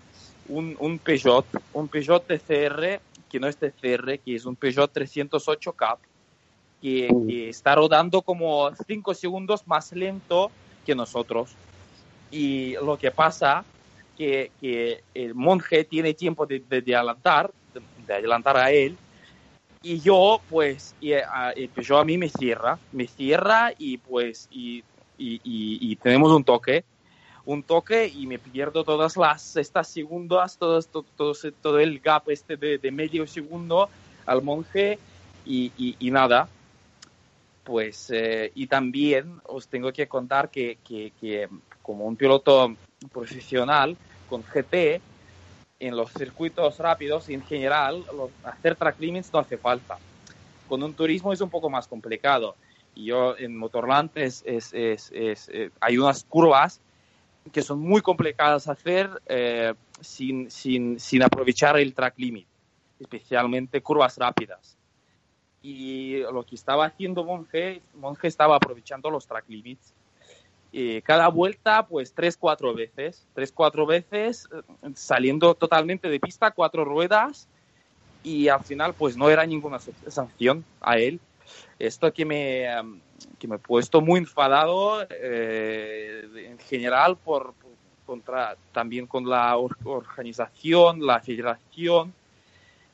[0.48, 3.00] un, un Peugeot, un Peugeot TCR,
[3.30, 5.98] que no es TCR, que es un Peugeot 308 Cup,
[6.80, 10.50] que, que está rodando como 5 segundos más lento
[10.84, 11.50] que nosotros.
[12.30, 13.64] Y lo que pasa
[14.16, 17.50] que, el monje tiene tiempo de, adelantar,
[18.06, 18.96] de, adelantar a él,
[19.82, 24.82] y yo, pues, y, a, yo a mí me cierra, me cierra y pues, y,
[25.18, 26.84] y, tenemos un toque,
[27.44, 32.56] un toque y me pierdo todas las, estas segundas, todo, todo, todo, el gap este
[32.56, 33.88] de, medio segundo
[34.26, 34.98] al monje
[35.44, 35.70] y,
[36.10, 36.48] nada.
[37.62, 41.48] Pues, eh, y también os tengo que contar que, que, que
[41.82, 42.74] como un piloto
[43.12, 43.96] profesional
[44.28, 45.00] con GT
[45.78, 48.04] en los circuitos rápidos en general
[48.44, 49.98] hacer track limits no hace falta.
[50.68, 52.56] Con un turismo es un poco más complicado.
[52.94, 56.80] Yo en Motorland es, es, es, eh, hay unas curvas
[57.52, 62.46] que son muy complicadas hacer eh, sin, sin, sin aprovechar el track limit,
[62.98, 64.76] especialmente curvas rápidas.
[65.62, 69.92] Y lo que estaba haciendo Monge, Monge estaba aprovechando los track limits
[70.72, 76.50] eh, cada vuelta pues tres, cuatro veces, tres, cuatro veces eh, saliendo totalmente de pista,
[76.50, 77.48] cuatro ruedas
[78.22, 79.78] y al final pues no era ninguna
[80.08, 81.20] sanción a él.
[81.78, 82.66] Esto que me,
[83.38, 87.54] que me he puesto muy enfadado eh, en general por,
[88.04, 92.12] contra, también con la organización, la federación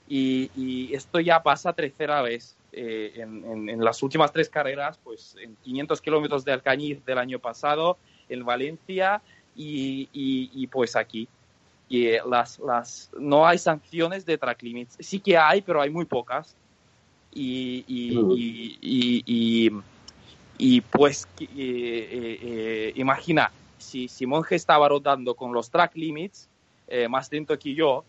[0.09, 5.57] y, y esto ya pasa tercera vez eh, en, las últimas tres carreras, pues en
[5.57, 9.21] 500 kilómetros de Alcañiz del año pasado, en Valencia
[9.55, 11.29] y, pues aquí.
[11.89, 14.97] Y eh, las, las, no hay sanciones de track limits.
[15.01, 16.57] Sí que hay, pero hay muy pocas.
[17.35, 19.71] Y, y,
[20.59, 26.49] y pues eh, imagina, si, si Monge estaba rodando con los track limits
[27.09, 28.05] más lento que yo,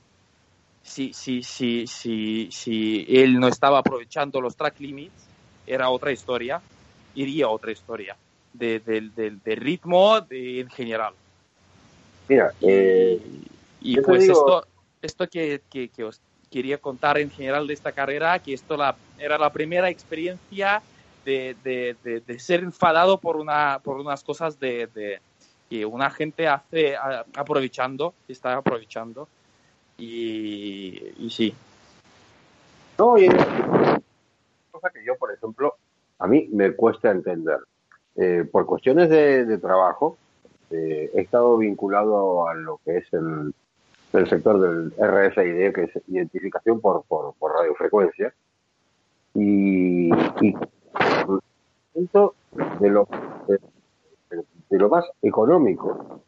[0.83, 5.27] si, si, si, si, si él no estaba aprovechando los track limits,
[5.65, 6.61] era otra historia,
[7.15, 8.17] iría otra historia
[8.53, 11.13] de, de, ritmo en general.
[12.27, 13.19] Mira, eh,
[13.81, 14.67] y, pues esto,
[15.01, 19.37] esto que, que, os quería contar en general de esta carrera, que esto la, era
[19.37, 20.81] la primera experiencia
[21.25, 25.19] de, de, de, ser enfadado por, una, por unas cosas de,
[25.69, 26.95] que una gente hace
[27.35, 29.27] aprovechando, está aprovechando
[29.97, 31.53] y, y sí.
[32.97, 33.27] No, y
[34.71, 35.75] cosa que yo, por ejemplo,
[36.19, 37.59] a mí me cuesta entender.
[38.15, 40.17] Eh, por cuestiones de, trabajo,
[40.69, 43.53] eh, he estado vinculado a lo que es el,
[44.13, 48.33] el sector del RFID, que es identificación por, por, por radiofrecuencia,
[49.33, 50.11] y,
[50.41, 50.55] y
[52.79, 53.07] de lo,
[53.47, 56.21] de, lo más económico,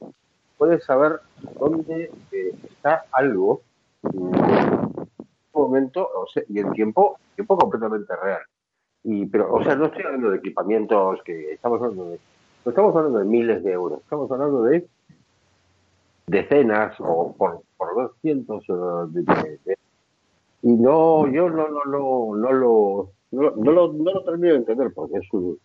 [0.57, 1.19] puedes saber
[1.59, 3.61] dónde eh, está algo
[4.03, 5.09] en un
[5.53, 6.09] momento
[6.49, 8.41] y en tiempo, tiempo completamente real.
[9.03, 12.19] Y, pero, o sea, no estoy hablando de equipamientos que estamos hablando de,
[12.65, 14.87] no estamos hablando de miles de euros, estamos hablando de
[16.27, 18.73] decenas o por, por dos cientos eh,
[19.09, 19.77] de,
[20.63, 24.59] y no, yo no, no, no, no lo, no, no, lo, no lo termino de
[24.59, 25.59] entender porque es un,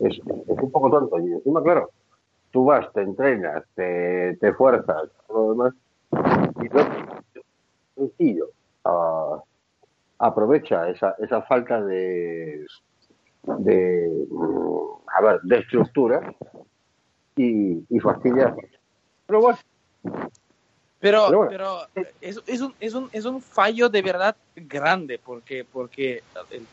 [0.00, 1.20] es, es un poco tonto.
[1.20, 1.90] Y encima, claro,
[2.54, 5.74] tú vas, te entrenas, te, te fuerzas, todo lo demás,
[6.62, 8.46] y sencillo.
[8.84, 9.40] Uh,
[10.18, 12.64] aprovecha esa, esa falta de,
[13.42, 14.26] de,
[15.16, 16.32] a ver, de estructura
[17.34, 18.54] y, y fastidia.
[19.26, 19.58] Pero bueno.
[21.00, 21.78] Pero, pero,
[22.20, 26.22] es, es, un, es, un, es un fallo de verdad grande porque, porque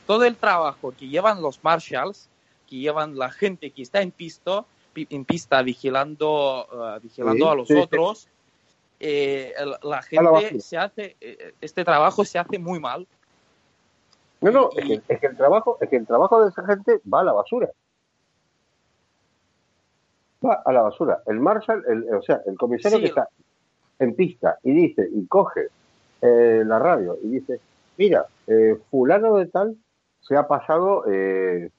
[0.05, 2.29] todo el trabajo que llevan los marshals,
[2.69, 4.63] que llevan la gente que está en pista,
[4.95, 8.27] en pista vigilando, uh, vigilando a los otros,
[9.03, 13.07] Eh, la gente se hace, eh, este trabajo se hace muy mal
[14.41, 16.99] no, no, es que, es que, el trabajo, es que el trabajo de esa gente
[17.11, 17.69] va a la basura.
[20.43, 21.21] Va a la basura.
[21.27, 23.29] El Marshall, el, o sea, el comisario que está
[23.99, 25.67] en pista y dice, y coge
[26.21, 27.59] eh, la radio y dice,
[27.97, 29.77] mira, eh, fulano de tal
[30.21, 31.69] se ha pasado eh,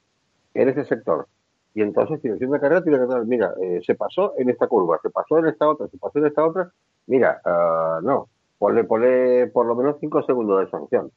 [0.54, 1.26] en ese sector.
[1.74, 4.98] Y entonces dirección de carrera tiene que dar, mira, eh, se pasó en esta curva,
[5.02, 6.70] se pasó en esta otra, se pasó en esta otra.
[7.06, 8.28] Mira, uh, no,
[8.58, 11.10] ponle, ponle por lo menos cinco segundos de sanción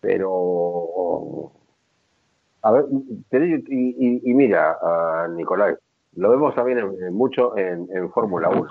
[0.00, 1.52] pero
[2.62, 2.86] a ver,
[3.30, 5.78] y, y, mira, uh, Nicolás,
[6.16, 8.62] lo vemos también mucho en, en Fórmula 1.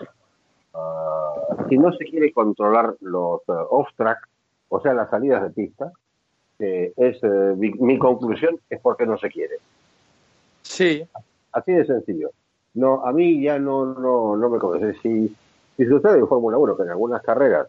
[0.73, 4.27] Uh, si no se quiere controlar los uh, off-track,
[4.69, 5.91] o sea, las salidas de pista,
[6.59, 9.55] eh, es eh, mi, mi, conclusión es porque no se quiere.
[10.61, 11.03] Sí.
[11.51, 12.31] Así de sencillo.
[12.73, 14.99] No, a mí ya no, no, no me convence.
[15.01, 15.35] Si,
[15.77, 17.67] si sucede en Fórmula 1 que en algunas carreras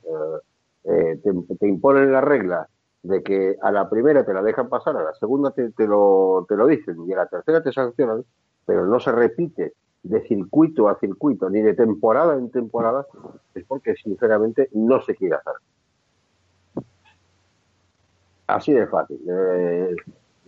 [0.84, 2.68] eh, te, te imponen la regla
[3.02, 6.44] de que a la primera te la dejan pasar, a la segunda te, te, lo,
[6.48, 8.24] te lo dicen y a la tercera te sancionan,
[8.66, 9.72] pero no se repite
[10.02, 13.06] de circuito a circuito ni de temporada en temporada,
[13.54, 15.54] es porque sinceramente no se quiere hacer.
[18.46, 19.20] Así de fácil.
[19.28, 19.94] Eh,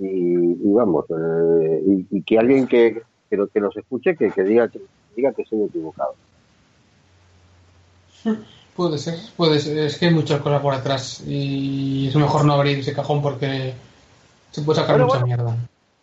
[0.07, 4.43] y, y, vamos, eh, y, y, que alguien que, que, que nos escuche que, que
[4.43, 4.81] diga que
[5.17, 6.15] diga que soy equivocado.
[8.77, 9.77] Puede ser, puede ser.
[9.77, 13.75] Es que hay muchas cosas por atrás y es mejor no abrir ese cajón porque
[14.51, 15.57] se puede sacar bueno, mucha bueno, mierda.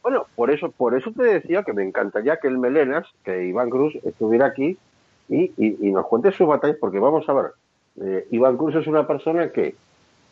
[0.04, 3.72] Bueno, por eso, por eso te decía que me encantaría que el Melenas, que Iván
[3.72, 4.78] Cruz estuviera aquí
[5.30, 7.46] y, y, y nos cuente sus batallas, porque vamos a ver,
[8.02, 9.76] eh, Iván Cruz es una persona que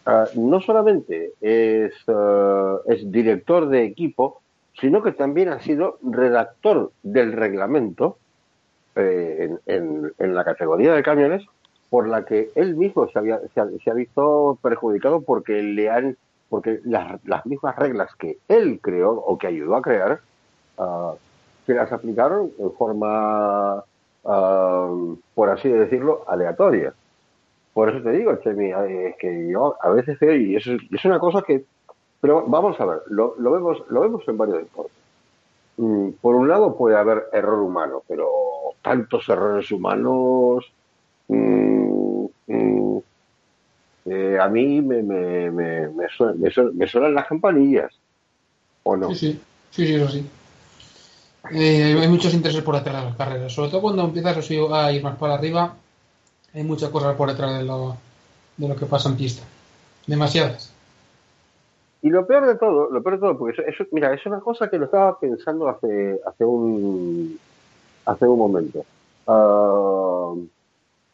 [0.07, 4.41] uh, no solamente es, uh, es director de equipo,
[4.79, 8.17] sino que también ha sido redactor del reglamento
[8.95, 11.45] eh, en, la categoría de camiones
[11.89, 15.89] por la que él mismo se, había, se, ha, se ha visto perjudicado porque le
[15.89, 16.17] han
[16.49, 20.21] porque las, mismas reglas que él creó o que ayudó a crear
[20.77, 21.11] uh,
[21.65, 23.83] se las aplicaron en forma
[24.23, 26.93] por así decirlo aleatoria
[27.77, 31.63] por eso te digo Chemi es que yo a veces es una cosa que
[32.19, 34.97] pero vamos a ver lo, vemos lo vemos en varios deportes
[35.77, 38.27] mm, por un lado puede haber error humano pero
[38.81, 40.71] tantos errores humanos
[41.27, 42.97] Mm, mm,
[44.05, 47.91] eh, a mí me, me, me, me, suenan, las campanillas,
[48.83, 49.09] ¿o no?
[49.09, 49.39] Sí, sí,
[49.71, 50.25] sí, sí, eso sí.
[51.51, 55.17] Eh, hay muchos intereses por de las carreras, sobre todo cuando empiezas a ir más
[55.17, 55.75] para arriba,
[56.53, 57.95] hay muchas cosas por detrás de lo,
[58.57, 59.43] de lo que pasa en pista.
[60.05, 60.73] Demasiadas.
[62.01, 64.39] Y lo peor de todo, lo peor de todo, porque eso, eso, mira, es una
[64.39, 67.39] cosa que lo estaba pensando hace, hace un
[68.07, 68.85] hace un momento.
[69.25, 70.47] Uh,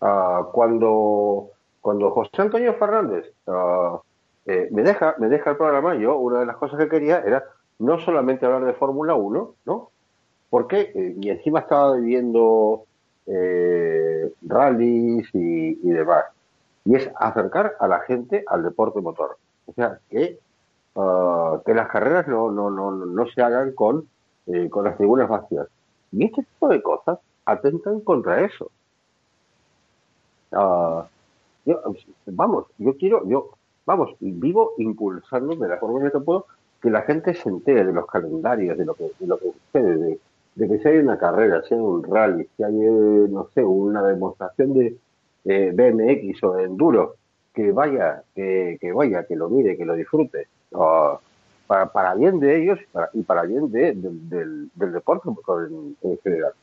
[0.05, 1.49] uh, cuando,
[1.81, 3.97] cuando José Antonio Fernández uh,
[4.45, 7.43] eh, me, deja, me deja el programa, yo una de las cosas que quería era
[7.79, 9.89] no solamente hablar de Fórmula 1, ¿no?
[10.49, 12.85] Porque, eh, y encima estaba viviendo
[13.27, 16.25] eh, rallies y, demás,
[16.85, 19.37] y es acercar a la gente al deporte motor.
[19.65, 20.39] O sea, que,
[20.95, 24.07] uh, que las carreras no, no, no, no se hagan con,
[24.47, 25.67] eh, con las tribunas vacías.
[26.11, 28.69] Y este tipo de cosas atentan contra eso.
[30.51, 31.07] Ah,
[31.65, 31.81] yo,
[32.27, 33.51] vamos, yo quiero, yo,
[33.85, 36.45] vamos, vivo impulsando de la forma que puedo
[36.81, 39.95] que la gente se entere de los calendarios, de lo que, de lo que sucede,
[39.95, 40.19] de,
[40.57, 44.03] que si hay una carrera, si hay un rally, si hay, eh, no sé, una
[44.03, 44.97] demostración de
[45.43, 47.15] BMX o de enduro,
[47.53, 50.47] que vaya, que, vaya, que lo mire, que lo disfrute.
[51.67, 52.79] Para, para bien de ellos
[53.13, 56.53] y para, bien de, del, deporte en, en general.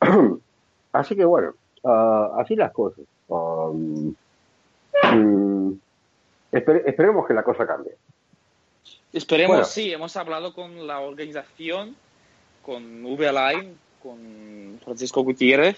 [0.92, 3.04] así que bueno, uh, así las cosas.
[3.28, 4.14] Um,
[5.14, 5.72] mm,
[6.50, 7.96] esperemos que la cosa cambie.
[9.12, 11.96] Esperemos, sí, hemos hablado con la organización,
[12.62, 15.76] con V-Line, con Francisco Gutiérrez,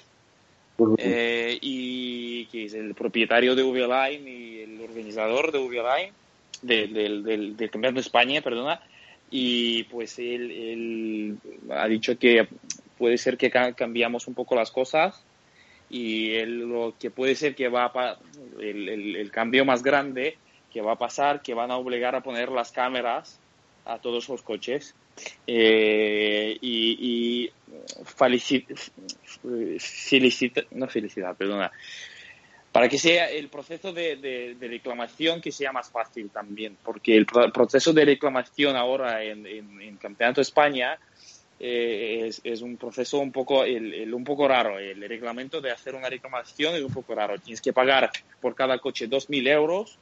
[0.98, 6.12] eh, y que es el propietario de V-Line y el organizador de V-Line,
[6.62, 6.94] del,
[7.24, 8.80] del, del Campeonato de España, perdona,
[9.30, 11.38] y pues él, él,
[11.70, 12.46] ha dicho que
[12.98, 15.22] puede ser que cambiamos un poco las cosas
[15.90, 18.18] y lo que puede ser que va a
[18.60, 20.36] el, el, cambio más grande
[20.72, 23.38] que va a pasar, que van a obligar a poner las cámaras
[23.84, 24.94] a todos los coches
[25.46, 27.50] eh, y, y
[28.04, 28.74] felicita,
[30.72, 31.70] no felicidad, perdona,
[32.74, 37.92] para que sea el proceso de, reclamación que sea más fácil también, porque el proceso
[37.92, 40.98] de reclamación ahora en, en, Campeonato de España
[41.60, 44.80] eh, es, un proceso un poco, el, un poco raro.
[44.80, 47.38] El reglamento de hacer una reclamación es un poco raro.
[47.38, 48.10] Tienes que pagar
[48.40, 49.96] por cada coche 2.000 euros.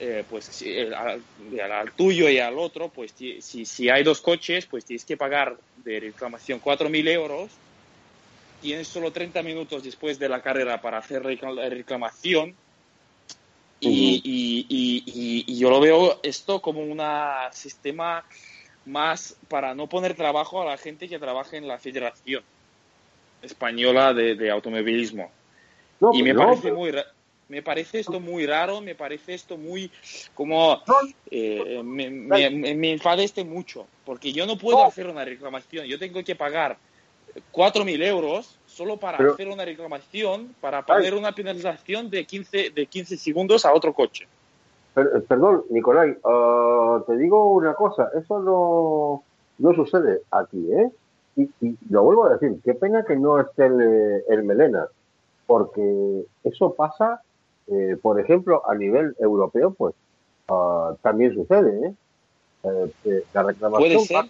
[0.00, 0.64] Eh, pues
[0.96, 5.56] al, tuyo y al otro, pues si, si hay dos coches, pues tienes que pagar
[5.84, 7.50] de reclamación 4.000 euros.
[8.60, 12.56] Tienes solo 30 minutos después de la carrera para hacer reclamación.
[13.80, 17.00] Y, yo lo veo esto como un
[17.52, 18.24] sistema
[18.86, 22.42] más para no poner trabajo a la gente que trabaja en la Federación
[23.42, 25.30] Española de, Automovilismo.
[26.12, 26.90] y me parece muy
[27.54, 29.90] me parece esto muy raro, me parece esto muy
[30.34, 30.82] como
[31.30, 35.98] eh, me, me, me, enfada este mucho, porque yo no puedo hacer una reclamación, yo
[35.98, 36.76] tengo que pagar
[37.52, 43.16] 4.000 euros solo para hacer una reclamación, para poner una penalización de 15, de 15
[43.16, 44.26] segundos a otro coche.
[44.94, 49.22] perdón, Nicolai, ah, te digo una cosa, eso no,
[49.58, 50.90] no sucede aquí, ¿eh?
[51.36, 54.86] Y, lo vuelvo a decir, qué pena que no esté el, Melena,
[55.46, 57.22] porque eso pasa,
[57.68, 59.94] eh, por ejemplo, a nivel europeo, pues
[60.48, 61.94] ah, también sucede, ¿eh?
[63.04, 63.24] ¿eh?
[63.32, 63.92] la reclamación.
[63.92, 64.24] ¿Puede ser?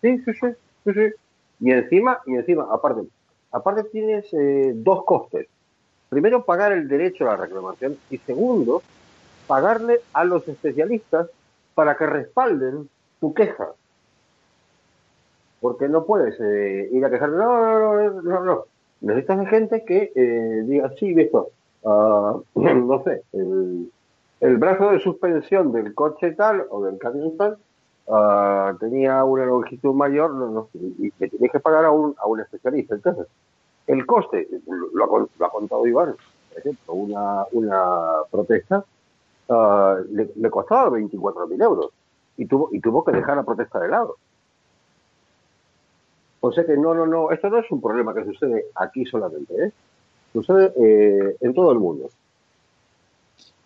[0.00, 0.46] Sí, sí, sí,
[0.84, 1.14] sí, sí.
[1.60, 3.02] Y encima, y encima, aparte,
[3.50, 5.46] aparte tienes eh, dos costes.
[6.08, 8.82] Primero, pagar el derecho a la reclamación y segundo,
[9.46, 11.28] pagarle a los especialistas
[11.74, 12.88] para que respalden
[13.20, 13.70] tu queja.
[15.60, 18.64] Porque no puedes eh, ir a quejar, no, no, no, no, no.
[19.00, 21.50] Necesitas gente que eh, diga, sí, esto,
[21.82, 27.58] uh, no sé, el, brazo de suspensión del coche tal o del camión tal
[28.08, 32.40] Ah, tenía una longitud mayor no, y me tienes que pagar a un, a un
[32.40, 32.94] especialista.
[32.94, 33.26] Entonces,
[33.86, 34.48] el coste,
[34.92, 36.16] lo ha, lo ha contado Iván,
[36.50, 38.84] por ejemplo, una, una protesta
[39.48, 41.90] uh, le, le, costaba 24.000 euros
[42.36, 44.16] y tuvo, y tuvo que dejar la protesta de lado.
[46.40, 49.66] O sea que no, no, no, esto no es un problema que sucede aquí solamente,
[49.66, 49.72] ¿eh?
[50.32, 52.10] Sucede eh, en todo el mundo.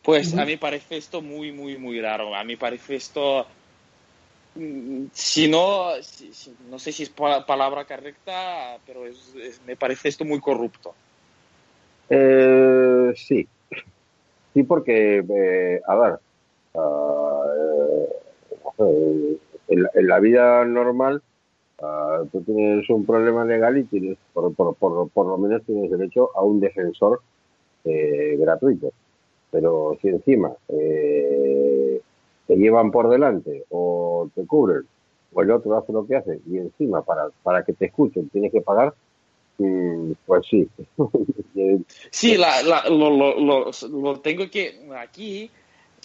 [0.02, 2.34] Pues a mí parece esto muy, muy, muy raro.
[2.34, 3.47] A mí parece esto
[5.12, 5.90] si no,
[6.70, 9.02] no sé si es palabra correcta, pero
[9.66, 10.94] me parece esto muy corrupto.
[12.09, 13.47] Eh, sí,
[14.55, 16.18] sí, porque, eh, a ver,
[16.76, 17.44] ah,
[18.78, 19.38] eh,
[19.68, 21.22] en, la vida normal
[21.81, 25.90] ah, tú tienes un problema legal y tienes, por, por, por, por lo menos tienes
[25.90, 27.20] derecho a un defensor
[27.85, 28.93] gratuito.
[29.51, 30.53] Pero si encima
[32.47, 34.82] te llevan por delante o te cubren
[35.32, 38.53] o el otro hace lo que hace y encima para, para que te escuchen tienes
[38.53, 38.94] que pagar,
[39.59, 40.69] mm, pues sí.
[42.11, 45.51] sí, la, lo, lo, lo, tengo que aquí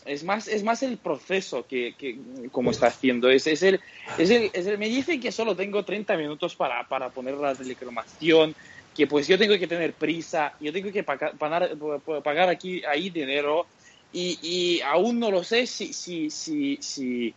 [0.06, 2.18] es más es más el proceso que, que
[2.52, 3.30] como está haciendo.
[3.30, 3.80] Es, es, el,
[4.18, 8.56] es, el, me dicen que solo tengo 30 minutos para, para poner la reclamación
[8.96, 13.66] que pues yo tengo que tener prisa yo tengo que pagar, aquí ahí dinero
[14.12, 17.34] y, y aún no lo sé si, si, si, si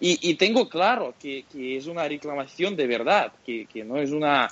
[0.00, 4.10] y, y, tengo claro que, que, es una reclamación de verdad, que, que, no es
[4.10, 4.48] una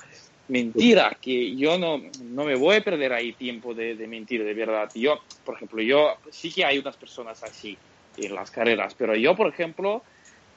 [0.48, 4.54] mentira, que yo no, no me voy a perder ahí tiempo de, de mentir de
[4.54, 4.90] verdad.
[4.94, 7.76] Yo, por ejemplo, yo sí que hay unas personas así
[8.16, 10.02] en las carreras, pero yo, por ejemplo,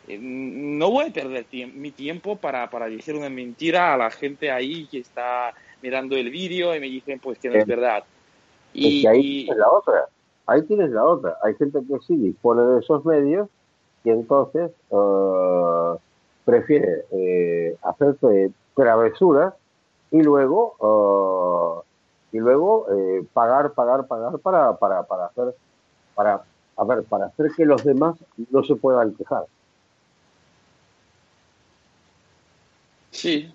[0.08, 4.50] eh, no voy a perder mi tiempo para, para decir una mentira a la gente
[4.50, 8.04] ahí que está mirando el vídeo y me dicen pues que no es verdad.
[8.74, 10.06] Y, ahí tienes la otra,
[10.48, 11.38] ahí tienes la otra.
[11.44, 13.50] Hay gente que sí dispone de esos medios
[14.04, 15.98] y entonces uh,
[16.44, 19.54] prefiere eh, hacerse travesuras
[20.12, 21.84] y luego uh,
[22.32, 25.56] y luego eh, pagar, pagar, pagar para, para, para hacer
[26.16, 26.44] para
[26.78, 28.16] a ver, para hacer que los demás
[28.52, 29.46] no se puedan quejar.
[33.12, 33.54] Sí.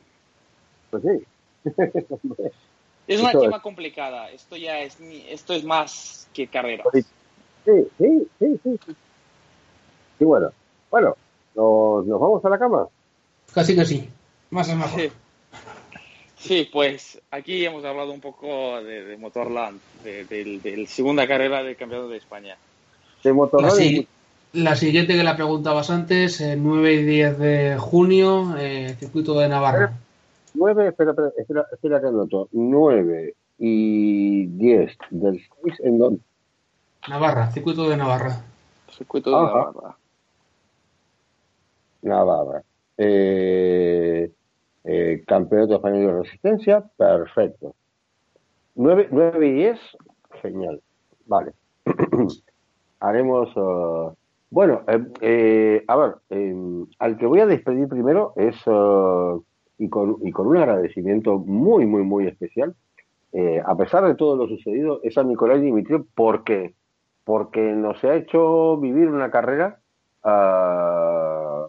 [0.90, 1.24] Pues sí.
[3.06, 4.31] es una tema complicada.
[4.31, 6.85] Esto ya es esto es más que carrera.
[6.93, 7.02] Sí,
[7.98, 8.97] sí, sí, sí.
[10.20, 10.52] Y bueno,
[10.90, 11.16] bueno,
[11.55, 12.89] ¿nos, ¿nos, vamos a la cama?
[13.55, 14.10] Casi que sí.
[14.51, 15.01] Más es mejor.
[15.01, 15.12] Sí.
[16.45, 16.69] Sí.
[16.73, 22.19] pues aquí hemos hablado un poco de, Motorland, de, de, segunda carrera del Campeonato de
[22.19, 22.57] España.
[23.23, 24.07] De Motorland.
[24.53, 29.49] La, la siguiente que la preguntabas antes, 9 y 10 de junio, eh, circuito de
[29.49, 29.93] Navarra.
[30.55, 32.49] 9, espera, espera, espera, espera que anoto.
[32.53, 36.21] 9 y 10 del 6 en dónde?
[37.09, 38.45] Navarra, circuito de Navarra.
[38.97, 39.73] Circuito de Ajá.
[39.73, 39.97] Navarra.
[42.03, 42.62] Navarra.
[42.97, 44.31] Eh,
[44.85, 47.74] eh, campeonato español de resistencia, perfecto.
[48.77, 49.78] 9, 9 y 10,
[50.43, 50.81] genial.
[51.27, 51.52] Vale.
[53.01, 53.55] Haremos.
[53.56, 54.15] Uh,
[54.55, 56.55] bueno, eh, eh, a ver, eh,
[57.01, 59.43] al que voy a despedir primero es, uh,
[59.78, 62.77] y, con, y con un agradecimiento muy, muy, muy especial,
[63.65, 66.77] a pesar de todo lo sucedido, es a Nicolai Dimitriev porque,
[67.24, 69.81] porque nos ha hecho vivir una carrera
[70.23, 71.66] uh,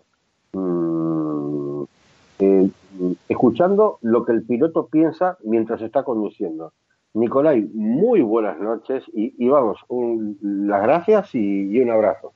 [3.28, 6.74] escuchando lo que el piloto piensa mientras está conduciendo.
[7.14, 10.38] Nicolai, muy buenas noches y, y vamos, un,
[10.68, 12.34] las gracias y, y, un abrazo.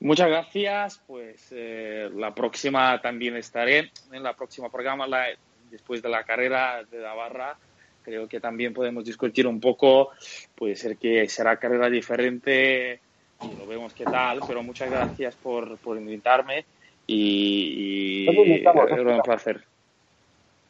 [0.00, 5.24] Muchas gracias, pues eh, la próxima también estaré en la próxima programa la,
[5.70, 7.56] después de la carrera de Navarra.
[8.02, 10.10] Creo que también podemos discutir un poco,
[10.54, 13.00] puede ser que será carrera diferente
[13.40, 16.66] y lo vemos qué tal, pero muchas gracias por, por invitarme
[17.06, 19.64] y, y era un placer.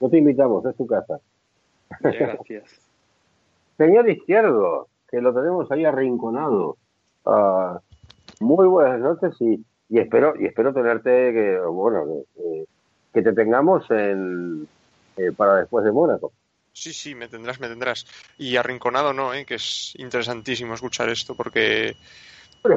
[0.02, 1.20] No te invitamos, es tu casa.
[2.00, 2.66] Gracias.
[3.78, 6.76] Señor Izquierdo, que lo tenemos ahí arrinconado.
[7.24, 7.78] Uh,
[8.40, 12.64] muy buenas noches y, y, espero y espero tenerte que bueno que,
[13.14, 14.66] que te tengamos en,
[15.18, 16.32] eh, para después de Mónaco.
[16.72, 18.04] Sí, sí, me tendrás, me tendrás.
[18.38, 19.44] Y arrinconado no, ¿eh?
[19.46, 21.94] que es interesantísimo escuchar esto porque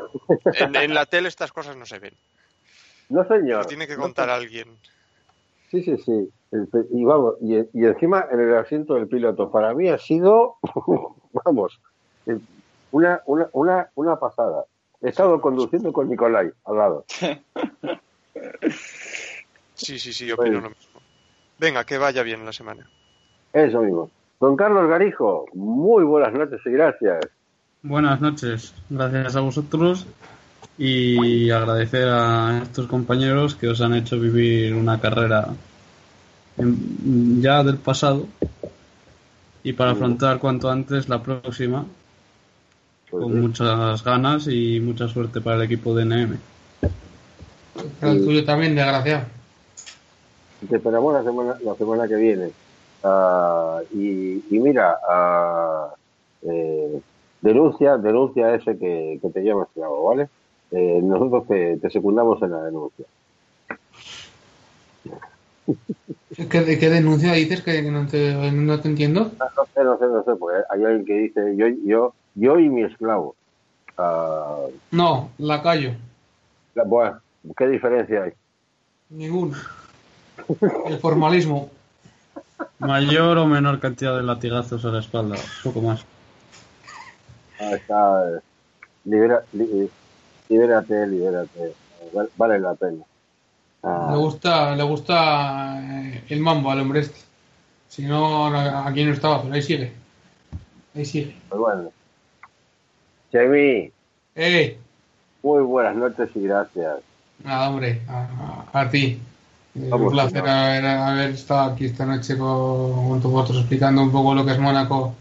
[0.59, 2.13] en, en, la tele estas cosas no se ven.
[3.09, 3.63] No, señor.
[3.63, 4.77] Lo tiene que contar no, alguien.
[5.75, 6.31] Sí, sí, sí.
[6.91, 9.51] Y vamos, y, y, encima en el asiento del piloto.
[9.51, 10.55] Para mí ha sido,
[11.45, 11.81] vamos,
[12.91, 14.63] una, una, una, una pasada.
[15.01, 17.05] He estado conduciendo con Nicolai al lado.
[19.77, 21.01] Sí, sí, sí, opino lo mismo.
[21.59, 22.89] Venga, que vaya bien la semana.
[23.51, 24.09] Eso mismo.
[24.39, 27.27] Don Carlos Garijo, muy buenas noches y gracias.
[27.83, 30.07] Buenas noches, gracias a vosotros
[30.77, 35.47] y agradecer a estos compañeros que os han hecho vivir una carrera
[36.57, 38.27] en, ya del pasado
[39.63, 41.85] y para afrontar cuanto antes la próxima
[43.09, 46.37] pues con muchas ganas y mucha suerte para el equipo de NM.
[48.01, 49.25] El tuyo también, desgraciado.
[50.69, 52.51] Te esperamos la semana, la semana que viene.
[53.03, 55.93] Uh, y, y, mira, uh,
[56.49, 57.01] eh,
[57.41, 60.27] denuncia, denuncia ese que, que te llama esclavo, ¿vale?
[60.71, 63.05] Eh, nosotros te, te, secundamos en la denuncia.
[66.35, 69.31] ¿Qué, qué denuncia dices que no te, no te entiendo?
[69.39, 72.59] No, no, sé, no sé, no sé, porque hay alguien que dice yo, yo, yo
[72.59, 73.35] y mi esclavo.
[73.97, 75.91] Uh, no, la callo.
[76.73, 77.19] La, bueno,
[77.57, 78.33] ¿qué diferencia hay?
[79.09, 79.57] Ninguna.
[80.85, 81.69] El formalismo.
[82.79, 86.05] Mayor o menor cantidad de latigazos a la espalda, poco más.
[87.59, 88.29] Ah, está.
[88.29, 88.39] Eh,
[89.05, 89.89] libera, li,
[90.49, 91.73] libérate, libérate.
[92.37, 93.03] Vale la pena.
[93.83, 94.09] Ah.
[94.11, 97.19] Le gusta, le gusta eh, el mambo al hombre este.
[97.87, 99.93] Si no, aquí no estaba, pero ahí sigue.
[100.95, 101.35] Ahí sigue.
[101.49, 101.91] Pues bueno.
[103.31, 103.91] Chemi.
[104.35, 104.77] ¡Eh!
[105.43, 106.97] Muy buenas noches y gracias.
[107.43, 109.21] Nada, hombre, a, a, a ti.
[109.75, 114.33] Vamos, un placer haber, haber, estado aquí esta noche con, con vosotros explicando un poco
[114.33, 115.13] lo que es Mónaco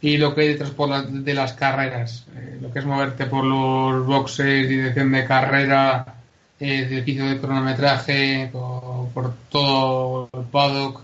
[0.00, 2.26] y lo que hay detrás por la, de las carreras.
[2.36, 6.14] Eh, lo que es moverte por los boxes, dirección de carrera,
[6.60, 11.02] eh, edificio de cronometraje, por, por, todo el paddock.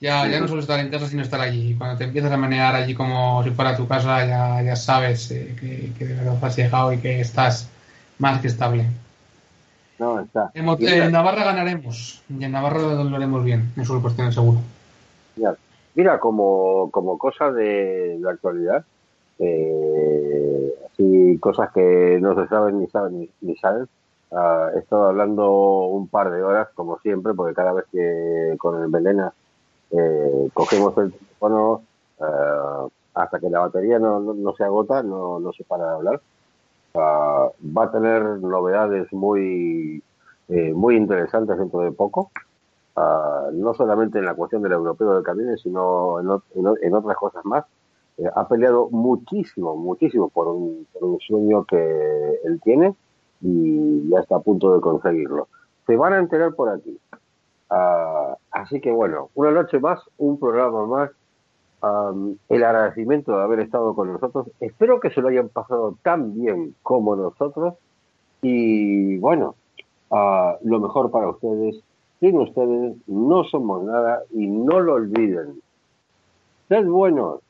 [0.00, 0.32] Ya, sí.
[0.32, 1.74] ya no solo estar en casa, sino estar allí.
[1.76, 5.56] Cuando te empiezas a manejar allí como si fuera tu casa, ya, ya sabes eh,
[5.58, 7.68] que, que, de verdad has llegado y que estás
[8.18, 8.86] más que estable.
[9.98, 10.50] No, está.
[10.54, 12.22] En, en Navarra ganaremos.
[12.28, 13.72] Y en Navarra lo haremos bien.
[13.76, 14.60] Eso lo cuestión seguro.
[15.36, 15.54] Ya.
[15.94, 18.84] Mira, como, como cosa de la actualidad,
[19.38, 23.88] eh, así cosas que no se saben ni saben ni, saben.
[24.32, 25.50] Ah, he estado hablando
[25.86, 29.32] un par de horas, como siempre, porque cada vez que con el Belena
[29.90, 31.82] eh, cogemos el teléfono
[32.20, 35.94] eh, hasta que la batería no, no, no se agota, no, no se para de
[35.94, 36.20] hablar.
[36.94, 40.02] Ah, va a tener novedades muy,
[40.48, 42.30] eh, muy interesantes dentro de poco.
[42.96, 47.16] Ah, no solamente en la cuestión del europeo de camiones, sino en, en en otras
[47.16, 47.64] cosas más.
[48.18, 52.94] Eh, ha peleado muchísimo, muchísimo por un, por un sueño que él tiene
[53.40, 55.48] y ya está a punto de conseguirlo.
[55.86, 56.98] Se van a enterar por aquí.
[57.70, 61.10] Ah, así que bueno, una noche más, un programa más.
[61.82, 64.46] Am, el agradecimiento de haber estado con nosotros.
[64.60, 67.74] Espero que se lo hayan pasado tan bien como nosotros.
[68.40, 69.56] Y bueno,
[70.10, 71.82] ah, lo mejor para ustedes.
[72.24, 75.60] Sin ustedes no somos nada y no lo olviden.
[76.70, 77.40] Sed buenos.